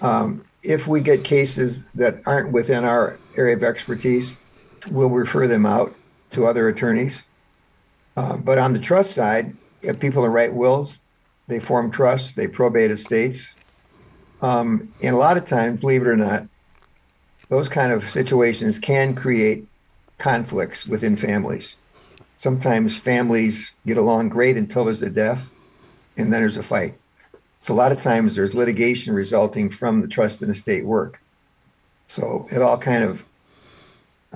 Um, 0.00 0.44
if 0.62 0.86
we 0.86 1.00
get 1.00 1.24
cases 1.24 1.84
that 1.94 2.22
aren't 2.24 2.52
within 2.52 2.84
our 2.84 3.18
area 3.36 3.56
of 3.56 3.64
expertise, 3.64 4.38
we'll 4.90 5.10
refer 5.10 5.46
them 5.46 5.66
out 5.66 5.94
to 6.30 6.46
other 6.46 6.68
attorneys. 6.68 7.22
Uh, 8.16 8.36
but 8.36 8.58
on 8.58 8.72
the 8.72 8.78
trust 8.78 9.12
side, 9.12 9.56
if 9.80 9.98
people 9.98 10.22
that 10.22 10.28
write 10.28 10.54
wills, 10.54 11.00
they 11.48 11.58
form 11.58 11.90
trusts, 11.90 12.32
they 12.32 12.46
probate 12.46 12.90
estates. 12.90 13.54
Um, 14.42 14.92
and 15.00 15.14
a 15.14 15.18
lot 15.18 15.36
of 15.36 15.44
times, 15.44 15.80
believe 15.80 16.02
it 16.02 16.08
or 16.08 16.16
not, 16.16 16.46
those 17.48 17.68
kind 17.68 17.92
of 17.92 18.04
situations 18.04 18.78
can 18.78 19.14
create 19.14 19.66
conflicts 20.18 20.86
within 20.86 21.16
families. 21.16 21.76
Sometimes 22.36 22.96
families 22.96 23.72
get 23.86 23.96
along 23.96 24.30
great 24.30 24.56
until 24.56 24.84
there's 24.84 25.02
a 25.02 25.10
death, 25.10 25.52
and 26.16 26.32
then 26.32 26.40
there's 26.40 26.56
a 26.56 26.62
fight. 26.62 26.94
So 27.60 27.72
a 27.72 27.76
lot 27.76 27.92
of 27.92 28.00
times 28.00 28.34
there's 28.34 28.54
litigation 28.54 29.14
resulting 29.14 29.70
from 29.70 30.00
the 30.00 30.08
trust 30.08 30.42
and 30.42 30.50
estate 30.50 30.84
work. 30.84 31.22
So 32.06 32.48
it 32.50 32.60
all 32.60 32.76
kind 32.76 33.04
of 33.04 33.24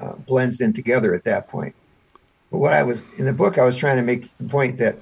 uh, 0.00 0.12
blends 0.12 0.60
in 0.60 0.72
together 0.72 1.14
at 1.14 1.24
that 1.24 1.48
point. 1.48 1.74
But 2.52 2.58
what 2.58 2.72
I 2.72 2.84
was 2.84 3.04
in 3.18 3.24
the 3.24 3.32
book, 3.32 3.58
I 3.58 3.64
was 3.64 3.76
trying 3.76 3.96
to 3.96 4.02
make 4.02 4.36
the 4.38 4.44
point 4.44 4.78
that 4.78 4.98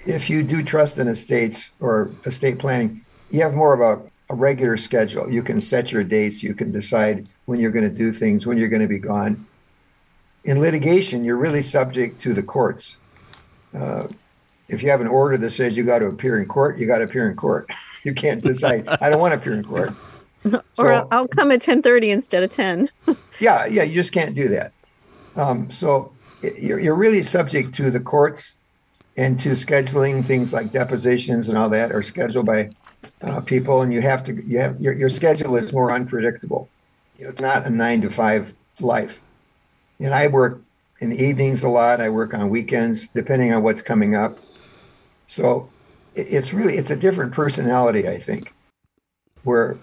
if 0.00 0.28
you 0.28 0.42
do 0.42 0.62
trust 0.62 0.98
in 0.98 1.06
estates 1.06 1.70
or 1.78 2.10
estate 2.24 2.58
planning, 2.58 3.04
you 3.30 3.42
have 3.42 3.54
more 3.54 3.74
of 3.74 3.80
a, 3.80 4.10
a 4.30 4.34
regular 4.34 4.76
schedule. 4.76 5.32
You 5.32 5.42
can 5.42 5.60
set 5.60 5.92
your 5.92 6.04
dates. 6.04 6.42
You 6.42 6.54
can 6.54 6.72
decide 6.72 7.28
when 7.44 7.60
you're 7.60 7.70
going 7.70 7.88
to 7.88 7.94
do 7.94 8.10
things, 8.10 8.46
when 8.46 8.56
you're 8.56 8.68
going 8.68 8.82
to 8.82 8.88
be 8.88 8.98
gone. 8.98 9.46
In 10.44 10.60
litigation, 10.60 11.24
you're 11.24 11.36
really 11.36 11.62
subject 11.62 12.20
to 12.20 12.32
the 12.32 12.42
courts. 12.42 12.98
Uh, 13.74 14.08
if 14.68 14.82
you 14.82 14.90
have 14.90 15.00
an 15.00 15.06
order 15.08 15.36
that 15.36 15.50
says 15.50 15.76
you 15.76 15.84
got 15.84 16.00
to 16.00 16.06
appear 16.06 16.40
in 16.40 16.46
court, 16.46 16.78
you 16.78 16.86
got 16.86 16.98
to 16.98 17.04
appear 17.04 17.30
in 17.30 17.36
court. 17.36 17.70
You 18.04 18.14
can't 18.14 18.40
decide. 18.40 18.86
I 18.86 19.10
don't 19.10 19.18
want 19.18 19.34
to 19.34 19.40
appear 19.40 19.54
in 19.54 19.64
court. 19.64 19.92
or 20.44 20.62
So- 20.74 20.86
I'll, 20.86 21.08
I'll 21.10 21.26
come 21.26 21.50
at 21.50 21.58
10:30 21.58 22.12
instead 22.12 22.44
of 22.44 22.50
10. 22.50 22.88
Yeah, 23.40 23.66
yeah, 23.66 23.82
you 23.82 23.94
just 23.94 24.12
can't 24.12 24.32
do 24.34 24.46
that. 24.48 24.72
Um, 25.34 25.68
so 25.70 26.12
you're, 26.58 26.78
you're 26.78 26.94
really 26.94 27.22
subject 27.24 27.74
to 27.74 27.90
the 27.90 27.98
courts 27.98 28.54
and 29.16 29.36
to 29.40 29.50
scheduling 29.50 30.24
things 30.24 30.54
like 30.54 30.70
depositions 30.70 31.48
and 31.48 31.58
all 31.58 31.68
that 31.70 31.90
are 31.90 32.02
scheduled 32.02 32.46
by 32.46 32.70
uh, 33.22 33.40
people, 33.40 33.82
and 33.82 33.92
you 33.92 34.00
have 34.02 34.22
to 34.24 34.34
you 34.46 34.58
have 34.58 34.80
your, 34.80 34.94
your 34.94 35.08
schedule 35.08 35.56
is 35.56 35.72
more 35.72 35.92
unpredictable. 35.92 36.68
You 37.18 37.24
know, 37.24 37.30
it's 37.30 37.40
not 37.40 37.66
a 37.66 37.70
nine 37.70 38.00
to 38.02 38.10
five 38.10 38.52
life. 38.80 39.20
And 40.00 40.12
I 40.12 40.28
work 40.28 40.60
in 41.00 41.10
the 41.10 41.22
evenings 41.22 41.62
a 41.62 41.68
lot. 41.68 42.00
I 42.00 42.08
work 42.10 42.34
on 42.34 42.50
weekends, 42.50 43.08
depending 43.08 43.52
on 43.52 43.62
what's 43.62 43.80
coming 43.80 44.14
up. 44.14 44.38
So 45.26 45.68
it- 46.14 46.26
it's 46.30 46.52
really 46.52 46.76
it's 46.76 46.90
a 46.90 46.96
different 46.96 47.32
personality, 47.32 48.08
I 48.08 48.18
think, 48.18 48.52
where 49.44 49.76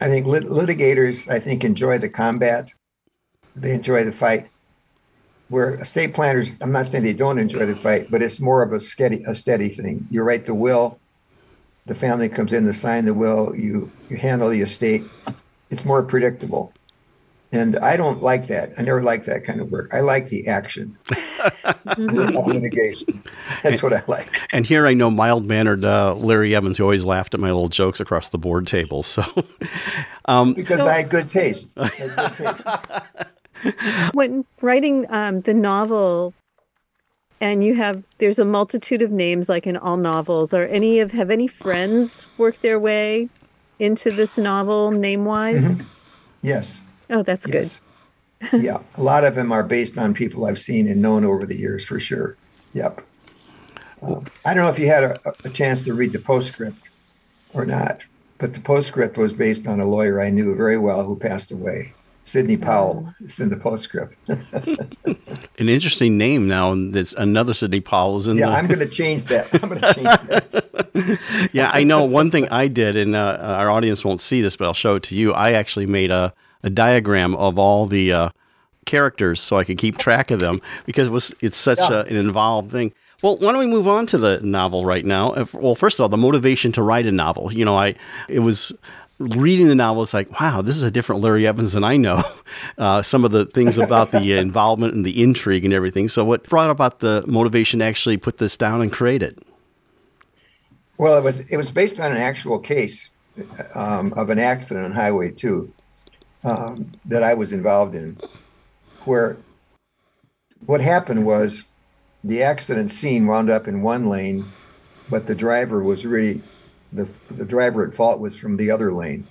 I 0.00 0.08
think 0.08 0.26
lit- 0.26 0.44
litigators, 0.44 1.28
I 1.30 1.40
think, 1.40 1.64
enjoy 1.64 1.98
the 1.98 2.08
combat. 2.08 2.70
They 3.56 3.72
enjoy 3.72 4.04
the 4.04 4.12
fight. 4.12 4.48
Where 5.48 5.74
estate 5.76 6.12
planners, 6.12 6.52
I'm 6.60 6.72
not 6.72 6.86
saying 6.86 7.04
they 7.04 7.14
don't 7.14 7.38
enjoy 7.38 7.64
the 7.66 7.74
fight, 7.74 8.10
but 8.10 8.22
it's 8.22 8.38
more 8.38 8.62
of 8.62 8.72
a 8.72 8.80
steady, 8.80 9.24
a 9.26 9.34
steady 9.34 9.70
thing. 9.70 10.06
You 10.10 10.22
write 10.22 10.44
the 10.44 10.54
will, 10.54 11.00
the 11.88 11.94
family 11.94 12.28
comes 12.28 12.52
in 12.52 12.64
to 12.66 12.72
sign 12.72 13.06
the 13.06 13.14
will. 13.14 13.54
You 13.56 13.90
you 14.08 14.16
handle 14.16 14.48
the 14.48 14.60
estate. 14.60 15.04
It's 15.70 15.84
more 15.84 16.02
predictable, 16.02 16.72
and 17.52 17.76
I 17.78 17.96
don't 17.96 18.22
like 18.22 18.46
that. 18.48 18.72
I 18.78 18.82
never 18.82 19.02
liked 19.02 19.26
that 19.26 19.44
kind 19.44 19.60
of 19.60 19.70
work. 19.70 19.92
I 19.92 20.00
like 20.00 20.28
the 20.28 20.48
action 20.48 20.96
of 21.86 22.46
litigation. 22.46 23.22
That's 23.62 23.82
what 23.82 23.92
I 23.92 24.02
like. 24.06 24.38
And 24.52 24.66
here 24.66 24.86
I 24.86 24.94
know 24.94 25.10
mild 25.10 25.44
mannered 25.44 25.84
uh, 25.84 26.14
Larry 26.14 26.54
Evans, 26.54 26.78
who 26.78 26.84
always 26.84 27.04
laughed 27.04 27.34
at 27.34 27.40
my 27.40 27.48
little 27.48 27.68
jokes 27.68 28.00
across 28.00 28.28
the 28.28 28.38
board 28.38 28.66
table. 28.66 29.02
So, 29.02 29.24
um, 30.26 30.54
Because 30.54 30.82
I 30.82 30.98
had 30.98 31.10
good 31.10 31.30
taste. 31.30 31.74
Had 31.76 32.16
good 32.16 32.34
taste. 32.34 32.66
when 34.12 34.44
writing 34.60 35.06
um, 35.10 35.40
the 35.42 35.54
novel 35.54 36.34
and 37.40 37.64
you 37.64 37.74
have 37.74 38.06
there's 38.18 38.38
a 38.38 38.44
multitude 38.44 39.02
of 39.02 39.10
names 39.10 39.48
like 39.48 39.66
in 39.66 39.76
all 39.76 39.96
novels 39.96 40.52
are 40.52 40.66
any 40.66 41.00
of 41.00 41.12
have 41.12 41.30
any 41.30 41.46
friends 41.46 42.26
worked 42.36 42.62
their 42.62 42.78
way 42.78 43.28
into 43.78 44.10
this 44.10 44.38
novel 44.38 44.90
name 44.90 45.24
wise 45.24 45.78
Yes. 46.42 46.82
oh 47.10 47.22
that's 47.22 47.46
good 47.46 47.70
yeah, 48.52 48.82
a 48.96 49.02
lot 49.02 49.24
of 49.24 49.34
them 49.34 49.52
are 49.52 49.62
based 49.62 49.98
on 49.98 50.14
people 50.14 50.46
I've 50.46 50.58
seen 50.58 50.88
and 50.88 51.02
known 51.02 51.24
over 51.24 51.44
the 51.44 51.56
years 51.56 51.84
for 51.84 51.98
sure. 51.98 52.36
Yep. 52.74 53.02
Um, 54.02 54.26
I 54.44 54.54
don't 54.54 54.64
know 54.64 54.70
if 54.70 54.78
you 54.78 54.86
had 54.86 55.02
a, 55.02 55.18
a 55.44 55.50
chance 55.50 55.84
to 55.84 55.94
read 55.94 56.12
the 56.12 56.20
postscript 56.20 56.90
or 57.52 57.66
not, 57.66 58.06
but 58.38 58.54
the 58.54 58.60
postscript 58.60 59.16
was 59.16 59.32
based 59.32 59.66
on 59.66 59.80
a 59.80 59.86
lawyer 59.86 60.20
I 60.20 60.30
knew 60.30 60.54
very 60.54 60.78
well 60.78 61.04
who 61.04 61.16
passed 61.16 61.50
away, 61.50 61.94
Sidney 62.28 62.56
Powell. 62.56 63.12
It's 63.20 63.40
in 63.40 63.48
the 63.48 63.56
postscript. 63.56 64.16
an 64.28 65.68
interesting 65.68 66.18
name 66.18 66.46
now, 66.46 66.72
and 66.72 66.92
there's 66.94 67.14
another 67.14 67.54
Sidney 67.54 67.80
Powell 67.80 68.16
is 68.16 68.26
in 68.26 68.36
yeah, 68.36 68.46
the. 68.50 68.52
I'm 68.52 68.66
going 68.66 68.80
to 68.80 68.88
change 68.88 69.24
that. 69.26 69.48
I'm 69.62 69.68
going 69.68 69.80
to 69.80 69.94
change 69.94 70.20
that. 70.22 71.48
yeah, 71.52 71.70
I 71.72 71.82
know 71.84 72.04
one 72.04 72.30
thing 72.30 72.48
I 72.50 72.68
did, 72.68 72.96
and 72.96 73.16
uh, 73.16 73.38
our 73.40 73.70
audience 73.70 74.04
won't 74.04 74.20
see 74.20 74.40
this, 74.42 74.56
but 74.56 74.66
I'll 74.66 74.74
show 74.74 74.96
it 74.96 75.02
to 75.04 75.16
you. 75.16 75.32
I 75.32 75.52
actually 75.52 75.86
made 75.86 76.10
a, 76.10 76.34
a 76.62 76.70
diagram 76.70 77.34
of 77.36 77.58
all 77.58 77.86
the 77.86 78.12
uh, 78.12 78.28
characters 78.84 79.40
so 79.40 79.56
I 79.56 79.64
could 79.64 79.78
keep 79.78 79.98
track 79.98 80.30
of 80.30 80.40
them 80.40 80.60
because 80.86 81.08
it 81.08 81.12
was 81.12 81.34
it's 81.40 81.56
such 81.56 81.78
Yeah. 81.78 82.00
a, 82.00 82.04
an 82.04 82.16
involved 82.16 82.70
thing. 82.70 82.92
Well, 83.20 83.36
why 83.38 83.50
don't 83.50 83.58
we 83.58 83.66
move 83.66 83.88
on 83.88 84.06
to 84.06 84.18
the 84.18 84.38
novel 84.42 84.84
right 84.84 85.04
now? 85.04 85.32
If- 85.32 85.52
Well, 85.52 85.74
first 85.74 85.98
of 85.98 86.04
all, 86.04 86.08
the 86.08 86.16
motivation 86.16 86.70
to 86.72 86.82
write 86.82 87.04
a 87.04 87.10
novel. 87.10 87.52
You 87.52 87.64
know, 87.64 87.76
I 87.76 87.96
it 88.28 88.40
was 88.40 88.72
reading 89.18 89.66
the 89.66 89.74
novel. 89.74 90.02
It's 90.02 90.14
like, 90.14 90.40
wow, 90.40 90.62
this 90.62 90.76
is 90.76 90.82
a 90.82 90.90
different 90.90 91.22
Larry 91.22 91.46
Evans 91.46 91.72
than 91.72 91.84
I 91.84 91.96
know. 91.96 92.22
Uh, 92.76 93.02
some 93.02 93.24
of 93.24 93.30
the 93.30 93.44
things 93.44 93.76
about 93.76 94.10
the 94.10 94.32
involvement 94.38 94.94
and 94.94 95.04
the 95.04 95.22
intrigue 95.22 95.64
and 95.64 95.74
everything. 95.74 96.08
So, 96.08 96.24
what 96.24 96.44
brought 96.44 96.70
about 96.70 97.00
the 97.00 97.24
motivation 97.26 97.80
to 97.80 97.84
actually 97.84 98.16
put 98.16 98.38
this 98.38 98.56
down 98.56 98.80
and 98.80 98.92
create 98.92 99.22
it? 99.22 99.38
Well, 100.96 101.18
it 101.18 101.22
was 101.22 101.40
it 101.40 101.56
was 101.56 101.70
based 101.70 102.00
on 102.00 102.10
an 102.10 102.18
actual 102.18 102.58
case 102.58 103.10
um, 103.74 104.12
of 104.14 104.30
an 104.30 104.38
accident 104.38 104.86
on 104.86 104.92
Highway 104.92 105.30
Two 105.30 105.72
um, 106.44 106.92
that 107.04 107.22
I 107.22 107.34
was 107.34 107.52
involved 107.52 107.94
in, 107.94 108.16
where 109.04 109.36
what 110.66 110.80
happened 110.80 111.26
was 111.26 111.64
the 112.24 112.42
accident 112.42 112.90
scene 112.90 113.26
wound 113.26 113.50
up 113.50 113.68
in 113.68 113.82
one 113.82 114.08
lane, 114.08 114.44
but 115.10 115.26
the 115.26 115.34
driver 115.34 115.82
was 115.82 116.06
really 116.06 116.42
the 116.92 117.04
the 117.30 117.44
driver 117.44 117.86
at 117.86 117.94
fault 117.94 118.20
was 118.20 118.36
from 118.36 118.56
the 118.56 118.70
other 118.70 118.92
lane. 118.92 119.26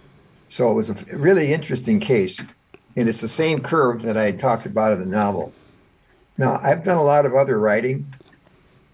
So 0.48 0.72
it 0.72 0.76
was 0.76 0.90
a 0.90 1.18
really 1.18 1.54
interesting 1.54 2.00
case, 2.00 2.40
and 2.96 3.10
it's 3.10 3.22
the 3.22 3.28
same 3.28 3.62
curve 3.62 4.04
that 4.04 4.18
I 4.18 4.32
talked 4.32 4.66
about 4.66 4.94
in 4.94 5.00
the 5.00 5.06
novel. 5.06 5.54
Now 6.38 6.60
I've 6.64 6.84
done 6.84 6.98
a 6.98 7.04
lot 7.04 7.26
of 7.26 7.36
other 7.36 7.60
writing, 7.60 8.14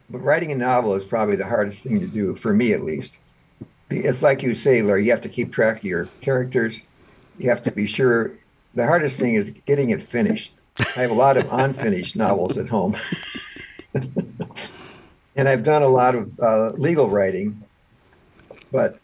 but 0.09 0.19
writing 0.19 0.51
a 0.51 0.55
novel 0.55 0.95
is 0.95 1.03
probably 1.03 1.35
the 1.35 1.45
hardest 1.45 1.83
thing 1.83 1.99
to 1.99 2.07
do 2.07 2.35
for 2.35 2.53
me, 2.53 2.73
at 2.73 2.83
least. 2.83 3.19
It's 3.89 4.23
like 4.23 4.41
you 4.41 4.55
say, 4.55 4.81
Larry. 4.81 5.05
You 5.05 5.11
have 5.11 5.21
to 5.21 5.29
keep 5.29 5.51
track 5.51 5.77
of 5.77 5.83
your 5.83 6.09
characters. 6.21 6.81
You 7.37 7.49
have 7.49 7.63
to 7.63 7.71
be 7.71 7.85
sure. 7.85 8.31
The 8.75 8.87
hardest 8.87 9.19
thing 9.19 9.35
is 9.35 9.51
getting 9.65 9.91
it 9.91 10.01
finished. 10.01 10.53
I 10.79 11.01
have 11.01 11.11
a 11.11 11.15
lot 11.15 11.37
of 11.37 11.47
unfinished 11.51 12.15
novels 12.15 12.57
at 12.57 12.67
home, 12.67 12.95
and 15.35 15.47
I've 15.47 15.61
done 15.61 15.83
a 15.83 15.87
lot 15.87 16.15
of 16.15 16.39
uh, 16.39 16.71
legal 16.71 17.09
writing. 17.09 17.62
But 18.73 18.97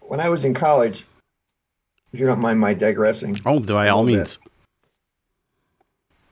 when 0.00 0.18
I 0.20 0.28
was 0.28 0.44
in 0.44 0.52
college, 0.52 1.06
if 2.12 2.18
you 2.18 2.26
don't 2.26 2.40
mind 2.40 2.58
my 2.58 2.74
digressing, 2.74 3.38
Oh, 3.46 3.60
by 3.60 3.88
all 3.88 4.02
little 4.02 4.06
bit. 4.06 4.16
means. 4.18 4.38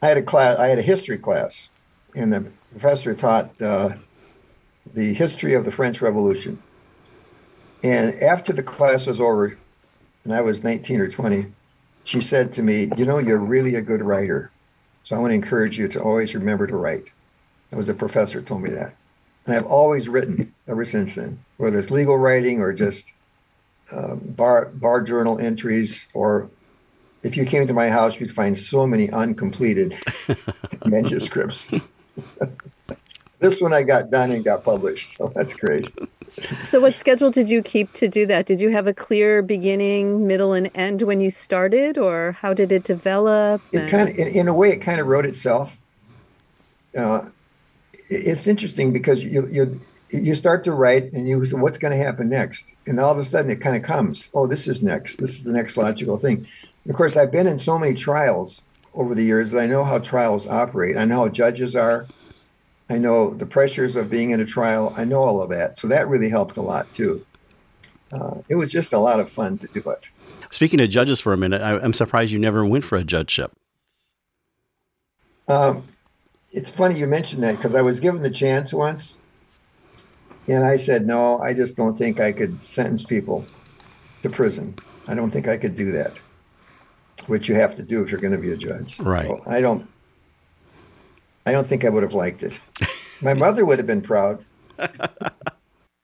I 0.03 0.09
had 0.09 0.17
a 0.19 0.23
class. 0.23 0.59
I 0.59 0.67
had 0.67 0.79
a 0.79 0.83
history 0.83 1.19
class, 1.19 1.71
and 2.15 2.33
the 2.33 2.51
professor 2.73 3.15
taught 3.15 3.63
uh, 3.63 3.91
the 4.93 5.15
history 5.15 5.55
of 5.55 5.65
the 5.65 5.73
French 5.73 6.03
Revolution. 6.03 6.61
And 7.83 8.15
after 8.17 8.53
the 8.53 8.63
class 8.63 9.07
was 9.07 9.21
over, 9.21 9.57
and 10.25 10.35
I 10.35 10.41
was 10.41 10.65
19 10.65 11.01
or 11.01 11.09
20, 11.09 11.47
she 12.03 12.21
said 12.21 12.53
to 12.55 12.63
me, 12.63 12.91
"You 12.97 13.07
know, 13.07 13.19
you're 13.19 13.39
really 13.39 13.77
a 13.77 13.83
good 13.83 14.03
writer. 14.03 14.51
So 15.05 15.15
I 15.15 15.21
want 15.21 15.31
to 15.31 15.35
encourage 15.37 15.79
you 15.79 15.87
to 15.89 16.03
always 16.03 16.35
remember 16.35 16.67
to 16.67 16.77
write." 16.77 17.11
That 17.71 17.77
was 17.77 17.87
the 17.87 17.95
professor 17.95 18.41
told 18.43 18.63
me 18.63 18.71
that, 18.71 18.95
and 19.49 19.57
I've 19.57 19.65
always 19.67 20.09
written 20.11 20.55
ever 20.67 20.85
since 20.85 21.15
then, 21.15 21.43
whether 21.57 21.79
it's 21.79 21.91
legal 21.91 22.19
writing 22.19 22.61
or 22.61 22.75
just 22.75 23.13
um, 23.91 24.19
bar 24.37 24.67
bar 24.75 25.03
journal 25.03 25.39
entries 25.39 26.07
or 26.13 26.51
if 27.23 27.35
you 27.37 27.45
came 27.47 27.67
to 27.67 27.73
my 27.73 27.89
house, 27.89 28.21
you'd 28.21 28.31
find 28.31 28.57
so 28.59 28.87
many 28.87 29.09
uncompleted 29.11 29.95
manuscripts. 30.85 31.71
this 33.41 33.61
one 33.61 33.73
I 33.73 33.83
got 33.85 34.11
done 34.11 34.31
and 34.33 34.45
got 34.45 34.63
published, 34.65 35.17
so 35.17 35.33
that's 35.35 35.55
great. 35.55 35.89
so 36.67 36.79
what 36.81 36.95
schedule 36.95 37.31
did 37.31 37.49
you 37.49 37.63
keep 37.63 37.93
to 37.95 38.07
do 38.07 38.27
that 38.27 38.45
did 38.47 38.61
you 38.61 38.71
have 38.71 38.87
a 38.87 38.93
clear 38.93 39.41
beginning 39.43 40.27
middle 40.27 40.53
and 40.53 40.71
end 40.75 41.03
when 41.03 41.21
you 41.21 41.31
started 41.31 41.97
or 41.99 42.33
how 42.33 42.53
did 42.53 42.71
it 42.71 42.85
develop 42.85 43.63
It 43.73 43.89
kind 43.89 44.09
of, 44.11 44.17
in, 44.17 44.29
in 44.29 44.47
a 44.47 44.53
way, 44.55 44.71
it 44.73 44.79
kind 44.79 45.01
of 45.01 45.07
wrote 45.07 45.25
itself. 45.25 45.77
Uh, 46.97 47.23
it- 47.25 47.33
it's 48.11 48.47
interesting 48.47 48.93
because 48.93 49.25
you 49.25 49.47
you 49.49 49.81
you 50.11 50.35
start 50.35 50.65
to 50.65 50.73
write 50.73 51.13
and 51.13 51.29
you 51.29 51.45
say, 51.45 51.57
what's 51.57 51.79
going 51.79 51.97
to 51.97 52.03
happen 52.03 52.29
next, 52.29 52.75
and 52.87 52.99
all 52.99 53.13
of 53.13 53.19
a 53.19 53.25
sudden 53.25 53.51
it 53.51 53.61
kind 53.61 53.77
of 53.77 53.83
comes. 53.83 54.31
Oh, 54.35 54.47
this 54.47 54.67
is 54.67 54.83
next. 54.83 55.17
This 55.17 55.39
is 55.39 55.45
the 55.45 55.53
next 55.53 55.77
logical 55.77 56.17
thing. 56.17 56.47
Of 56.89 56.95
course, 56.95 57.17
I've 57.17 57.31
been 57.31 57.47
in 57.47 57.59
so 57.59 57.79
many 57.79 57.95
trials 57.95 58.63
over 58.95 59.15
the 59.15 59.23
years 59.23 59.51
that 59.51 59.61
I 59.61 59.67
know 59.67 59.85
how 59.85 59.99
trials 59.99 60.47
operate. 60.47 60.97
I 60.97 61.05
know 61.05 61.19
how 61.19 61.29
judges 61.29 61.77
are. 61.77 62.07
I 62.91 62.97
know 62.97 63.35
the 63.35 63.45
pressures 63.45 63.97
of 63.97 64.09
being 64.09 64.31
in 64.31 64.41
a 64.41 64.47
trial. 64.47 64.95
I 64.97 65.05
know 65.05 65.23
all 65.23 65.43
of 65.43 65.51
that. 65.51 65.77
So 65.77 65.87
that 65.89 66.09
really 66.09 66.31
helped 66.31 66.57
a 66.57 66.63
lot 66.63 66.91
too. 66.95 67.25
Uh, 68.11 68.37
it 68.49 68.55
was 68.55 68.73
just 68.73 68.95
a 68.95 68.99
lot 68.99 69.21
of 69.21 69.29
fun 69.29 69.59
to 69.59 69.67
do 69.67 69.81
it. 69.91 70.09
Speaking 70.51 70.81
of 70.81 70.89
judges 70.89 71.21
for 71.21 71.35
a 71.35 71.37
minute, 71.37 71.61
I, 71.61 71.79
I'm 71.79 71.93
surprised 71.93 72.33
you 72.33 72.39
never 72.39 72.65
went 72.65 72.85
for 72.85 72.97
a 72.97 73.05
judgeship. 73.05 73.53
Um, 75.47 75.87
it's 76.51 76.71
funny 76.71 76.99
you 76.99 77.07
mentioned 77.07 77.43
that 77.43 77.57
because 77.57 77.75
I 77.75 77.83
was 77.83 78.01
given 78.01 78.23
the 78.23 78.31
chance 78.31 78.73
once, 78.73 79.19
and 80.47 80.65
I 80.65 80.77
said 80.77 81.07
no. 81.07 81.39
I 81.39 81.55
just 81.55 81.77
don't 81.77 81.95
think 81.95 82.21
I 82.21 82.33
could 82.33 82.63
sentence 82.63 83.03
people 83.03 83.45
to 84.23 84.31
prison. 84.31 84.77
I 85.07 85.15
don't 85.15 85.31
think 85.31 85.49
I 85.49 85.57
could 85.57 85.75
do 85.75 85.93
that. 85.93 86.21
Which 87.27 87.49
you 87.49 87.55
have 87.57 87.75
to 87.77 87.83
do 87.83 88.03
if 88.03 88.11
you're 88.11 88.21
going 88.21 88.33
to 88.33 88.39
be 88.39 88.53
a 88.53 88.57
judge. 88.57 88.99
Right. 89.01 89.27
So 89.27 89.43
I 89.47 89.61
don't. 89.61 89.89
I 91.45 91.53
don't 91.53 91.67
think 91.67 91.85
I 91.85 91.89
would 91.89 92.03
have 92.03 92.15
liked 92.15 92.43
it. 92.43 92.61
My 93.23 93.35
mother 93.35 93.65
would 93.65 93.79
have 93.79 93.87
been 93.87 94.03
proud. 94.03 94.45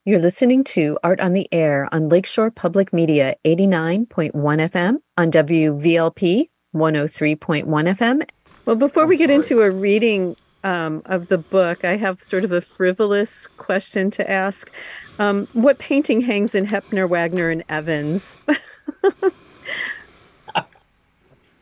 You're 0.06 0.18
listening 0.18 0.64
to 0.64 0.98
Art 1.02 1.20
on 1.20 1.32
the 1.32 1.48
Air 1.50 1.88
on 1.92 2.10
Lakeshore 2.10 2.50
Public 2.50 2.92
Media 2.92 3.36
89.1 3.44 4.32
FM 4.32 4.96
on 5.16 5.30
WVLP 5.30 6.50
103.1 6.74 7.64
FM. 7.64 8.28
Well, 8.66 8.76
before 8.76 9.06
we 9.06 9.16
get 9.16 9.28
sorry. 9.28 9.36
into 9.36 9.62
a 9.62 9.70
reading 9.70 10.36
um, 10.62 11.02
of 11.06 11.28
the 11.28 11.38
book, 11.38 11.84
I 11.84 11.96
have 11.96 12.22
sort 12.22 12.44
of 12.44 12.52
a 12.52 12.60
frivolous 12.60 13.46
question 13.46 14.10
to 14.12 14.30
ask. 14.30 14.72
Um, 15.18 15.46
what 15.52 15.78
painting 15.78 16.22
hangs 16.22 16.54
in 16.54 16.66
Hoeppner, 16.66 17.08
Wagner, 17.08 17.50
and 17.50 17.62
Evans? 17.68 18.38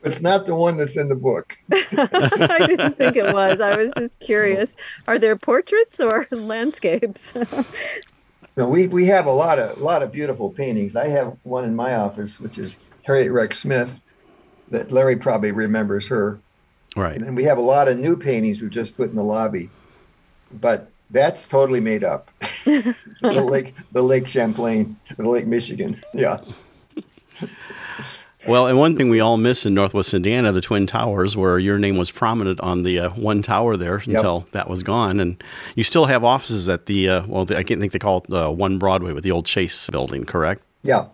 It's 0.04 0.20
not 0.20 0.46
the 0.46 0.56
one 0.56 0.76
that's 0.76 0.96
in 0.96 1.08
the 1.08 1.14
book. 1.14 1.58
I 1.72 2.64
didn't 2.66 2.98
think 2.98 3.16
it 3.16 3.32
was. 3.32 3.60
I 3.60 3.76
was 3.76 3.92
just 3.96 4.20
curious. 4.20 4.76
Are 5.06 5.18
there 5.18 5.36
portraits 5.36 6.00
or 6.00 6.26
landscapes? 6.30 7.34
No, 8.56 8.68
we, 8.68 8.88
we 8.88 9.06
have 9.06 9.26
a 9.26 9.32
lot 9.32 9.58
of 9.58 9.78
lot 9.78 10.02
of 10.02 10.10
beautiful 10.12 10.50
paintings. 10.50 10.96
I 10.96 11.08
have 11.08 11.36
one 11.44 11.64
in 11.64 11.76
my 11.76 11.94
office, 11.94 12.40
which 12.40 12.58
is 12.58 12.80
Harriet 13.04 13.32
Rex 13.32 13.60
Smith, 13.60 14.02
that 14.70 14.90
Larry 14.90 15.16
probably 15.16 15.52
remembers 15.52 16.08
her. 16.08 16.40
Right. 16.96 17.16
And 17.16 17.24
then 17.24 17.34
we 17.34 17.44
have 17.44 17.58
a 17.58 17.62
lot 17.62 17.88
of 17.88 17.98
new 17.98 18.16
paintings 18.16 18.60
we've 18.60 18.70
just 18.70 18.96
put 18.96 19.08
in 19.10 19.16
the 19.16 19.22
lobby, 19.22 19.70
but 20.52 20.90
that's 21.10 21.46
totally 21.46 21.80
made 21.80 22.04
up. 22.04 22.30
the 22.64 23.46
lake, 23.48 23.74
the 23.92 24.02
Lake 24.02 24.26
Champlain, 24.26 24.96
the 25.16 25.28
Lake 25.28 25.46
Michigan. 25.46 25.96
Yeah, 26.14 26.40
Well, 28.46 28.66
and 28.66 28.76
one 28.76 28.96
thing 28.96 29.08
we 29.08 29.20
all 29.20 29.36
miss 29.36 29.64
in 29.64 29.72
Northwest 29.74 30.12
Indiana, 30.14 30.50
the 30.50 30.60
Twin 30.60 30.86
Towers, 30.86 31.36
where 31.36 31.60
your 31.60 31.78
name 31.78 31.96
was 31.96 32.10
prominent 32.10 32.58
on 32.60 32.82
the 32.82 32.98
uh, 32.98 33.10
one 33.10 33.40
tower 33.40 33.76
there 33.76 33.96
until 33.96 34.46
that 34.50 34.68
was 34.68 34.82
gone, 34.82 35.20
and 35.20 35.42
you 35.76 35.84
still 35.84 36.06
have 36.06 36.24
offices 36.24 36.68
at 36.68 36.86
the 36.86 37.08
uh, 37.08 37.26
well, 37.26 37.44
the, 37.44 37.56
I 37.56 37.62
can't 37.62 37.80
think 37.80 37.92
they 37.92 38.00
call 38.00 38.18
it 38.18 38.32
uh, 38.34 38.50
One 38.50 38.78
Broadway 38.78 39.12
with 39.12 39.22
the 39.22 39.30
old 39.30 39.46
Chase 39.46 39.88
building, 39.90 40.24
correct? 40.24 40.62
yeah, 40.82 41.06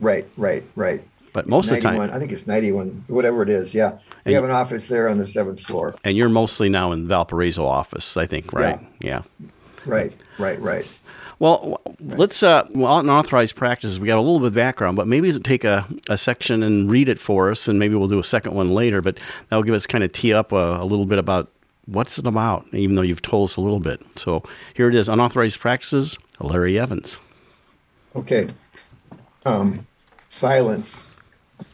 right, 0.00 0.26
right, 0.36 0.64
right. 0.74 1.06
But 1.36 1.46
most 1.46 1.70
of 1.70 1.76
the 1.76 1.82
time, 1.82 2.00
I 2.00 2.18
think 2.18 2.32
it's 2.32 2.46
91, 2.46 3.04
whatever 3.08 3.42
it 3.42 3.50
is. 3.50 3.74
Yeah, 3.74 3.98
we 4.24 4.32
have 4.32 4.44
an 4.44 4.50
office 4.50 4.86
there 4.86 5.06
on 5.06 5.18
the 5.18 5.26
seventh 5.26 5.60
floor. 5.60 5.94
and 6.02 6.16
you're 6.16 6.30
mostly 6.30 6.70
now 6.70 6.92
in 6.92 7.02
the 7.02 7.08
Valparaiso 7.08 7.66
office, 7.66 8.16
I 8.16 8.24
think, 8.24 8.54
right? 8.54 8.80
Yeah. 9.00 9.20
Right, 9.84 10.14
right, 10.38 10.58
right. 10.62 10.90
Well, 11.38 11.82
let's 12.00 12.42
uh, 12.42 12.66
well, 12.74 13.00
unauthorized 13.00 13.54
practices. 13.54 14.00
We 14.00 14.06
got 14.06 14.16
a 14.16 14.22
little 14.22 14.38
bit 14.38 14.46
of 14.46 14.54
background, 14.54 14.96
but 14.96 15.06
maybe 15.06 15.30
take 15.40 15.62
a, 15.62 15.86
a 16.08 16.16
section 16.16 16.62
and 16.62 16.90
read 16.90 17.10
it 17.10 17.18
for 17.18 17.50
us, 17.50 17.68
and 17.68 17.78
maybe 17.78 17.94
we'll 17.96 18.08
do 18.08 18.18
a 18.18 18.24
second 18.24 18.54
one 18.54 18.70
later. 18.70 19.02
But 19.02 19.20
that'll 19.50 19.62
give 19.62 19.74
us 19.74 19.86
kind 19.86 20.02
of 20.04 20.12
tee 20.12 20.32
up 20.32 20.52
a, 20.52 20.80
a 20.80 20.86
little 20.86 21.04
bit 21.04 21.18
about 21.18 21.52
what's 21.84 22.18
it 22.18 22.26
about, 22.26 22.66
even 22.72 22.96
though 22.96 23.02
you've 23.02 23.20
told 23.20 23.50
us 23.50 23.56
a 23.56 23.60
little 23.60 23.80
bit. 23.80 24.00
So 24.16 24.42
here 24.72 24.88
it 24.88 24.94
is: 24.94 25.06
unauthorized 25.06 25.60
practices. 25.60 26.16
Larry 26.40 26.78
Evans. 26.78 27.20
Okay. 28.14 28.48
Um, 29.44 29.86
silence, 30.30 31.08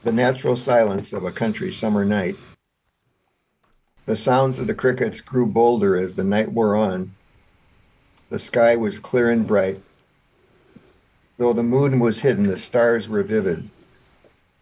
the 0.05 0.13
natural 0.13 0.57
silence 0.57 1.13
of 1.13 1.25
a 1.25 1.33
country 1.33 1.73
summer 1.73 2.05
night. 2.05 2.37
The 4.07 4.17
sounds 4.17 4.59
of 4.59 4.67
the 4.67 4.75
crickets 4.75 5.21
grew 5.21 5.47
bolder 5.47 5.97
as 5.97 6.17
the 6.17 6.25
night 6.25 6.53
wore 6.53 6.75
on. 6.75 7.15
The 8.31 8.39
sky 8.39 8.77
was 8.77 8.99
clear 8.99 9.31
and 9.31 9.47
bright. 9.47 9.81
Though 11.39 11.53
the 11.53 11.63
moon 11.63 11.99
was 11.99 12.23
hidden, 12.23 12.47
the 12.47 12.59
stars 12.59 13.09
were 13.09 13.23
vivid. 13.23 13.69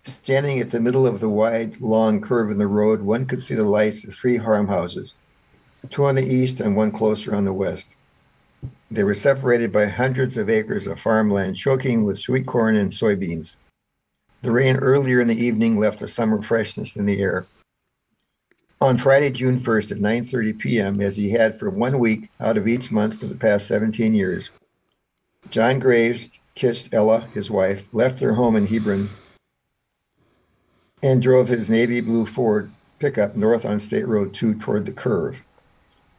Standing 0.02 0.60
at 0.60 0.70
the 0.70 0.80
middle 0.80 1.06
of 1.06 1.20
the 1.20 1.28
wide, 1.28 1.80
long 1.80 2.20
curve 2.20 2.50
in 2.50 2.58
the 2.58 2.66
road, 2.66 3.02
one 3.02 3.26
could 3.26 3.42
see 3.42 3.54
the 3.54 3.64
lights 3.64 4.04
of 4.04 4.14
three 4.14 4.38
farmhouses, 4.38 5.14
two 5.90 6.04
on 6.04 6.14
the 6.14 6.24
east 6.24 6.60
and 6.60 6.74
one 6.74 6.90
closer 6.90 7.34
on 7.34 7.44
the 7.44 7.52
west. 7.52 7.96
They 8.90 9.04
were 9.04 9.14
separated 9.14 9.72
by 9.72 9.86
hundreds 9.86 10.36
of 10.36 10.50
acres 10.50 10.86
of 10.86 10.98
farmland 10.98 11.56
choking 11.56 12.04
with 12.04 12.18
sweet 12.18 12.46
corn 12.46 12.76
and 12.76 12.90
soybeans. 12.90 13.56
The 14.42 14.52
rain 14.52 14.76
earlier 14.76 15.20
in 15.20 15.28
the 15.28 15.34
evening 15.34 15.76
left 15.76 16.00
a 16.00 16.08
summer 16.08 16.40
freshness 16.40 16.96
in 16.96 17.04
the 17.04 17.20
air. 17.20 17.46
On 18.80 18.96
Friday, 18.96 19.30
June 19.30 19.58
1st 19.58 19.92
at 19.92 19.98
9:30 19.98 20.58
p.m., 20.58 21.00
as 21.02 21.18
he 21.18 21.32
had 21.32 21.58
for 21.58 21.68
one 21.68 21.98
week 21.98 22.30
out 22.40 22.56
of 22.56 22.66
each 22.66 22.90
month 22.90 23.18
for 23.18 23.26
the 23.26 23.34
past 23.34 23.66
17 23.68 24.14
years, 24.14 24.50
John 25.50 25.78
Graves 25.78 26.30
kissed 26.54 26.94
Ella, 26.94 27.28
his 27.34 27.50
wife, 27.50 27.92
left 27.92 28.18
their 28.18 28.34
home 28.34 28.56
in 28.56 28.66
Hebron, 28.66 29.10
and 31.02 31.20
drove 31.20 31.48
his 31.48 31.68
navy 31.68 32.00
blue 32.00 32.24
Ford 32.24 32.70
pickup 32.98 33.36
north 33.36 33.66
on 33.66 33.80
State 33.80 34.08
Road 34.08 34.32
2 34.32 34.54
toward 34.54 34.86
the 34.86 34.92
curve. 34.92 35.42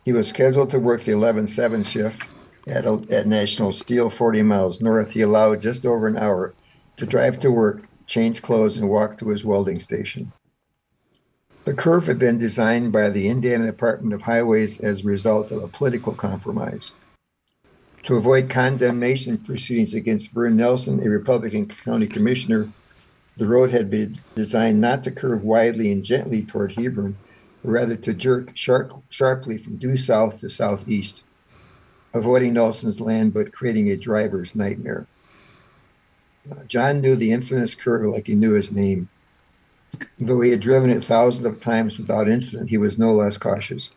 He 0.06 0.14
was 0.14 0.28
scheduled 0.28 0.70
to 0.72 0.80
work 0.80 1.02
the 1.02 1.12
11-7 1.12 1.86
shift 1.86 2.28
at, 2.68 2.86
at 2.86 3.28
National 3.28 3.74
Steel 3.74 4.12
40 4.12 4.44
miles 4.44 4.82
north. 4.82 5.12
He 5.12 5.22
allowed 5.22 5.62
just 5.64 5.86
over 5.86 6.06
an 6.08 6.18
hour 6.18 6.54
to 6.98 7.06
drive 7.06 7.40
to 7.40 7.52
work, 7.52 7.84
change 8.12 8.42
clothes, 8.42 8.78
and 8.78 8.90
walked 8.90 9.20
to 9.20 9.30
his 9.30 9.46
welding 9.46 9.80
station. 9.80 10.34
The 11.64 11.74
curve 11.74 12.08
had 12.08 12.20
been 12.20 12.38
designed 12.38 12.92
by 12.92 13.10
the 13.10 13.30
Indiana 13.30 13.68
Department 13.68 14.14
of 14.14 14.24
Highways 14.24 14.82
as 14.82 15.02
a 15.02 15.08
result 15.08 15.50
of 15.50 15.64
a 15.64 15.70
political 15.70 16.14
compromise. 16.14 16.92
To 18.04 18.18
avoid 18.18 18.50
condemnation 18.50 19.38
proceedings 19.38 19.94
against 19.94 20.34
Vern 20.34 20.58
Nelson, 20.58 21.02
a 21.02 21.10
Republican 21.10 21.68
county 21.68 22.08
commissioner, 22.08 22.70
the 23.38 23.48
road 23.48 23.72
had 23.72 23.90
been 23.90 24.18
designed 24.36 24.82
not 24.82 25.06
to 25.06 25.12
curve 25.12 25.44
widely 25.44 25.90
and 25.90 26.04
gently 26.04 26.44
toward 26.44 26.74
Hebron, 26.74 27.16
but 27.64 27.72
rather 27.72 27.96
to 27.96 28.14
jerk 28.14 28.58
sharp, 28.58 28.92
sharply 29.10 29.58
from 29.58 29.78
due 29.78 29.96
south 29.96 30.42
to 30.42 30.50
southeast, 30.50 31.24
avoiding 32.14 32.54
Nelson's 32.54 33.00
land 33.00 33.34
but 33.34 33.54
creating 33.54 33.90
a 33.90 33.96
driver's 33.96 34.54
nightmare. 34.54 35.08
John 36.68 37.02
knew 37.02 37.16
the 37.16 37.32
infamous 37.32 37.76
curve 37.76 38.06
like 38.06 38.28
he 38.28 38.36
knew 38.36 38.54
his 38.54 38.72
name. 38.72 39.10
Though 40.20 40.42
he 40.42 40.52
had 40.52 40.62
driven 40.62 40.90
it 40.90 41.04
thousands 41.04 41.46
of 41.46 41.60
times 41.60 41.98
without 41.98 42.30
incident, 42.30 42.70
he 42.70 42.78
was 42.78 42.98
no 42.98 43.14
less 43.14 43.38
cautious. 43.38 43.92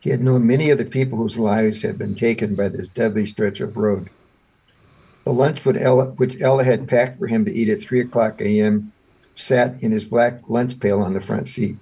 He 0.00 0.10
had 0.10 0.22
known 0.22 0.46
many 0.46 0.70
of 0.70 0.78
the 0.78 0.84
people 0.84 1.18
whose 1.18 1.38
lives 1.38 1.82
had 1.82 1.96
been 1.96 2.14
taken 2.14 2.54
by 2.54 2.68
this 2.68 2.88
deadly 2.88 3.24
stretch 3.24 3.60
of 3.60 3.76
road. 3.76 4.10
The 5.24 5.32
lunch 5.32 5.66
Ella, 5.66 6.10
which 6.10 6.40
Ella 6.40 6.64
had 6.64 6.86
packed 6.86 7.18
for 7.18 7.26
him 7.26 7.46
to 7.46 7.52
eat 7.52 7.70
at 7.70 7.80
3 7.80 8.00
o'clock 8.00 8.40
a.m. 8.42 8.92
sat 9.34 9.82
in 9.82 9.92
his 9.92 10.04
black 10.04 10.42
lunch 10.48 10.78
pail 10.78 11.00
on 11.00 11.14
the 11.14 11.22
front 11.22 11.48
seat. 11.48 11.78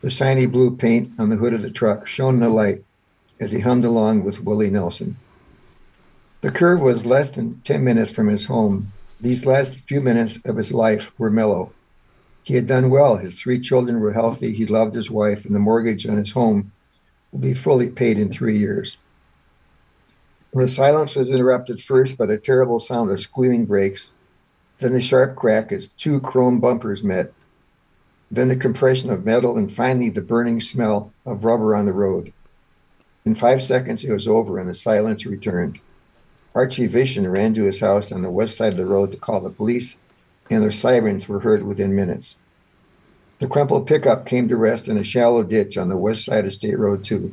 The 0.00 0.10
shiny 0.10 0.46
blue 0.46 0.76
paint 0.76 1.12
on 1.18 1.28
the 1.28 1.36
hood 1.36 1.54
of 1.54 1.62
the 1.62 1.70
truck 1.70 2.06
shone 2.06 2.34
in 2.34 2.40
the 2.40 2.48
light 2.48 2.82
as 3.38 3.52
he 3.52 3.60
hummed 3.60 3.84
along 3.84 4.24
with 4.24 4.42
Willie 4.42 4.70
Nelson. 4.70 5.16
The 6.40 6.52
curve 6.52 6.80
was 6.80 7.04
less 7.04 7.30
than 7.30 7.60
10 7.62 7.82
minutes 7.82 8.12
from 8.12 8.28
his 8.28 8.46
home. 8.46 8.92
These 9.20 9.44
last 9.44 9.82
few 9.82 10.00
minutes 10.00 10.38
of 10.44 10.56
his 10.56 10.72
life 10.72 11.10
were 11.18 11.30
mellow. 11.30 11.72
He 12.44 12.54
had 12.54 12.68
done 12.68 12.90
well. 12.90 13.16
His 13.16 13.40
three 13.40 13.58
children 13.58 13.98
were 13.98 14.12
healthy. 14.12 14.52
He 14.52 14.64
loved 14.64 14.94
his 14.94 15.10
wife, 15.10 15.44
and 15.44 15.52
the 15.52 15.58
mortgage 15.58 16.06
on 16.06 16.16
his 16.16 16.30
home 16.30 16.70
will 17.32 17.40
be 17.40 17.54
fully 17.54 17.90
paid 17.90 18.20
in 18.20 18.30
three 18.30 18.56
years. 18.56 18.98
The 20.52 20.68
silence 20.68 21.16
was 21.16 21.30
interrupted 21.30 21.82
first 21.82 22.16
by 22.16 22.26
the 22.26 22.38
terrible 22.38 22.78
sound 22.78 23.10
of 23.10 23.18
squealing 23.18 23.66
brakes, 23.66 24.12
then 24.78 24.92
the 24.92 25.00
sharp 25.00 25.34
crack 25.34 25.72
as 25.72 25.88
two 25.88 26.20
chrome 26.20 26.60
bumpers 26.60 27.02
met, 27.02 27.32
then 28.30 28.46
the 28.46 28.56
compression 28.56 29.10
of 29.10 29.26
metal, 29.26 29.58
and 29.58 29.72
finally 29.72 30.08
the 30.08 30.22
burning 30.22 30.60
smell 30.60 31.12
of 31.26 31.44
rubber 31.44 31.74
on 31.74 31.84
the 31.84 31.92
road. 31.92 32.32
In 33.24 33.34
five 33.34 33.60
seconds, 33.60 34.04
it 34.04 34.12
was 34.12 34.28
over 34.28 34.58
and 34.58 34.68
the 34.68 34.74
silence 34.74 35.26
returned. 35.26 35.80
Archie 36.58 36.88
Vision 36.88 37.30
ran 37.30 37.54
to 37.54 37.62
his 37.62 37.78
house 37.78 38.10
on 38.10 38.22
the 38.22 38.32
west 38.32 38.56
side 38.56 38.72
of 38.72 38.78
the 38.78 38.84
road 38.84 39.12
to 39.12 39.16
call 39.16 39.40
the 39.40 39.48
police, 39.48 39.94
and 40.50 40.60
their 40.60 40.72
sirens 40.72 41.28
were 41.28 41.38
heard 41.38 41.62
within 41.62 41.94
minutes. 41.94 42.34
The 43.38 43.46
crumpled 43.46 43.86
pickup 43.86 44.26
came 44.26 44.48
to 44.48 44.56
rest 44.56 44.88
in 44.88 44.98
a 44.98 45.04
shallow 45.04 45.44
ditch 45.44 45.78
on 45.78 45.88
the 45.88 45.96
west 45.96 46.24
side 46.24 46.46
of 46.46 46.52
State 46.52 46.76
Road 46.76 47.04
2. 47.04 47.32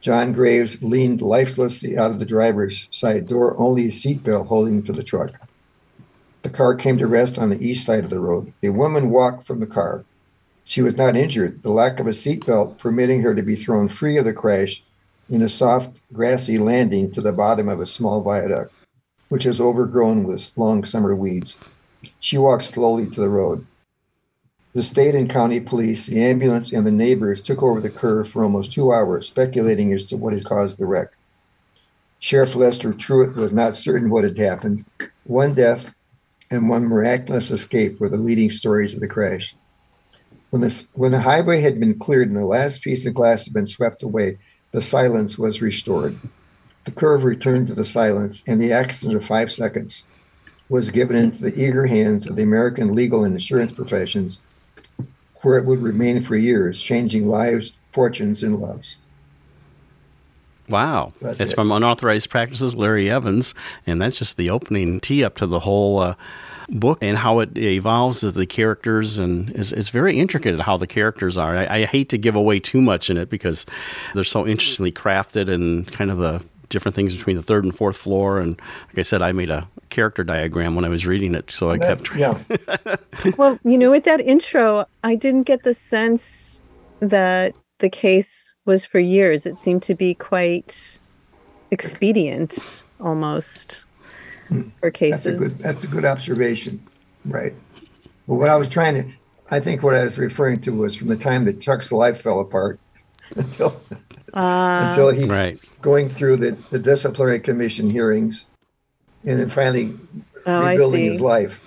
John 0.00 0.32
Graves 0.32 0.82
leaned 0.82 1.20
lifelessly 1.20 1.98
out 1.98 2.10
of 2.10 2.20
the 2.20 2.24
driver's 2.24 2.88
side 2.90 3.28
door, 3.28 3.54
only 3.58 3.82
his 3.82 4.02
seatbelt 4.02 4.46
holding 4.46 4.78
him 4.78 4.82
to 4.84 4.92
the 4.94 5.04
truck. 5.04 5.32
The 6.40 6.48
car 6.48 6.74
came 6.74 6.96
to 6.96 7.06
rest 7.06 7.38
on 7.38 7.50
the 7.50 7.62
east 7.62 7.84
side 7.84 8.04
of 8.04 8.08
the 8.08 8.18
road. 8.18 8.54
A 8.62 8.70
woman 8.70 9.10
walked 9.10 9.42
from 9.42 9.60
the 9.60 9.66
car. 9.66 10.06
She 10.64 10.80
was 10.80 10.96
not 10.96 11.18
injured, 11.18 11.62
the 11.62 11.70
lack 11.70 12.00
of 12.00 12.06
a 12.06 12.12
seatbelt 12.12 12.78
permitting 12.78 13.20
her 13.20 13.34
to 13.34 13.42
be 13.42 13.56
thrown 13.56 13.88
free 13.88 14.16
of 14.16 14.24
the 14.24 14.32
crash 14.32 14.82
in 15.30 15.42
a 15.42 15.48
soft, 15.48 16.00
grassy 16.12 16.58
landing 16.58 17.10
to 17.12 17.20
the 17.20 17.32
bottom 17.32 17.68
of 17.68 17.80
a 17.80 17.86
small 17.86 18.22
viaduct, 18.22 18.72
which 19.28 19.46
is 19.46 19.60
overgrown 19.60 20.24
with 20.24 20.50
long 20.56 20.84
summer 20.84 21.14
weeds. 21.14 21.56
She 22.20 22.38
walked 22.38 22.64
slowly 22.64 23.06
to 23.10 23.20
the 23.20 23.28
road. 23.28 23.66
The 24.72 24.82
state 24.82 25.14
and 25.14 25.28
county 25.28 25.60
police, 25.60 26.06
the 26.06 26.22
ambulance, 26.22 26.72
and 26.72 26.86
the 26.86 26.92
neighbors 26.92 27.42
took 27.42 27.62
over 27.62 27.80
the 27.80 27.90
curve 27.90 28.28
for 28.28 28.44
almost 28.44 28.72
two 28.72 28.92
hours, 28.92 29.26
speculating 29.26 29.92
as 29.92 30.06
to 30.06 30.16
what 30.16 30.34
had 30.34 30.44
caused 30.44 30.78
the 30.78 30.86
wreck. 30.86 31.08
Sheriff 32.20 32.54
Lester 32.54 32.92
Truitt 32.92 33.36
was 33.36 33.52
not 33.52 33.74
certain 33.74 34.10
what 34.10 34.24
had 34.24 34.36
happened. 34.36 34.84
One 35.24 35.54
death 35.54 35.94
and 36.50 36.68
one 36.68 36.84
miraculous 36.84 37.50
escape 37.50 38.00
were 38.00 38.08
the 38.08 38.16
leading 38.16 38.50
stories 38.50 38.94
of 38.94 39.00
the 39.00 39.08
crash. 39.08 39.54
When 40.50 40.62
the, 40.62 40.84
when 40.94 41.12
the 41.12 41.20
highway 41.20 41.60
had 41.60 41.78
been 41.78 41.98
cleared 41.98 42.28
and 42.28 42.36
the 42.36 42.46
last 42.46 42.82
piece 42.82 43.04
of 43.06 43.14
glass 43.14 43.44
had 43.44 43.54
been 43.54 43.66
swept 43.66 44.02
away, 44.02 44.38
the 44.70 44.82
silence 44.82 45.38
was 45.38 45.62
restored. 45.62 46.18
The 46.84 46.90
curve 46.90 47.24
returned 47.24 47.68
to 47.68 47.74
the 47.74 47.84
silence, 47.84 48.42
and 48.46 48.60
the 48.60 48.72
accident 48.72 49.16
of 49.16 49.24
five 49.24 49.50
seconds 49.50 50.04
was 50.68 50.90
given 50.90 51.16
into 51.16 51.42
the 51.42 51.62
eager 51.62 51.86
hands 51.86 52.28
of 52.28 52.36
the 52.36 52.42
American 52.42 52.94
legal 52.94 53.24
and 53.24 53.34
insurance 53.34 53.72
professions, 53.72 54.38
where 55.42 55.56
it 55.56 55.64
would 55.64 55.82
remain 55.82 56.20
for 56.20 56.36
years, 56.36 56.80
changing 56.80 57.26
lives, 57.26 57.72
fortunes, 57.90 58.42
and 58.42 58.56
loves. 58.56 58.96
Wow. 60.68 61.12
That's 61.20 61.54
from 61.54 61.72
Unauthorized 61.72 62.28
Practices, 62.28 62.74
Larry 62.74 63.10
Evans. 63.10 63.54
And 63.86 64.02
that's 64.02 64.18
just 64.18 64.36
the 64.36 64.50
opening 64.50 65.00
tee 65.00 65.24
up 65.24 65.36
to 65.36 65.46
the 65.46 65.60
whole 65.60 65.98
uh, 65.98 66.14
book 66.70 66.98
and 67.00 67.16
how 67.16 67.40
it 67.40 67.56
evolves 67.56 68.22
of 68.22 68.34
the 68.34 68.46
characters. 68.46 69.18
And 69.18 69.50
is 69.56 69.72
it's 69.72 69.90
very 69.90 70.18
intricate 70.18 70.60
how 70.60 70.76
the 70.76 70.86
characters 70.86 71.36
are. 71.36 71.56
I, 71.56 71.66
I 71.66 71.84
hate 71.86 72.08
to 72.10 72.18
give 72.18 72.36
away 72.36 72.60
too 72.60 72.80
much 72.80 73.10
in 73.10 73.16
it 73.16 73.30
because 73.30 73.66
they're 74.14 74.24
so 74.24 74.46
interestingly 74.46 74.92
crafted 74.92 75.48
and 75.52 75.90
kind 75.92 76.10
of 76.10 76.18
the 76.18 76.44
different 76.68 76.94
things 76.94 77.16
between 77.16 77.36
the 77.36 77.42
third 77.42 77.64
and 77.64 77.74
fourth 77.76 77.96
floor. 77.96 78.38
And 78.38 78.60
like 78.88 78.98
I 78.98 79.02
said, 79.02 79.22
I 79.22 79.32
made 79.32 79.50
a 79.50 79.66
character 79.90 80.22
diagram 80.22 80.74
when 80.74 80.84
I 80.84 80.88
was 80.88 81.06
reading 81.06 81.34
it. 81.34 81.50
So 81.50 81.70
I 81.70 81.78
That's, 81.78 82.02
kept. 82.02 82.16
yeah, 82.16 82.96
Well, 83.36 83.58
you 83.64 83.78
know, 83.78 83.90
with 83.90 84.04
that 84.04 84.20
intro, 84.20 84.86
I 85.02 85.14
didn't 85.14 85.44
get 85.44 85.62
the 85.62 85.74
sense 85.74 86.62
that 87.00 87.54
the 87.78 87.88
case 87.88 88.56
was 88.66 88.84
for 88.84 88.98
years. 88.98 89.46
It 89.46 89.56
seemed 89.56 89.82
to 89.84 89.94
be 89.94 90.14
quite 90.14 91.00
expedient 91.70 92.82
almost 93.00 93.84
for 94.48 94.54
Hmm. 94.54 94.60
that's 94.80 94.86
a 94.86 94.90
cases. 94.90 95.40
good 95.40 95.58
that's 95.58 95.84
a 95.84 95.86
good 95.86 96.04
observation, 96.04 96.80
right? 97.24 97.54
But 98.26 98.34
what 98.36 98.48
I 98.48 98.56
was 98.56 98.68
trying 98.68 98.94
to, 98.94 99.12
I 99.50 99.60
think 99.60 99.82
what 99.82 99.94
I 99.94 100.04
was 100.04 100.18
referring 100.18 100.56
to 100.62 100.70
was 100.72 100.94
from 100.94 101.08
the 101.08 101.16
time 101.16 101.44
that 101.46 101.60
Chuck's 101.60 101.92
life 101.92 102.20
fell 102.20 102.40
apart 102.40 102.78
until 103.36 103.80
Uh, 104.34 104.82
until 104.88 105.10
he 105.10 105.24
Right. 105.24 105.58
going 105.80 106.08
through 106.08 106.36
the, 106.36 106.56
the 106.70 106.78
disciplinary 106.78 107.40
commission 107.40 107.88
hearings 107.90 108.44
and 109.24 109.40
then 109.40 109.48
finally 109.48 109.96
oh, 110.46 110.66
rebuilding 110.68 111.10
his 111.10 111.20
life 111.20 111.60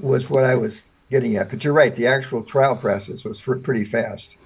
was 0.00 0.30
what 0.30 0.42
I 0.44 0.54
was 0.54 0.86
getting 1.10 1.36
at. 1.36 1.50
But 1.50 1.64
you're 1.64 1.74
right, 1.74 1.94
the 1.94 2.06
actual 2.06 2.42
trial 2.42 2.76
process 2.76 3.24
was 3.24 3.38
fr- 3.38 3.56
pretty 3.56 3.84
fast. 3.84 4.36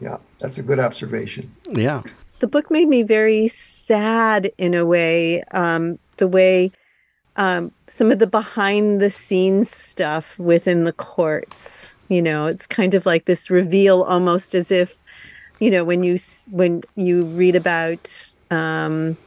Yeah, 0.00 0.18
that's 0.38 0.56
a 0.58 0.62
good 0.62 0.78
observation. 0.78 1.52
Yeah. 1.68 2.02
the 2.40 2.46
book 2.46 2.70
made 2.70 2.88
me 2.88 3.02
very 3.02 3.48
sad 3.48 4.50
in 4.58 4.74
a 4.74 4.84
way. 4.84 5.42
Um, 5.52 5.98
the 6.18 6.28
way 6.28 6.70
um, 7.36 7.72
some 7.88 8.12
of 8.12 8.18
the 8.18 8.26
behind 8.26 9.00
the 9.00 9.10
scenes 9.10 9.70
stuff 9.70 10.38
within 10.38 10.84
the 10.84 10.92
courts, 10.92 11.96
you 12.08 12.22
know, 12.22 12.46
it's 12.46 12.66
kind 12.66 12.94
of 12.94 13.06
like 13.06 13.26
this 13.26 13.50
reveal, 13.50 14.02
almost 14.02 14.54
as 14.54 14.70
if, 14.70 15.02
you 15.60 15.70
know, 15.70 15.84
when 15.84 16.02
you 16.04 16.18
when 16.50 16.82
you 16.96 17.26
read 17.26 17.56
about, 17.56 18.32
um, 18.50 19.18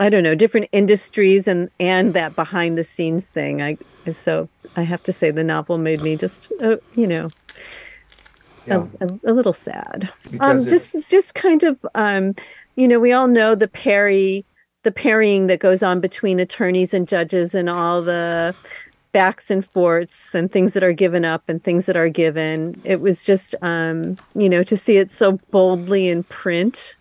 I 0.00 0.08
don't 0.10 0.22
know, 0.24 0.34
different 0.34 0.68
industries 0.72 1.48
and 1.48 1.70
and 1.80 2.14
that 2.14 2.36
behind 2.36 2.78
the 2.78 2.84
scenes 2.84 3.26
thing. 3.26 3.62
I 3.62 3.78
so 4.12 4.48
I 4.76 4.82
have 4.82 5.02
to 5.04 5.12
say 5.12 5.30
the 5.32 5.44
novel 5.44 5.78
made 5.78 6.02
me 6.02 6.16
just, 6.16 6.52
uh, 6.62 6.76
you 6.94 7.06
know, 7.08 7.30
Yeah, 8.66 8.86
a, 9.00 9.06
a, 9.06 9.32
a 9.32 9.34
little 9.34 9.52
sad. 9.52 10.12
Um, 10.40 10.66
just 10.66 10.96
just 11.08 11.34
kind 11.34 11.64
of 11.64 11.84
um, 11.94 12.34
you 12.76 12.88
know, 12.88 13.00
we 13.00 13.12
all 13.12 13.28
know 13.28 13.54
the 13.56 13.68
parry, 13.68 14.45
the 14.86 14.92
parrying 14.92 15.48
that 15.48 15.58
goes 15.58 15.82
on 15.82 15.98
between 15.98 16.38
attorneys 16.38 16.94
and 16.94 17.08
judges, 17.08 17.56
and 17.56 17.68
all 17.68 18.02
the 18.02 18.54
backs 19.10 19.50
and 19.50 19.66
forths 19.66 20.32
and 20.32 20.52
things 20.52 20.74
that 20.74 20.84
are 20.84 20.92
given 20.92 21.24
up 21.24 21.48
and 21.48 21.64
things 21.64 21.86
that 21.86 21.96
are 21.96 22.08
given. 22.08 22.80
It 22.84 23.00
was 23.00 23.24
just 23.24 23.56
um, 23.62 24.16
you 24.36 24.48
know, 24.48 24.62
to 24.62 24.76
see 24.76 24.98
it 24.98 25.10
so 25.10 25.40
boldly 25.50 26.08
in 26.08 26.22
print 26.22 26.96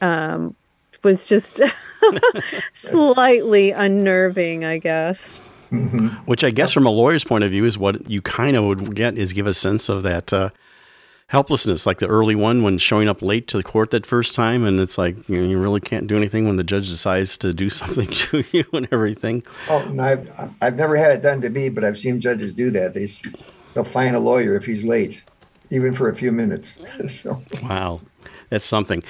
um, 0.00 0.56
was 1.04 1.28
just 1.28 1.60
slightly 2.72 3.70
unnerving, 3.72 4.64
I 4.64 4.78
guess. 4.78 5.40
Which 6.24 6.42
I 6.42 6.50
guess 6.50 6.72
from 6.72 6.86
a 6.86 6.90
lawyer's 6.90 7.22
point 7.22 7.44
of 7.44 7.50
view 7.50 7.66
is 7.66 7.76
what 7.76 8.08
you 8.10 8.22
kind 8.22 8.56
of 8.56 8.64
would 8.64 8.94
get 8.94 9.18
is 9.18 9.34
give 9.34 9.46
a 9.46 9.52
sense 9.52 9.90
of 9.90 10.04
that 10.04 10.32
uh, 10.32 10.48
helplessness, 11.30 11.86
like 11.86 11.98
the 11.98 12.08
early 12.08 12.34
one 12.34 12.64
when 12.64 12.76
showing 12.76 13.08
up 13.08 13.22
late 13.22 13.46
to 13.46 13.56
the 13.56 13.62
court 13.62 13.90
that 13.90 14.04
first 14.04 14.34
time, 14.34 14.64
and 14.64 14.80
it's 14.80 14.98
like 14.98 15.16
you, 15.28 15.40
know, 15.40 15.48
you 15.48 15.58
really 15.58 15.80
can't 15.80 16.08
do 16.08 16.16
anything 16.16 16.44
when 16.46 16.56
the 16.56 16.64
judge 16.64 16.88
decides 16.88 17.36
to 17.38 17.54
do 17.54 17.70
something 17.80 18.08
to 18.08 18.44
you 18.52 18.64
and 18.72 18.88
everything. 18.92 19.42
Oh, 19.68 19.78
and 19.78 20.00
I've 20.00 20.28
I've 20.60 20.76
never 20.76 20.96
had 20.96 21.12
it 21.12 21.22
done 21.22 21.40
to 21.40 21.48
me, 21.48 21.68
but 21.68 21.84
I've 21.84 21.98
seen 21.98 22.20
judges 22.20 22.52
do 22.52 22.70
that. 22.70 22.94
They 22.94 23.06
they'll 23.74 23.84
fine 23.84 24.14
a 24.14 24.20
lawyer 24.20 24.56
if 24.56 24.64
he's 24.64 24.84
late, 24.84 25.24
even 25.70 25.92
for 25.92 26.08
a 26.08 26.14
few 26.14 26.32
minutes. 26.32 26.78
so 27.08 27.40
Wow. 27.62 28.00
That's 28.50 28.66
something. 28.66 29.04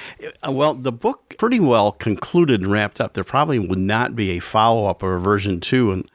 Uh, 0.47 0.53
Well, 0.53 0.75
the 0.75 0.93
book 0.93 1.35
pretty 1.39 1.61
well 1.61 1.93
concluded 1.93 2.61
and 2.61 2.71
wrapped 2.71 3.01
up. 3.01 3.14
There 3.14 3.25
probably 3.25 3.59
would 3.59 3.79
not 3.79 4.14
be 4.14 4.33
a 4.33 4.39
follow 4.39 4.85
up 4.85 5.03
or 5.03 5.16
a 5.16 5.21
version 5.21 5.61
two, 5.61 5.93
and 5.93 6.11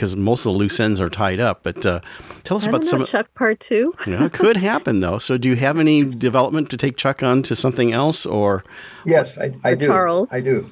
because 0.00 0.16
most 0.16 0.46
of 0.46 0.52
the 0.54 0.58
loose 0.58 0.80
ends 0.80 0.98
are 0.98 1.10
tied 1.10 1.40
up. 1.40 1.62
But 1.62 1.84
uh, 1.84 2.00
tell 2.42 2.56
us 2.56 2.64
I 2.64 2.70
about 2.70 2.80
don't 2.80 2.88
some. 2.88 2.98
know, 3.00 3.04
Chuck 3.04 3.34
Part 3.34 3.60
Two. 3.60 3.94
You 4.06 4.16
know, 4.16 4.24
it 4.24 4.32
could 4.32 4.56
happen 4.56 5.00
though. 5.00 5.18
So, 5.18 5.36
do 5.36 5.48
you 5.50 5.56
have 5.56 5.78
any 5.78 6.04
development 6.04 6.70
to 6.70 6.76
take 6.78 6.96
Chuck 6.96 7.22
on 7.22 7.42
to 7.42 7.54
something 7.54 7.92
else, 7.92 8.24
or 8.24 8.64
yes, 9.04 9.38
I, 9.38 9.52
I 9.62 9.72
Or 9.72 9.76
do. 9.76 9.86
Charles. 9.86 10.32
I 10.32 10.40
do. 10.40 10.70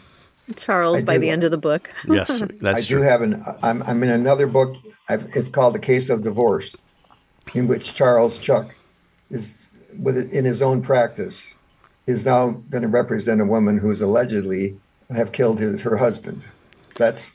Charles 0.56 1.02
I 1.02 1.04
by 1.04 1.14
do. 1.14 1.20
the 1.20 1.30
end 1.30 1.44
of 1.44 1.50
the 1.50 1.58
book. 1.58 1.92
yes, 2.08 2.40
that's 2.40 2.42
I 2.42 2.46
that's 2.60 2.86
do 2.86 3.02
have 3.02 3.20
an. 3.20 3.44
I'm 3.62 3.82
I'm 3.82 4.02
in 4.02 4.08
another 4.08 4.46
book. 4.46 4.76
I've, 5.10 5.24
it's 5.36 5.50
called 5.50 5.74
The 5.74 5.78
Case 5.78 6.08
of 6.08 6.22
Divorce, 6.22 6.74
in 7.54 7.68
which 7.68 7.94
Charles 7.94 8.38
Chuck 8.38 8.74
is 9.30 9.68
with 9.98 10.16
in 10.32 10.46
his 10.46 10.62
own 10.62 10.80
practice 10.80 11.54
is 12.06 12.24
now 12.24 12.50
going 12.70 12.82
to 12.82 12.88
represent 12.88 13.42
a 13.42 13.44
woman 13.44 13.76
who's 13.76 14.00
allegedly 14.00 14.78
have 15.14 15.32
killed 15.32 15.58
his 15.60 15.82
her 15.82 15.98
husband. 15.98 16.42
That's 16.96 17.32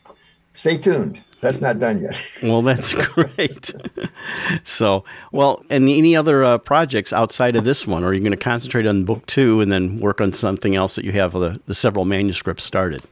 stay 0.53 0.77
tuned. 0.77 1.21
That's 1.43 1.59
not 1.59 1.77
done 1.77 2.01
yet. 2.01 2.19
Well, 2.43 2.61
that's 2.61 2.93
great. 2.93 3.73
so, 4.63 5.03
well, 5.33 5.61
and 5.69 5.89
any 5.89 6.15
other 6.15 6.43
uh, 6.43 6.57
projects 6.57 7.11
outside 7.11 7.57
of 7.57 7.65
this 7.65 7.85
one, 7.85 8.03
or 8.03 8.07
are 8.07 8.13
you 8.13 8.21
going 8.21 8.31
to 8.31 8.37
concentrate 8.37 8.87
on 8.87 9.03
book 9.03 9.25
two 9.25 9.59
and 9.59 9.69
then 9.71 9.99
work 9.99 10.21
on 10.21 10.31
something 10.31 10.73
else 10.75 10.95
that 10.95 11.03
you 11.03 11.11
have 11.11 11.33
the, 11.33 11.59
the 11.65 11.75
several 11.75 12.05
manuscripts 12.05 12.63
started? 12.63 13.03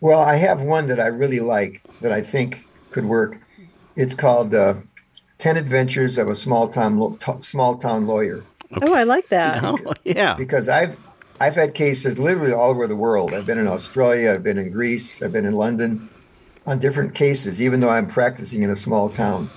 Well, 0.00 0.20
I 0.20 0.36
have 0.36 0.62
one 0.62 0.86
that 0.86 0.98
I 0.98 1.08
really 1.08 1.40
like 1.40 1.82
that 2.00 2.12
I 2.12 2.22
think 2.22 2.66
could 2.90 3.04
work. 3.04 3.38
It's 3.94 4.14
called 4.14 4.54
uh, 4.54 4.74
Ten 5.38 5.58
Adventures 5.58 6.16
of 6.16 6.28
a 6.28 6.34
Small 6.34 6.68
Town 6.68 6.96
Lo- 6.96 7.18
T- 7.20 7.42
Small 7.42 7.76
Town 7.76 8.06
Lawyer. 8.06 8.42
Oh, 8.80 8.94
I 8.94 9.02
like 9.02 9.28
that. 9.28 9.62
Oh, 9.64 9.92
yeah. 10.04 10.34
because 10.34 10.68
I've 10.70 10.96
I've 11.40 11.54
had 11.54 11.74
cases 11.74 12.18
literally 12.18 12.52
all 12.52 12.70
over 12.70 12.86
the 12.86 12.96
world. 12.96 13.34
I've 13.34 13.44
been 13.46 13.58
in 13.58 13.66
Australia, 13.68 14.32
I've 14.32 14.42
been 14.42 14.58
in 14.58 14.70
Greece, 14.70 15.22
I've 15.22 15.32
been 15.32 15.44
in 15.44 15.54
London 15.54 16.08
on 16.66 16.78
different 16.78 17.14
cases, 17.14 17.62
even 17.62 17.80
though 17.80 17.90
I'm 17.90 18.06
practicing 18.06 18.62
in 18.62 18.70
a 18.70 18.76
small 18.76 19.08
town. 19.08 19.50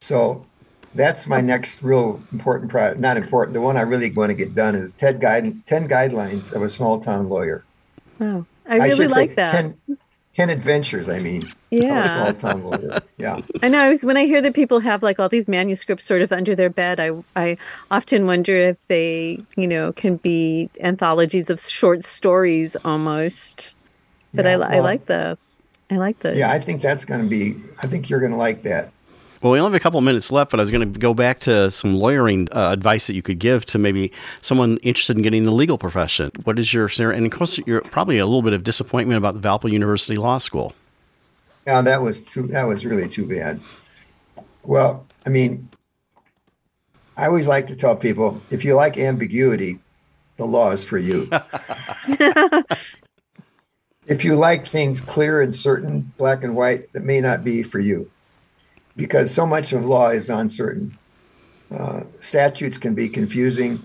So 0.00 0.44
that's 0.94 1.26
my 1.26 1.40
next 1.40 1.82
real 1.82 2.22
important 2.32 2.70
project. 2.70 3.00
Not 3.00 3.16
important. 3.16 3.54
The 3.54 3.60
one 3.60 3.76
I 3.76 3.82
really 3.82 4.10
want 4.10 4.30
to 4.30 4.34
get 4.34 4.54
done 4.54 4.74
is 4.74 4.92
10, 4.92 5.18
guide, 5.18 5.66
10 5.66 5.88
guidelines 5.88 6.52
of 6.52 6.62
a 6.62 6.68
small 6.68 7.00
town 7.00 7.28
lawyer. 7.28 7.64
Oh, 8.20 8.46
I 8.68 8.76
really 8.76 8.96
should 8.96 9.10
like 9.10 9.34
that. 9.34 9.52
10, 9.52 9.98
10 10.34 10.50
adventures, 10.50 11.08
I 11.08 11.20
mean. 11.20 11.44
Yeah. 11.70 12.06
small 12.06 12.34
town 12.34 12.64
lawyer. 12.64 13.00
Yeah. 13.18 13.40
I 13.62 13.68
know. 13.68 13.80
I 13.80 13.88
was, 13.88 14.04
when 14.04 14.16
I 14.16 14.24
hear 14.24 14.40
that 14.42 14.54
people 14.54 14.80
have 14.80 15.02
like 15.02 15.18
all 15.18 15.28
these 15.28 15.48
manuscripts 15.48 16.04
sort 16.04 16.22
of 16.22 16.30
under 16.32 16.54
their 16.54 16.70
bed, 16.70 17.00
I 17.00 17.10
I 17.34 17.56
often 17.90 18.26
wonder 18.26 18.54
if 18.54 18.86
they, 18.86 19.40
you 19.56 19.66
know, 19.66 19.92
can 19.92 20.16
be 20.16 20.70
anthologies 20.80 21.50
of 21.50 21.60
short 21.60 22.04
stories 22.04 22.76
almost. 22.84 23.76
But 24.32 24.46
I, 24.46 24.52
Yeah, 24.52 24.66
I 24.66 24.74
well, 24.76 24.84
like 24.84 25.06
the, 25.06 25.38
I 25.90 25.96
like 25.96 26.20
the. 26.20 26.36
Yeah, 26.36 26.50
I 26.50 26.58
think 26.58 26.80
that's 26.80 27.04
going 27.04 27.22
to 27.22 27.28
be, 27.28 27.56
I 27.82 27.86
think 27.86 28.08
you're 28.08 28.20
going 28.20 28.32
to 28.32 28.38
like 28.38 28.62
that. 28.62 28.92
Well, 29.42 29.52
we 29.52 29.58
only 29.58 29.72
have 29.72 29.80
a 29.80 29.82
couple 29.82 29.98
of 29.98 30.04
minutes 30.04 30.32
left, 30.32 30.50
but 30.50 30.58
I 30.58 30.62
was 30.62 30.70
going 30.70 30.90
to 30.90 30.98
go 30.98 31.12
back 31.12 31.38
to 31.40 31.70
some 31.70 31.96
lawyering 31.96 32.48
uh, 32.52 32.70
advice 32.72 33.06
that 33.08 33.14
you 33.14 33.20
could 33.20 33.38
give 33.38 33.66
to 33.66 33.78
maybe 33.78 34.10
someone 34.40 34.78
interested 34.78 35.18
in 35.18 35.22
getting 35.22 35.40
in 35.40 35.44
the 35.44 35.52
legal 35.52 35.76
profession. 35.76 36.30
What 36.44 36.58
is 36.58 36.72
your, 36.72 36.88
scenario? 36.88 37.18
and 37.18 37.26
of 37.26 37.32
course, 37.32 37.58
you're 37.66 37.82
probably 37.82 38.16
a 38.16 38.24
little 38.24 38.40
bit 38.40 38.54
of 38.54 38.64
disappointment 38.64 39.18
about 39.18 39.34
the 39.38 39.46
Valpo 39.46 39.70
University 39.70 40.16
Law 40.16 40.38
School. 40.38 40.72
Yeah, 41.66 41.82
that 41.82 42.00
was 42.00 42.22
too. 42.22 42.46
That 42.48 42.64
was 42.64 42.86
really 42.86 43.08
too 43.08 43.26
bad. 43.26 43.60
Well, 44.62 45.06
I 45.26 45.28
mean, 45.28 45.68
I 47.16 47.26
always 47.26 47.46
like 47.46 47.66
to 47.66 47.76
tell 47.76 47.96
people 47.96 48.40
if 48.50 48.64
you 48.64 48.74
like 48.74 48.96
ambiguity, 48.98 49.78
the 50.36 50.46
law 50.46 50.70
is 50.70 50.84
for 50.84 50.98
you. 50.98 51.28
if 54.06 54.24
you 54.24 54.34
like 54.34 54.66
things 54.66 55.00
clear 55.00 55.40
and 55.40 55.54
certain, 55.54 56.12
black 56.18 56.44
and 56.44 56.54
white, 56.54 56.92
that 56.92 57.04
may 57.04 57.20
not 57.20 57.44
be 57.44 57.62
for 57.62 57.78
you, 57.80 58.10
because 58.96 59.32
so 59.32 59.46
much 59.46 59.72
of 59.72 59.86
law 59.86 60.10
is 60.10 60.28
uncertain. 60.30 60.96
Uh, 61.70 62.04
statutes 62.20 62.78
can 62.78 62.94
be 62.94 63.08
confusing, 63.08 63.82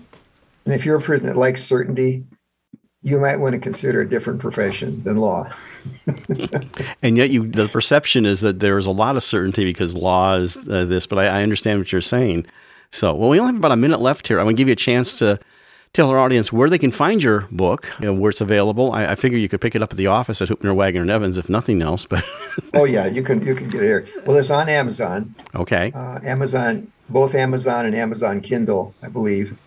and 0.64 0.74
if 0.74 0.84
you're 0.84 0.98
a 0.98 1.02
person 1.02 1.26
that 1.26 1.36
likes 1.36 1.64
certainty, 1.64 2.24
you 3.02 3.18
might 3.18 3.36
want 3.36 3.54
to 3.54 3.58
consider 3.58 4.02
a 4.02 4.08
different 4.08 4.40
profession 4.40 5.02
than 5.04 5.16
law. 5.16 5.50
And 7.02 7.16
yet, 7.16 7.30
you 7.30 7.48
the 7.48 7.66
perception 7.66 8.26
is 8.26 8.42
that 8.42 8.60
there 8.60 8.76
is 8.76 8.86
a 8.86 8.90
lot 8.90 9.16
of 9.16 9.22
certainty 9.22 9.64
because 9.64 9.96
law 9.96 10.34
is 10.34 10.58
uh, 10.58 10.84
this. 10.84 11.06
But 11.06 11.18
I, 11.18 11.26
I 11.38 11.42
understand 11.42 11.78
what 11.78 11.92
you're 11.92 12.02
saying. 12.02 12.46
So, 12.92 13.14
well, 13.14 13.30
we 13.30 13.40
only 13.40 13.52
have 13.52 13.58
about 13.58 13.72
a 13.72 13.76
minute 13.76 14.00
left 14.00 14.28
here. 14.28 14.38
I'm 14.38 14.44
going 14.44 14.56
to 14.56 14.60
give 14.60 14.68
you 14.68 14.72
a 14.72 14.76
chance 14.76 15.18
to 15.20 15.38
tell 15.92 16.08
our 16.10 16.18
audience 16.18 16.52
where 16.52 16.70
they 16.70 16.78
can 16.78 16.92
find 16.92 17.22
your 17.22 17.48
book, 17.50 17.92
you 18.00 18.06
know, 18.06 18.14
where 18.14 18.30
it's 18.30 18.40
available. 18.40 18.92
I, 18.92 19.06
I, 19.06 19.14
figure 19.14 19.38
you 19.38 19.48
could 19.48 19.60
pick 19.60 19.74
it 19.74 19.82
up 19.82 19.92
at 19.92 19.96
the 19.96 20.06
office 20.06 20.40
at 20.40 20.48
Hoeppner, 20.48 20.74
Wagner, 20.74 21.02
and 21.02 21.10
Evans, 21.10 21.36
if 21.36 21.48
nothing 21.48 21.82
else. 21.82 22.04
But 22.04 22.24
oh 22.74 22.84
yeah, 22.84 23.06
you 23.06 23.22
can 23.22 23.44
you 23.44 23.54
can 23.54 23.68
get 23.68 23.82
it 23.82 23.86
here. 23.86 24.06
Well, 24.24 24.36
it's 24.36 24.50
on 24.50 24.68
Amazon. 24.68 25.34
Okay. 25.54 25.92
Uh, 25.94 26.20
Amazon, 26.22 26.90
both 27.08 27.34
Amazon 27.34 27.86
and 27.86 27.94
Amazon 27.94 28.40
Kindle, 28.40 28.94
I 29.02 29.08
believe. 29.08 29.58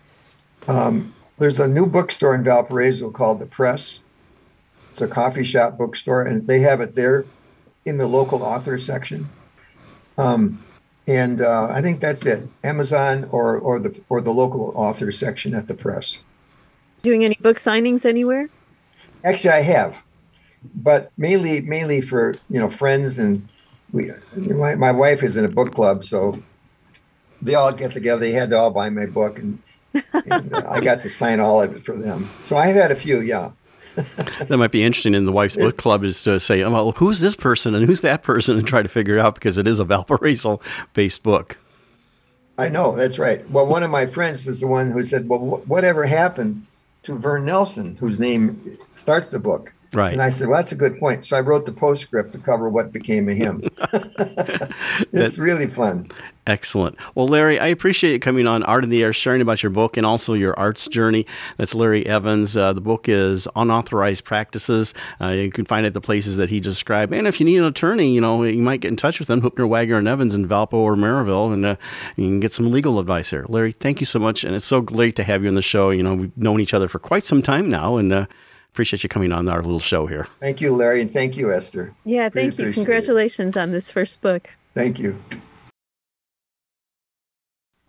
Um, 0.66 1.14
there's 1.38 1.60
a 1.60 1.68
new 1.68 1.86
bookstore 1.86 2.34
in 2.34 2.44
Valparaiso 2.44 3.10
called 3.10 3.38
The 3.38 3.46
Press. 3.46 4.00
It's 4.90 5.02
a 5.02 5.08
coffee 5.08 5.44
shop 5.44 5.76
bookstore, 5.76 6.22
and 6.22 6.46
they 6.46 6.60
have 6.60 6.80
it 6.80 6.94
there 6.94 7.26
in 7.84 7.96
the 7.96 8.06
local 8.06 8.42
author 8.42 8.78
section. 8.78 9.28
Um, 10.16 10.64
and 11.06 11.42
uh, 11.42 11.68
I 11.70 11.82
think 11.82 12.00
that's 12.00 12.24
it. 12.24 12.48
Amazon 12.62 13.28
or 13.30 13.58
or 13.58 13.78
the 13.78 14.00
or 14.08 14.20
the 14.20 14.32
local 14.32 14.72
author 14.74 15.10
section 15.10 15.54
at 15.54 15.68
the 15.68 15.74
press. 15.74 16.20
Doing 17.02 17.24
any 17.24 17.36
book 17.40 17.58
signings 17.58 18.06
anywhere? 18.06 18.48
Actually, 19.22 19.50
I 19.50 19.62
have, 19.62 20.02
but 20.74 21.10
mainly 21.16 21.60
mainly 21.60 22.00
for 22.00 22.36
you 22.48 22.58
know 22.58 22.70
friends 22.70 23.18
and 23.18 23.48
we. 23.92 24.10
My, 24.36 24.74
my 24.74 24.92
wife 24.92 25.22
is 25.22 25.36
in 25.36 25.44
a 25.44 25.48
book 25.48 25.74
club, 25.74 26.04
so 26.04 26.42
they 27.42 27.54
all 27.54 27.72
get 27.72 27.92
together. 27.92 28.20
They 28.20 28.32
had 28.32 28.50
to 28.50 28.56
all 28.58 28.70
buy 28.70 28.88
my 28.90 29.06
book, 29.06 29.38
and, 29.38 29.58
and 29.92 30.54
uh, 30.54 30.66
I 30.68 30.80
got 30.80 31.02
to 31.02 31.10
sign 31.10 31.40
all 31.40 31.62
of 31.62 31.74
it 31.76 31.82
for 31.82 31.96
them. 31.96 32.30
So 32.42 32.56
I've 32.56 32.74
had 32.74 32.90
a 32.90 32.96
few, 32.96 33.20
yeah. 33.20 33.50
that 34.48 34.56
might 34.56 34.72
be 34.72 34.82
interesting 34.82 35.14
in 35.14 35.24
the 35.24 35.32
wife's 35.32 35.56
book 35.56 35.76
club 35.76 36.02
is 36.04 36.22
to 36.24 36.40
say, 36.40 36.62
oh, 36.62 36.70
well, 36.70 36.92
who's 36.92 37.20
this 37.20 37.36
person 37.36 37.74
and 37.74 37.86
who's 37.86 38.00
that 38.00 38.22
person, 38.22 38.58
and 38.58 38.66
try 38.66 38.82
to 38.82 38.88
figure 38.88 39.16
it 39.16 39.20
out 39.20 39.34
because 39.34 39.58
it 39.58 39.68
is 39.68 39.78
a 39.78 39.84
Valparaiso 39.94 40.60
based 40.94 41.22
book. 41.22 41.56
I 42.58 42.68
know 42.68 42.94
that's 42.94 43.18
right. 43.18 43.48
Well, 43.50 43.66
one 43.66 43.82
of 43.82 43.90
my 43.90 44.06
friends 44.06 44.46
is 44.46 44.60
the 44.60 44.66
one 44.66 44.90
who 44.90 45.02
said, 45.02 45.28
"Well, 45.28 45.40
wh- 45.40 45.68
whatever 45.68 46.04
happened 46.04 46.66
to 47.02 47.18
Vern 47.18 47.46
Nelson, 47.46 47.96
whose 47.96 48.20
name 48.20 48.60
starts 48.94 49.30
the 49.30 49.40
book?" 49.40 49.74
Right. 49.92 50.12
And 50.12 50.22
I 50.22 50.30
said, 50.30 50.48
"Well, 50.48 50.58
that's 50.58 50.72
a 50.72 50.76
good 50.76 50.98
point." 50.98 51.24
So 51.24 51.36
I 51.36 51.40
wrote 51.40 51.66
the 51.66 51.72
postscript 51.72 52.32
to 52.32 52.38
cover 52.38 52.68
what 52.68 52.92
became 52.92 53.28
of 53.28 53.36
him. 53.36 53.62
it's 55.12 55.38
really 55.38 55.66
fun. 55.66 56.10
Excellent. 56.46 56.96
Well, 57.14 57.26
Larry, 57.26 57.58
I 57.58 57.68
appreciate 57.68 58.12
you 58.12 58.18
coming 58.18 58.46
on 58.46 58.62
Art 58.64 58.84
on 58.84 58.90
the 58.90 59.02
Air, 59.02 59.14
sharing 59.14 59.40
about 59.40 59.62
your 59.62 59.70
book 59.70 59.96
and 59.96 60.04
also 60.04 60.34
your 60.34 60.58
arts 60.58 60.86
journey. 60.88 61.26
That's 61.56 61.74
Larry 61.74 62.04
Evans. 62.04 62.54
Uh, 62.54 62.74
the 62.74 62.82
book 62.82 63.08
is 63.08 63.48
Unauthorized 63.56 64.24
Practices. 64.24 64.92
Uh, 65.22 65.28
you 65.28 65.50
can 65.50 65.64
find 65.64 65.86
it 65.86 65.88
at 65.88 65.94
the 65.94 66.02
places 66.02 66.36
that 66.36 66.50
he 66.50 66.60
described. 66.60 67.14
And 67.14 67.26
if 67.26 67.40
you 67.40 67.46
need 67.46 67.56
an 67.56 67.64
attorney, 67.64 68.12
you 68.12 68.20
know, 68.20 68.42
you 68.42 68.60
might 68.60 68.80
get 68.80 68.88
in 68.88 68.96
touch 68.96 69.18
with 69.18 69.28
them, 69.28 69.40
Hoeppner, 69.40 69.66
Wagner, 69.66 69.96
and 69.96 70.06
Evans 70.06 70.34
in 70.34 70.46
Valpo 70.46 70.74
or 70.74 70.96
Maryville, 70.96 71.52
and 71.52 71.64
uh, 71.64 71.76
you 72.16 72.26
can 72.26 72.40
get 72.40 72.52
some 72.52 72.70
legal 72.70 72.98
advice 72.98 73.30
there. 73.30 73.46
Larry, 73.48 73.72
thank 73.72 74.00
you 74.00 74.06
so 74.06 74.18
much. 74.18 74.44
And 74.44 74.54
it's 74.54 74.66
so 74.66 74.82
great 74.82 75.16
to 75.16 75.24
have 75.24 75.42
you 75.42 75.48
on 75.48 75.54
the 75.54 75.62
show. 75.62 75.88
You 75.88 76.02
know, 76.02 76.14
we've 76.14 76.36
known 76.36 76.60
each 76.60 76.74
other 76.74 76.88
for 76.88 76.98
quite 76.98 77.24
some 77.24 77.40
time 77.40 77.70
now, 77.70 77.96
and 77.96 78.12
uh, 78.12 78.26
appreciate 78.70 79.02
you 79.02 79.08
coming 79.08 79.32
on 79.32 79.48
our 79.48 79.62
little 79.62 79.80
show 79.80 80.06
here. 80.06 80.28
Thank 80.40 80.60
you, 80.60 80.76
Larry, 80.76 81.00
and 81.00 81.10
thank 81.10 81.38
you, 81.38 81.54
Esther. 81.54 81.94
Yeah, 82.04 82.28
thank 82.28 82.58
you. 82.58 82.70
Congratulations 82.70 83.56
it. 83.56 83.60
on 83.60 83.70
this 83.70 83.90
first 83.90 84.20
book. 84.20 84.56
Thank 84.74 84.98
you. 84.98 85.18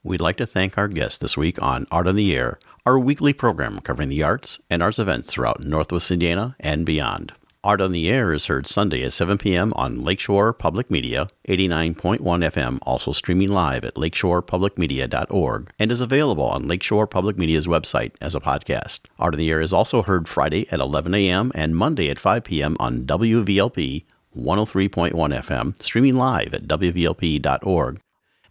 We'd 0.06 0.22
like 0.22 0.38
to 0.38 0.46
thank 0.46 0.78
our 0.78 0.88
guest 0.88 1.20
this 1.20 1.36
week 1.36 1.60
on 1.64 1.88
Art 1.90 2.08
on 2.08 2.16
the 2.16 2.36
Air, 2.36 2.60
our 2.86 3.00
weekly 3.00 3.34
program 3.34 3.80
covering 3.80 4.10
the 4.10 4.22
arts 4.22 4.60
and 4.70 4.84
arts 4.84 5.00
events 5.00 5.34
throughout 5.34 5.62
Northwest 5.62 6.12
Indiana 6.12 6.56
and 6.60 6.86
beyond. 6.86 7.32
Art 7.64 7.82
on 7.82 7.92
the 7.92 8.08
Air 8.08 8.32
is 8.32 8.46
heard 8.46 8.68
Sunday 8.68 9.02
at 9.02 9.14
7 9.14 9.40
p.m. 9.40 9.74
on 9.76 10.04
Lakeshore 10.04 10.54
Public 10.54 10.92
Media, 10.92 11.28
89.1 11.50 12.20
FM, 12.20 12.78
also 12.84 13.14
streaming 13.14 13.50
live 13.50 13.84
at 13.84 13.96
lakeshorepublicmedia.org, 13.96 15.72
and 15.80 15.92
is 15.92 16.02
available 16.02 16.46
on 16.46 16.68
Lakeshore 16.68 17.08
Public 17.08 17.40
Media's 17.40 17.66
website 17.66 18.12
as 18.22 18.36
a 18.36 18.40
podcast. 18.40 19.00
Art 19.18 19.34
on 19.34 19.40
the 19.40 19.50
Air 19.50 19.60
is 19.60 19.74
also 19.74 20.04
heard 20.04 20.28
Friday 20.28 20.72
at 20.72 20.80
11 20.80 21.16
a.m. 21.16 21.52
and 21.56 21.76
Monday 21.76 22.12
at 22.12 22.20
5 22.20 22.44
p.m. 22.44 22.78
on 22.80 23.08
WVLP 23.08 24.06
103.1 24.38 25.14
FM, 25.14 25.82
streaming 25.82 26.14
live 26.14 26.54
at 26.54 26.68
WVLP.org 26.68 28.02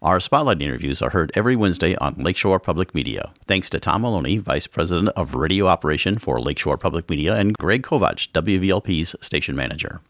our 0.01 0.19
spotlight 0.19 0.61
interviews 0.61 1.01
are 1.01 1.11
heard 1.11 1.31
every 1.35 1.55
Wednesday 1.55 1.95
on 1.95 2.15
Lakeshore 2.15 2.59
Public 2.59 2.93
Media. 2.93 3.31
Thanks 3.47 3.69
to 3.69 3.79
Tom 3.79 4.01
Maloney, 4.01 4.37
Vice 4.37 4.67
President 4.67 5.09
of 5.15 5.35
Radio 5.35 5.67
Operation 5.67 6.17
for 6.17 6.39
Lakeshore 6.39 6.77
Public 6.77 7.09
Media, 7.09 7.35
and 7.35 7.57
Greg 7.57 7.83
Kovach, 7.83 8.31
WVLP's 8.31 9.15
station 9.25 9.55
manager. 9.55 10.01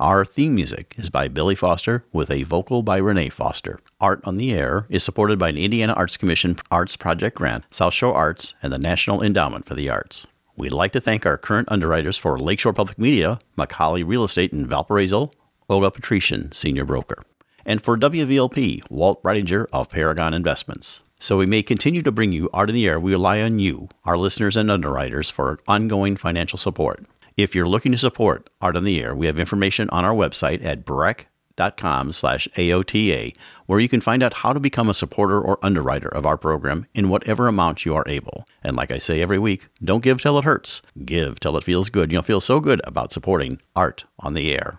Our 0.00 0.24
theme 0.24 0.54
music 0.54 0.94
is 0.96 1.10
by 1.10 1.28
Billy 1.28 1.54
Foster 1.54 2.04
with 2.12 2.30
a 2.30 2.42
vocal 2.42 2.82
by 2.82 2.96
Renee 2.96 3.28
Foster. 3.28 3.78
Art 4.00 4.20
on 4.24 4.38
the 4.38 4.52
Air 4.52 4.86
is 4.88 5.04
supported 5.04 5.38
by 5.38 5.50
an 5.50 5.58
Indiana 5.58 5.92
Arts 5.92 6.16
Commission 6.16 6.56
Arts 6.70 6.96
Project 6.96 7.36
grant, 7.36 7.64
South 7.70 7.94
Shore 7.94 8.14
Arts, 8.14 8.54
and 8.62 8.72
the 8.72 8.78
National 8.78 9.22
Endowment 9.22 9.66
for 9.66 9.74
the 9.74 9.88
Arts. 9.88 10.26
We'd 10.56 10.72
like 10.72 10.92
to 10.92 11.00
thank 11.00 11.26
our 11.26 11.36
current 11.36 11.70
underwriters 11.70 12.16
for 12.16 12.38
Lakeshore 12.38 12.72
Public 12.72 12.98
Media, 12.98 13.38
McColly 13.58 14.06
Real 14.06 14.24
Estate 14.24 14.52
in 14.52 14.66
Valparaiso, 14.66 15.30
Olga 15.68 15.90
Patrician, 15.90 16.50
Senior 16.52 16.84
Broker 16.84 17.22
and 17.64 17.82
for 17.82 17.96
WVLP, 17.96 18.82
Walt 18.90 19.22
Reidinger 19.22 19.66
of 19.72 19.88
Paragon 19.88 20.34
Investments. 20.34 21.02
So 21.18 21.38
we 21.38 21.46
may 21.46 21.62
continue 21.62 22.02
to 22.02 22.12
bring 22.12 22.32
you 22.32 22.50
Art 22.52 22.68
on 22.68 22.74
the 22.74 22.86
Air. 22.86 23.00
We 23.00 23.12
rely 23.12 23.40
on 23.40 23.58
you, 23.58 23.88
our 24.04 24.18
listeners 24.18 24.56
and 24.56 24.70
underwriters, 24.70 25.30
for 25.30 25.58
ongoing 25.66 26.16
financial 26.16 26.58
support. 26.58 27.06
If 27.36 27.54
you're 27.54 27.66
looking 27.66 27.92
to 27.92 27.98
support 27.98 28.50
Art 28.60 28.76
on 28.76 28.84
the 28.84 29.00
Air, 29.00 29.14
we 29.14 29.26
have 29.26 29.38
information 29.38 29.88
on 29.90 30.04
our 30.04 30.12
website 30.12 30.64
at 30.64 30.84
brech.com 30.84 32.12
slash 32.12 32.46
AOTA, 32.56 33.34
where 33.66 33.80
you 33.80 33.88
can 33.88 34.00
find 34.00 34.22
out 34.22 34.34
how 34.34 34.52
to 34.52 34.60
become 34.60 34.88
a 34.88 34.94
supporter 34.94 35.40
or 35.40 35.64
underwriter 35.64 36.08
of 36.08 36.26
our 36.26 36.36
program 36.36 36.86
in 36.94 37.08
whatever 37.08 37.48
amount 37.48 37.86
you 37.86 37.94
are 37.94 38.04
able. 38.06 38.46
And 38.62 38.76
like 38.76 38.90
I 38.90 38.98
say 38.98 39.22
every 39.22 39.38
week, 39.38 39.66
don't 39.82 40.02
give 40.02 40.20
till 40.20 40.38
it 40.38 40.44
hurts. 40.44 40.82
Give 41.04 41.40
till 41.40 41.56
it 41.56 41.64
feels 41.64 41.88
good. 41.88 42.12
You'll 42.12 42.22
feel 42.22 42.40
so 42.40 42.60
good 42.60 42.80
about 42.84 43.12
supporting 43.12 43.60
Art 43.74 44.04
on 44.20 44.34
the 44.34 44.52
Air. 44.52 44.78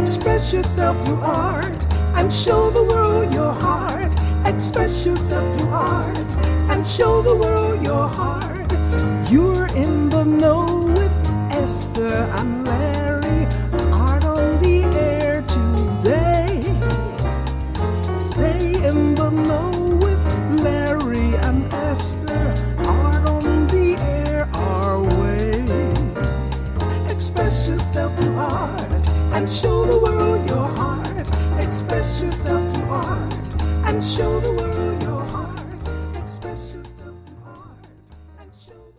Express 0.00 0.54
yourself 0.54 0.96
through 1.04 1.20
art 1.20 1.84
and 2.16 2.32
show 2.32 2.70
the 2.70 2.82
world 2.82 3.30
your 3.34 3.52
heart. 3.52 4.14
Express 4.46 5.04
yourself 5.04 5.44
through 5.54 5.68
art 5.68 6.36
and 6.70 6.86
show 6.86 7.20
the 7.20 7.36
world 7.36 7.82
your 7.82 8.08
heart. 8.08 8.72
You're 9.30 9.66
in 9.76 10.08
the 10.08 10.24
know 10.24 10.86
with 10.86 11.12
Esther 11.52 12.16
and 12.38 12.66
Larry. 12.66 13.44
Art 13.92 14.24
on 14.24 14.62
the 14.62 14.84
air 14.96 15.42
today. 15.42 16.62
Stay 18.16 18.72
in 18.82 19.14
the 19.14 19.28
know 19.28 19.69
and 29.40 29.48
show 29.48 29.86
the 29.86 29.98
world 29.98 30.46
your 30.46 30.68
heart. 30.76 31.26
Express 31.64 32.22
yourself 32.22 32.76
through 32.76 32.90
art 32.90 33.54
and 33.86 34.04
show 34.04 34.38
the 34.40 34.52
world. 34.52 35.09